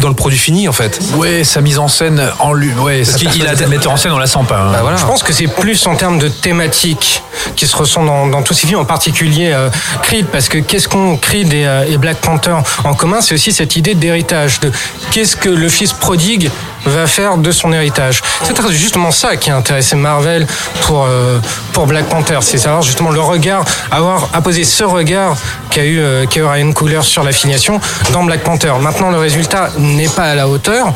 dans 0.00 0.08
le 0.08 0.14
produit 0.14 0.38
fini 0.38 0.66
en 0.68 0.72
fait. 0.72 0.98
Ouais, 1.16 1.44
sa 1.44 1.60
mise 1.60 1.78
en 1.78 1.88
scène 1.88 2.22
en 2.38 2.52
lui, 2.54 2.72
ouais, 2.72 3.02
Parce 3.04 3.16
qu'il 3.16 3.46
a- 3.46 3.66
metteur 3.68 3.92
en 3.92 3.96
scène, 3.96 4.12
on 4.12 4.18
la 4.18 4.26
sent 4.26 4.38
pas. 4.48 4.58
hein. 4.58 4.72
Bah 4.72 4.78
voilà. 4.82 4.96
Je 4.96 5.04
pense 5.04 5.22
que 5.22 5.32
c'est 5.32 5.46
plus 5.46 5.86
en 5.86 5.94
termes 5.94 6.18
de 6.18 6.28
thématiques 6.28 7.22
qui 7.56 7.66
se 7.66 7.76
ressent 7.76 8.02
dans, 8.04 8.26
dans 8.28 8.42
tous 8.42 8.54
ces 8.54 8.66
films, 8.66 8.80
en 8.80 8.84
particulier 8.84 9.50
euh, 9.52 9.68
Creed, 10.02 10.26
parce 10.26 10.48
que 10.48 10.58
qu'est-ce 10.58 10.88
qu'ont 10.88 11.16
Creed 11.16 11.52
et, 11.52 11.66
euh, 11.66 11.84
et 11.86 11.98
Black 11.98 12.16
Panther 12.18 12.56
en 12.84 12.94
commun? 12.94 13.20
C'est 13.20 13.34
aussi 13.34 13.52
cette 13.52 13.76
idée 13.76 13.94
d'héritage, 13.94 14.60
de 14.60 14.72
qu'est-ce 15.10 15.36
que 15.36 15.48
le 15.48 15.68
fils 15.68 15.92
prodigue 15.92 16.50
va 16.86 17.06
faire 17.06 17.36
de 17.36 17.52
son 17.52 17.72
héritage. 17.72 18.22
C'est 18.42 18.70
justement 18.70 19.10
ça 19.10 19.36
qui 19.36 19.50
a 19.50 19.56
intéressé 19.56 19.96
Marvel 19.96 20.46
pour, 20.82 21.04
euh, 21.04 21.38
pour 21.72 21.86
Black 21.86 22.06
Panther, 22.06 22.38
c'est 22.40 22.58
savoir 22.58 22.82
justement 22.82 23.10
le 23.10 23.20
regard, 23.20 23.64
avoir 23.90 24.30
apposé 24.32 24.64
ce 24.64 24.84
regard 24.84 25.36
qu'a 25.70 25.84
eu, 25.84 25.98
euh, 26.00 26.26
qu'a 26.26 26.40
eu 26.40 26.44
Ryan 26.44 26.72
Coogler 26.72 27.02
sur 27.02 27.22
l'affiliation 27.22 27.80
dans 28.12 28.24
Black 28.24 28.40
Panther. 28.40 28.72
Maintenant, 28.80 29.10
le 29.10 29.18
résultat 29.18 29.70
n'est 29.78 30.08
pas 30.08 30.24
à 30.24 30.34
la 30.34 30.48
hauteur 30.48 30.92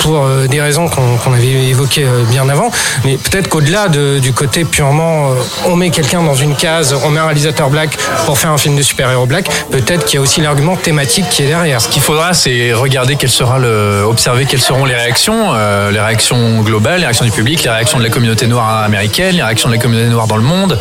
pour 0.00 0.24
euh, 0.24 0.46
des 0.46 0.60
raisons 0.60 0.88
qu'on 0.88 1.32
avait 1.32 1.46
évoquées 1.68 2.04
euh, 2.04 2.24
bien 2.30 2.48
avant, 2.48 2.70
mais 3.04 3.16
peut-être 3.16 3.48
qu'au-delà 3.48 3.88
de- 3.88 4.18
du 4.18 4.32
côté 4.32 4.64
purement 4.64 5.30
on 5.66 5.76
met 5.76 5.90
quelqu'un 5.90 6.22
dans 6.22 6.34
une 6.34 6.54
case, 6.56 6.94
on 7.04 7.10
met 7.10 7.20
un 7.20 7.26
réalisateur 7.26 7.68
black 7.70 7.90
pour 8.24 8.38
faire 8.38 8.50
un 8.50 8.58
film 8.58 8.76
de 8.76 8.82
super-héros 8.82 9.26
black, 9.26 9.48
peut-être 9.70 10.04
qu'il 10.06 10.16
y 10.16 10.18
a 10.18 10.22
aussi 10.22 10.40
l'argument 10.40 10.76
thématique 10.76 11.26
qui 11.30 11.42
est 11.42 11.46
derrière. 11.48 11.80
Ce 11.80 11.88
qu'il 11.88 12.02
faudra, 12.02 12.32
c'est 12.34 12.72
regarder 12.72 13.16
quel 13.16 13.28
sera 13.30 13.58
le, 13.58 14.02
observer 14.06 14.46
quelles 14.46 14.60
seront 14.60 14.84
les 14.84 14.94
réactions, 14.94 15.52
les 15.90 16.00
réactions 16.00 16.62
globales, 16.62 17.00
les 17.00 17.06
réactions 17.06 17.24
du 17.24 17.30
public, 17.30 17.62
les 17.62 17.70
réactions 17.70 17.98
de 17.98 18.04
la 18.04 18.10
communauté 18.10 18.46
noire 18.46 18.82
américaine, 18.84 19.36
les 19.36 19.42
réactions 19.42 19.68
de 19.68 19.74
la 19.74 19.80
communauté 19.80 20.08
noire 20.08 20.26
dans 20.26 20.36
le 20.36 20.42
monde. 20.42 20.78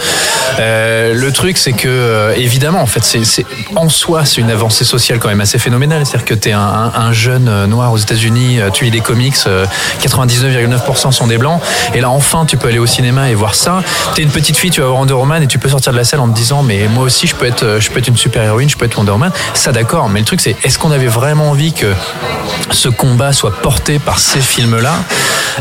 Le 0.58 1.30
truc, 1.32 1.58
c'est 1.58 1.74
que 1.74 2.34
évidemment, 2.38 2.82
en 2.82 2.86
fait, 2.86 3.04
c'est- 3.04 3.25
en 3.76 3.90
soi, 3.90 4.26
c'est 4.26 4.42
une 4.42 4.52
avancée 4.52 4.86
sociale 4.86 5.20
quand 5.20 5.30
même 5.30 5.42
assez 5.42 5.58
phénoménale. 5.60 6.06
C'est-à-dire 6.06 6.26
que 6.26 6.34
t'es 6.34 6.52
un, 6.52 6.60
un, 6.60 6.92
un 6.96 7.12
jeune 7.14 7.48
euh, 7.48 7.68
noir 7.68 7.92
aux 7.92 7.98
États-Unis, 7.98 8.60
euh, 8.60 8.70
tu 8.70 8.84
lis 8.84 8.92
des 8.92 9.02
comics, 9.02 9.36
euh, 9.48 9.66
99,9% 10.02 11.12
sont 11.12 11.28
des 11.28 11.38
blancs, 11.38 11.62
et 11.94 12.02
là 12.02 12.10
enfin, 12.10 12.46
tu 12.46 12.58
peux 12.58 12.68
aller 12.68 12.80
au 12.80 12.86
cinéma 12.86 13.30
et 13.30 13.36
voir 13.36 13.56
ça. 13.56 13.82
T'es 14.16 14.24
une 14.24 14.30
petite 14.30 14.58
fille, 14.58 14.72
tu 14.72 14.82
vas 14.82 14.88
voir 14.88 15.00
Wonder 15.00 15.14
Woman 15.14 15.44
et 15.44 15.48
tu 15.48 15.60
peux 15.60 15.70
sortir 15.70 15.92
de 15.92 15.98
la 15.98 16.04
salle 16.04 16.20
en 16.20 16.28
te 16.28 16.36
disant, 16.36 16.64
mais 16.64 16.88
moi 16.88 17.04
aussi, 17.04 17.28
je 17.28 17.36
peux 17.36 17.46
être, 17.46 17.64
euh, 17.64 17.80
je 17.80 17.90
peux 17.90 18.00
être 18.00 18.08
une 18.08 18.18
super 18.18 18.44
héroïne, 18.44 18.70
je 18.70 18.78
peux 18.78 18.86
être 18.86 18.98
Wonder 18.98 19.12
Woman. 19.12 19.32
Ça, 19.54 19.72
d'accord. 19.72 20.10
Mais 20.10 20.20
le 20.20 20.26
truc, 20.26 20.42
c'est 20.42 20.56
est-ce 20.64 20.80
qu'on 20.80 20.92
avait 20.92 21.08
vraiment 21.08 21.50
envie 21.50 21.74
que 21.74 21.94
ce 22.72 22.90
combat 22.90 23.34
soit 23.34 23.62
porté 23.62 24.00
par 24.00 24.20
ces 24.20 24.40
films-là? 24.40 24.94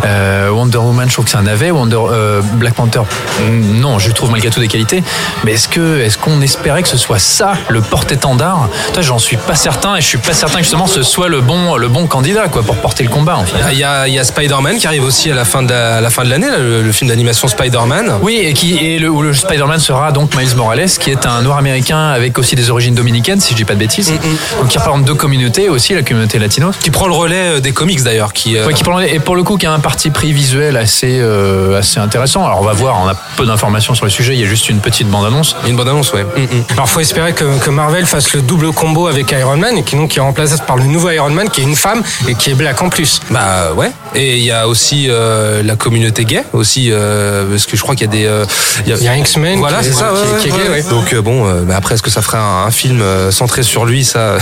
Euh, 0.04 0.50
Wonder 0.50 0.78
Woman, 0.78 1.08
je 1.08 1.12
trouve 1.14 1.24
que 1.24 1.30
c'est 1.30 1.36
un 1.36 1.42
navet. 1.42 1.70
Wonder, 1.70 1.98
euh, 2.10 2.42
Black 2.54 2.74
Panther, 2.74 3.00
mm, 3.00 3.80
non, 3.80 3.98
je 3.98 4.10
trouve 4.12 4.30
malgré 4.30 4.50
tout 4.50 4.60
des 4.60 4.68
qualités. 4.68 5.02
Mais 5.44 5.52
est-ce 5.52 5.68
que, 5.68 6.00
est-ce 6.00 6.18
qu'on 6.18 6.40
espérait 6.40 6.82
que 6.82 6.88
ce 6.88 6.98
soit 6.98 7.18
ça 7.18 7.53
le 7.68 7.80
porte-étendard 7.80 8.68
Toi, 8.92 9.02
j'en 9.02 9.18
suis 9.18 9.36
pas 9.36 9.54
certain 9.54 9.96
et 9.96 10.00
je 10.00 10.06
suis 10.06 10.18
pas 10.18 10.32
certain 10.32 10.58
que 10.58 10.64
justement 10.64 10.86
ce 10.86 11.02
soit 11.02 11.28
le 11.28 11.40
bon, 11.40 11.76
le 11.76 11.88
bon 11.88 12.06
candidat 12.06 12.48
quoi 12.48 12.62
pour 12.62 12.76
porter 12.76 13.02
le 13.04 13.10
combat. 13.10 13.36
En 13.36 13.44
fait. 13.44 13.56
Il 13.72 13.78
y 13.78 13.84
a, 13.84 14.06
il 14.08 14.14
y 14.14 14.18
a 14.18 14.24
Spider-Man 14.24 14.78
qui 14.78 14.86
arrive 14.86 15.04
aussi 15.04 15.30
à 15.30 15.34
la 15.34 15.44
fin 15.44 15.62
de 15.62 15.70
la- 15.70 16.10
fin 16.10 16.24
de 16.24 16.30
l'année, 16.30 16.46
le, 16.58 16.82
le 16.82 16.92
film 16.92 17.08
d'animation 17.08 17.48
Spider-Man. 17.48 18.18
Oui, 18.22 18.40
et 18.42 18.52
qui 18.52 18.76
et 18.76 18.98
le, 18.98 19.08
où 19.08 19.22
le 19.22 19.32
Spider-Man 19.34 19.80
sera 19.80 20.12
donc 20.12 20.36
Miles 20.36 20.54
Morales, 20.56 20.88
qui 21.00 21.10
est 21.10 21.26
un 21.26 21.42
noir 21.42 21.58
américain 21.58 22.08
avec 22.10 22.38
aussi 22.38 22.54
des 22.54 22.70
origines 22.70 22.94
dominicaines, 22.94 23.40
si 23.40 23.52
je 23.52 23.56
dis 23.56 23.64
pas 23.64 23.74
de 23.74 23.78
bêtises. 23.80 24.12
Donc 24.60 24.68
qui 24.68 24.78
représente 24.78 25.04
deux 25.04 25.14
communautés 25.14 25.68
aussi, 25.68 25.94
la 25.94 26.02
communauté 26.02 26.38
latino. 26.38 26.70
Qui 26.80 26.90
prend 26.90 27.06
le 27.06 27.14
relais 27.14 27.56
euh, 27.56 27.60
des 27.60 27.72
comics 27.72 28.02
d'ailleurs. 28.02 28.32
Qui, 28.32 28.56
euh, 28.56 28.66
Ouais, 28.66 28.74
qui 28.74 28.84
pour, 28.84 29.00
et 29.00 29.18
pour 29.18 29.36
le 29.36 29.42
coup 29.42 29.56
qui 29.56 29.66
a 29.66 29.72
un 29.72 29.80
parti 29.80 30.10
pris 30.10 30.32
visuel 30.32 30.76
assez 30.76 31.18
euh, 31.20 31.78
assez 31.78 31.98
intéressant. 32.00 32.44
Alors 32.46 32.60
on 32.60 32.64
va 32.64 32.72
voir, 32.72 33.00
on 33.02 33.08
a 33.08 33.14
peu 33.36 33.44
d'informations 33.46 33.94
sur 33.94 34.04
le 34.04 34.10
sujet, 34.10 34.34
il 34.34 34.40
y 34.40 34.44
a 34.44 34.46
juste 34.46 34.68
une 34.68 34.78
petite 34.80 35.08
bande 35.08 35.26
annonce. 35.26 35.56
Une 35.66 35.76
bonne 35.76 35.88
annonce, 35.88 36.12
ouais. 36.12 36.24
Mm, 36.24 36.40
mm. 36.42 36.64
Alors, 36.74 36.88
faut 36.88 37.00
espérer 37.00 37.32
que, 37.32 37.43
que 37.62 37.70
Marvel 37.70 38.06
fasse 38.06 38.32
le 38.34 38.42
double 38.42 38.72
combo 38.72 39.06
avec 39.06 39.30
Iron 39.32 39.56
Man 39.56 39.76
et 39.78 39.82
qui 39.82 39.96
donc 39.96 40.10
qui 40.10 40.18
est 40.18 40.22
remplacé 40.22 40.54
par 40.66 40.76
le 40.76 40.84
nouveau 40.84 41.10
Iron 41.10 41.30
Man 41.30 41.48
qui 41.50 41.60
est 41.60 41.64
une 41.64 41.76
femme 41.76 42.02
et 42.28 42.34
qui 42.34 42.50
est 42.50 42.54
black 42.54 42.80
en 42.82 42.88
plus. 42.88 43.20
Bah 43.30 43.72
ouais. 43.76 43.90
Et 44.14 44.36
il 44.38 44.44
y 44.44 44.50
a 44.52 44.68
aussi 44.68 45.06
euh, 45.08 45.62
la 45.62 45.76
communauté 45.76 46.24
gay 46.24 46.44
aussi, 46.52 46.88
euh, 46.90 47.44
parce 47.50 47.66
que 47.66 47.76
je 47.76 47.82
crois 47.82 47.94
qu'il 47.96 48.06
y 48.06 48.10
a 48.10 48.12
des. 48.12 48.26
euh, 48.26 48.44
Il 48.86 48.96
y 49.02 49.08
a 49.08 49.16
X-Men 49.16 49.58
Voilà, 49.58 49.82
c'est 49.82 49.92
ça. 49.92 50.12
qui 50.12 50.20
est- 50.20 50.32
ouais, 50.32 50.38
qui 50.40 50.48
est 50.48 50.52
ouais, 50.52 50.58
gay, 50.64 50.70
ouais. 50.70 50.82
Donc 50.90 51.12
euh, 51.12 51.22
bon, 51.22 51.46
euh, 51.46 51.62
mais 51.66 51.74
après, 51.74 51.94
est-ce 51.94 52.02
que 52.02 52.10
ça 52.10 52.22
ferait 52.22 52.38
un, 52.38 52.64
un 52.66 52.70
film 52.70 53.00
euh, 53.00 53.30
centré 53.30 53.62
sur 53.62 53.84
lui 53.84 54.04
Ça, 54.04 54.36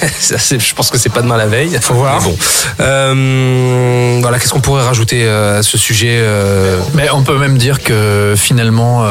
ça, 0.18 0.36
je 0.58 0.74
pense 0.74 0.90
que 0.90 0.98
c'est 0.98 1.08
pas 1.08 1.22
demain 1.22 1.36
la 1.36 1.46
veille. 1.46 1.78
Faut 1.80 1.94
voir. 1.94 2.18
Mais 2.20 2.24
bon, 2.28 2.36
Euh, 2.80 4.18
voilà, 4.20 4.38
qu'est-ce 4.38 4.52
qu'on 4.52 4.60
pourrait 4.60 4.82
rajouter 4.84 5.22
euh, 5.24 5.58
à 5.58 5.62
ce 5.62 5.78
sujet 5.78 6.18
euh, 6.20 6.78
Mais 6.94 7.08
on 7.10 7.22
peut 7.22 7.36
même 7.38 7.56
dire 7.58 7.82
que 7.82 8.34
finalement 8.36 9.04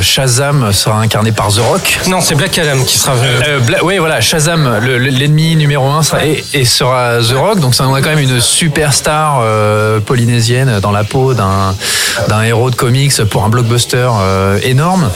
Shazam 0.00 0.72
sera 0.72 1.00
incarné 1.00 1.32
par 1.32 1.48
The 1.48 1.58
Rock. 1.60 1.98
Non, 2.08 2.20
c'est 2.20 2.34
Black 2.34 2.58
Adam 2.58 2.82
qui 2.84 2.98
sera. 2.98 3.14
Euh, 3.14 3.58
Bla- 3.60 3.84
oui, 3.84 3.98
voilà, 3.98 4.20
Shazam, 4.20 4.78
le- 4.80 4.98
le- 4.98 5.10
l'ennemi 5.10 5.56
numéro 5.56 5.88
un 5.90 6.02
sera, 6.02 6.24
et, 6.24 6.44
et 6.54 6.64
sera 6.64 7.18
The 7.20 7.34
Rock. 7.36 7.60
Donc, 7.60 7.74
ça, 7.74 7.86
on 7.88 7.94
a 7.94 8.00
quand 8.02 8.10
même 8.10 8.18
une 8.18 8.40
superstar 8.40 9.40
euh, 9.42 10.00
polynésienne 10.00 10.80
dans 10.80 10.92
la 10.92 11.04
peau 11.04 11.34
d'un 11.34 11.74
d'un 12.28 12.42
héros 12.42 12.70
de 12.70 12.74
comics 12.74 13.22
pour 13.30 13.44
un 13.44 13.48
blockbuster 13.48 14.08
euh, 14.20 14.58
énorme. 14.64 15.08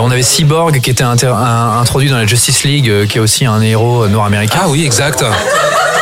On 0.00 0.10
avait 0.10 0.22
Cyborg 0.24 0.80
qui 0.80 0.90
était 0.90 1.04
inter- 1.04 1.26
un- 1.36 1.78
introduit 1.80 2.10
dans 2.10 2.16
la 2.16 2.26
Justice 2.26 2.64
League, 2.64 3.06
qui 3.08 3.18
est 3.18 3.20
aussi 3.20 3.46
un 3.46 3.60
héros 3.60 4.08
nord-américain. 4.08 4.41
Ah 4.50 4.68
oui, 4.68 4.84
exact. 4.84 5.24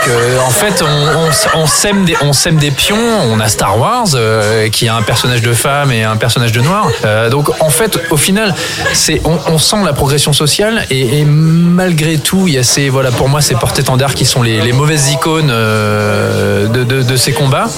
Que, 0.04 0.38
en 0.40 0.50
fait, 0.50 0.82
on, 0.82 0.86
on, 0.86 1.62
on 1.62 1.66
sème 1.66 2.04
des, 2.04 2.16
on 2.22 2.32
sème 2.32 2.56
des 2.56 2.70
pions. 2.70 2.96
On 3.24 3.40
a 3.40 3.48
Star 3.48 3.78
Wars, 3.78 4.06
euh, 4.14 4.68
qui 4.68 4.88
a 4.88 4.94
un 4.94 5.02
personnage 5.02 5.42
de 5.42 5.52
femme 5.52 5.92
et 5.92 6.04
un 6.04 6.16
personnage 6.16 6.52
de 6.52 6.60
noir. 6.60 6.88
Euh, 7.04 7.28
donc, 7.30 7.50
en 7.60 7.70
fait, 7.70 7.98
au 8.10 8.16
final, 8.16 8.54
c'est, 8.92 9.20
on, 9.24 9.38
on 9.46 9.58
sent 9.58 9.76
la 9.84 9.92
progression 9.92 10.32
sociale 10.32 10.86
et, 10.90 11.20
et 11.20 11.24
malgré 11.24 12.18
tout, 12.18 12.48
il 12.48 12.54
y 12.54 12.58
a 12.58 12.62
ces, 12.62 12.88
voilà, 12.88 13.10
pour 13.10 13.28
moi, 13.28 13.40
ces 13.40 13.54
porte-étendards 13.54 14.14
qui 14.14 14.24
sont 14.24 14.42
les, 14.42 14.60
les 14.60 14.72
mauvaises 14.72 15.10
icônes 15.10 15.50
euh, 15.50 16.68
de, 16.68 16.84
de, 16.84 17.02
de 17.02 17.16
ces 17.16 17.32
combats. 17.32 17.68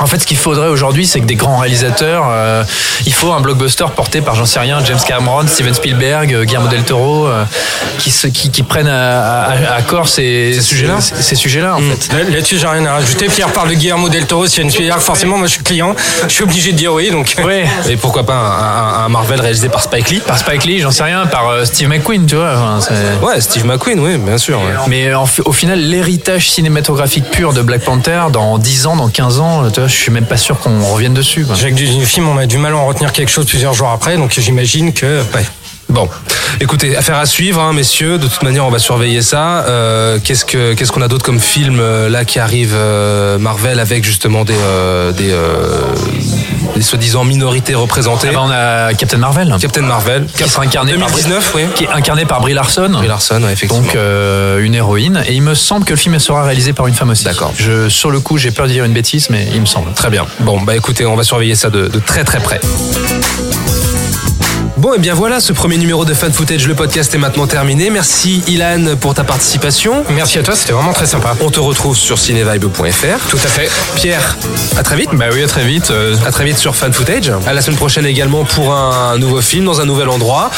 En 0.00 0.06
fait, 0.06 0.18
ce 0.18 0.26
qu'il 0.26 0.36
faudrait 0.36 0.68
aujourd'hui, 0.68 1.06
c'est 1.06 1.20
que 1.20 1.26
des 1.26 1.34
grands 1.36 1.58
réalisateurs, 1.58 2.24
il 3.06 3.12
faut 3.12 3.32
un 3.32 3.40
blockbuster 3.40 3.86
porté 3.94 4.20
par, 4.20 4.34
j'en 4.34 4.46
sais 4.46 4.60
rien, 4.60 4.78
James 4.84 4.98
Cameron, 5.06 5.46
Steven 5.46 5.74
Spielberg, 5.74 6.44
Guillermo 6.44 6.68
del 6.68 6.82
Toro, 6.82 7.28
qui, 7.98 8.10
se, 8.10 8.26
qui, 8.28 8.50
qui 8.50 8.62
prennent 8.62 8.88
à, 8.88 9.42
à, 9.42 9.74
à 9.76 9.82
corps 9.82 10.08
ces, 10.08 10.52
Ces 10.54 10.60
sujets-là 10.62 10.98
ces, 11.34 11.42
sujets-là, 11.42 11.76
en 11.76 11.80
fait. 11.80 12.12
Là- 12.12 12.30
Là-dessus, 12.30 12.58
j'ai 12.58 12.66
rien 12.66 12.84
à 12.86 12.92
rajouter. 12.94 13.26
Pierre 13.28 13.48
parle 13.52 13.68
de 13.70 13.74
Guillermo 13.74 14.08
del 14.08 14.26
Toro, 14.26 14.46
Steven 14.46 14.70
Spielberg. 14.70 15.00
Forcément, 15.00 15.36
moi, 15.38 15.46
je 15.46 15.52
suis 15.52 15.62
client. 15.62 15.94
Je 16.26 16.32
suis 16.32 16.42
obligé 16.44 16.72
de 16.72 16.76
dire 16.76 16.92
oui. 16.92 17.10
Donc, 17.10 17.34
Ouais. 17.44 17.66
Et 17.88 17.96
pourquoi 17.96 18.24
pas 18.24 18.34
un, 18.34 19.02
un- 19.02 19.04
un 19.04 19.08
Marvel 19.08 19.40
réalisé 19.40 19.68
par 19.68 19.82
Spike 19.82 20.10
Lee? 20.10 20.20
Par 20.26 20.38
Spike 20.38 20.64
Lee, 20.64 20.80
j'en 20.80 20.90
sais 20.90 21.02
rien, 21.04 21.26
par 21.26 21.48
euh, 21.48 21.64
Steve 21.64 21.88
McQueen, 21.88 22.26
tu 22.26 22.36
vois. 22.36 22.54
enfin, 22.78 22.94
Ouais, 23.22 23.40
Steve 23.40 23.64
McQueen, 23.66 24.00
oui, 24.00 24.16
bien 24.18 24.38
sûr. 24.38 24.58
ouais. 24.58 24.72
Mais 24.88 25.12
en 25.14 25.26
fi- 25.26 25.42
au 25.44 25.52
final, 25.52 25.78
l'héritage 25.80 26.50
cinématographique 26.50 27.30
pur 27.30 27.52
de 27.52 27.62
Black 27.62 27.82
Panther, 27.82 28.22
dans 28.32 28.58
10 28.58 28.86
ans, 28.86 28.96
dans 28.96 29.08
15 29.08 29.38
ans, 29.40 29.68
tu 29.70 29.80
vois, 29.80 29.88
je 29.88 29.94
suis 29.96 30.10
même 30.12 30.26
pas 30.26 30.36
sûr 30.36 30.58
qu'on 30.58 30.82
revienne 30.84 31.14
dessus. 31.14 31.44
quoi. 31.44 31.54
Jacques 31.54 31.74
du 31.74 31.86
film, 32.06 32.28
on 32.28 32.38
a 32.38 32.46
du 32.46 32.58
mal 32.58 32.72
à 32.72 32.76
en 32.76 32.86
retenir 32.86 33.12
quelque 33.12 33.30
chose 33.30 33.46
plusieurs 33.46 33.74
jours 33.74 33.90
après. 33.90 34.16
Donc, 34.16 34.34
j'imagine 34.38 34.92
que. 34.92 35.20
Ouais. 35.34 35.44
Bon, 35.88 36.08
écoutez, 36.60 36.96
affaire 36.96 37.18
à 37.18 37.26
suivre, 37.26 37.60
hein, 37.60 37.72
messieurs. 37.72 38.18
De 38.18 38.26
toute 38.26 38.42
manière, 38.42 38.64
on 38.66 38.70
va 38.70 38.78
surveiller 38.78 39.22
ça. 39.22 39.64
Euh, 39.66 40.18
qu'est-ce 40.22 40.44
que 40.44 40.74
qu'est-ce 40.74 40.92
qu'on 40.92 41.02
a 41.02 41.08
d'autre 41.08 41.24
comme 41.24 41.40
film 41.40 41.78
euh, 41.78 42.08
là 42.08 42.24
qui 42.24 42.38
arrive 42.38 42.72
euh, 42.74 43.38
Marvel 43.38 43.78
avec 43.80 44.04
justement 44.04 44.44
des 44.44 44.54
des, 45.16 45.34
des 46.74 46.82
soi-disant 46.82 47.24
minorités 47.24 47.74
représentées? 47.74 48.28
Ah 48.30 48.34
bah, 48.34 48.42
on 48.44 48.50
a 48.50 48.94
Captain 48.94 49.18
Marvel. 49.18 49.54
Captain 49.60 49.82
Marvel, 49.82 50.26
qui 50.26 50.48
sera 50.48 50.64
incarné 50.64 50.92
2019, 50.92 51.52
par, 51.52 51.60
oui. 51.60 51.68
qui 51.74 51.84
est 51.84 51.88
incarné 51.88 52.24
par 52.24 52.40
Brie 52.40 52.54
Larson. 52.54 52.90
Brie 52.90 53.08
Larson, 53.08 53.42
ouais, 53.42 53.52
effectivement. 53.52 53.84
Donc 53.84 53.96
une 54.60 54.74
héroïne. 54.74 55.22
Et 55.26 55.34
il 55.34 55.42
me 55.42 55.54
semble 55.54 55.84
que 55.84 55.90
le 55.90 55.96
film 55.98 56.18
sera 56.18 56.44
réalisé 56.44 56.72
par 56.72 56.86
une 56.86 56.94
femme 56.94 57.10
aussi. 57.10 57.24
D'accord. 57.24 57.52
Je, 57.56 57.88
sur 57.88 58.10
le 58.10 58.20
coup, 58.20 58.38
j'ai 58.38 58.50
peur 58.50 58.66
de 58.66 58.72
dire 58.72 58.84
une 58.84 58.92
bêtise, 58.92 59.28
mais 59.30 59.46
il 59.52 59.60
me 59.60 59.66
semble. 59.66 59.92
Très 59.92 60.10
bien. 60.10 60.26
Bon, 60.40 60.60
bah 60.60 60.74
écoutez, 60.74 61.04
on 61.04 61.16
va 61.16 61.24
surveiller 61.24 61.54
ça 61.54 61.70
de, 61.70 61.88
de 61.88 61.98
très 61.98 62.24
très 62.24 62.40
près. 62.40 62.60
Bon, 64.84 64.92
et 64.92 64.98
bien 64.98 65.14
voilà, 65.14 65.40
ce 65.40 65.54
premier 65.54 65.78
numéro 65.78 66.04
de 66.04 66.12
Fan 66.12 66.30
Footage, 66.30 66.66
le 66.68 66.74
podcast 66.74 67.14
est 67.14 67.18
maintenant 67.18 67.46
terminé. 67.46 67.88
Merci 67.88 68.42
Ilan 68.48 68.96
pour 69.00 69.14
ta 69.14 69.24
participation. 69.24 70.04
Merci 70.10 70.38
à 70.38 70.42
toi, 70.42 70.54
c'était 70.54 70.74
vraiment 70.74 70.92
très 70.92 71.06
sympa. 71.06 71.34
On 71.40 71.48
te 71.48 71.58
retrouve 71.58 71.96
sur 71.96 72.18
cinevibe.fr. 72.18 73.28
Tout 73.30 73.38
à 73.42 73.48
fait. 73.48 73.70
Pierre, 73.96 74.36
à 74.76 74.82
très 74.82 74.96
vite. 74.96 75.08
Bah 75.14 75.24
oui, 75.32 75.42
à 75.42 75.46
très 75.46 75.64
vite. 75.64 75.90
euh, 75.90 76.14
À 76.26 76.30
très 76.32 76.44
vite 76.44 76.58
sur 76.58 76.76
Fan 76.76 76.92
Footage. 76.92 77.32
À 77.46 77.54
la 77.54 77.62
semaine 77.62 77.78
prochaine 77.78 78.04
également 78.04 78.44
pour 78.44 78.74
un 78.74 79.16
nouveau 79.16 79.40
film 79.40 79.64
dans 79.64 79.80
un 79.80 79.86
nouvel 79.86 80.10
endroit. 80.10 80.50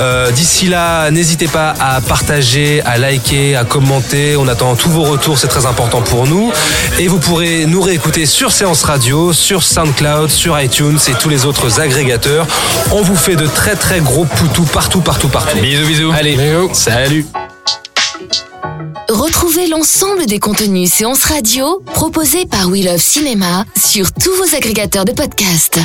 Euh, 0.00 0.32
D'ici 0.32 0.66
là, 0.66 1.12
n'hésitez 1.12 1.46
pas 1.46 1.72
à 1.78 2.00
partager, 2.00 2.82
à 2.84 2.98
liker, 2.98 3.54
à 3.54 3.62
commenter. 3.62 4.34
On 4.36 4.48
attend 4.48 4.74
tous 4.74 4.90
vos 4.90 5.04
retours, 5.04 5.38
c'est 5.38 5.46
très 5.46 5.66
important 5.66 6.00
pour 6.02 6.26
nous. 6.26 6.50
Et 6.98 7.06
vous 7.06 7.18
pourrez 7.20 7.64
nous 7.66 7.80
réécouter 7.80 8.26
sur 8.26 8.50
Séance 8.50 8.82
Radio, 8.82 9.32
sur 9.32 9.62
SoundCloud, 9.62 10.30
sur 10.30 10.60
iTunes 10.60 10.98
et 11.06 11.12
tous 11.12 11.28
les 11.28 11.46
autres 11.46 11.78
agrégateurs. 11.80 12.44
On 12.90 13.02
vous 13.02 13.14
fait 13.14 13.36
de 13.36 13.46
très 13.46 13.67
très 13.76 14.00
gros 14.00 14.24
poutous 14.24 14.64
partout, 14.64 15.00
partout, 15.00 15.28
partout. 15.28 15.58
Bisous, 15.58 15.86
bisous. 15.86 16.12
Allez, 16.12 16.36
Bisous. 16.36 16.74
salut. 16.74 17.26
Retrouvez 19.08 19.66
l'ensemble 19.66 20.26
des 20.26 20.38
contenus 20.38 20.92
séances 20.92 21.24
radio 21.24 21.82
proposés 21.94 22.46
par 22.46 22.68
We 22.68 22.84
Love 22.84 23.00
Cinéma 23.00 23.64
sur 23.76 24.12
tous 24.12 24.34
vos 24.34 24.54
agrégateurs 24.56 25.04
de 25.04 25.12
podcasts. 25.12 25.78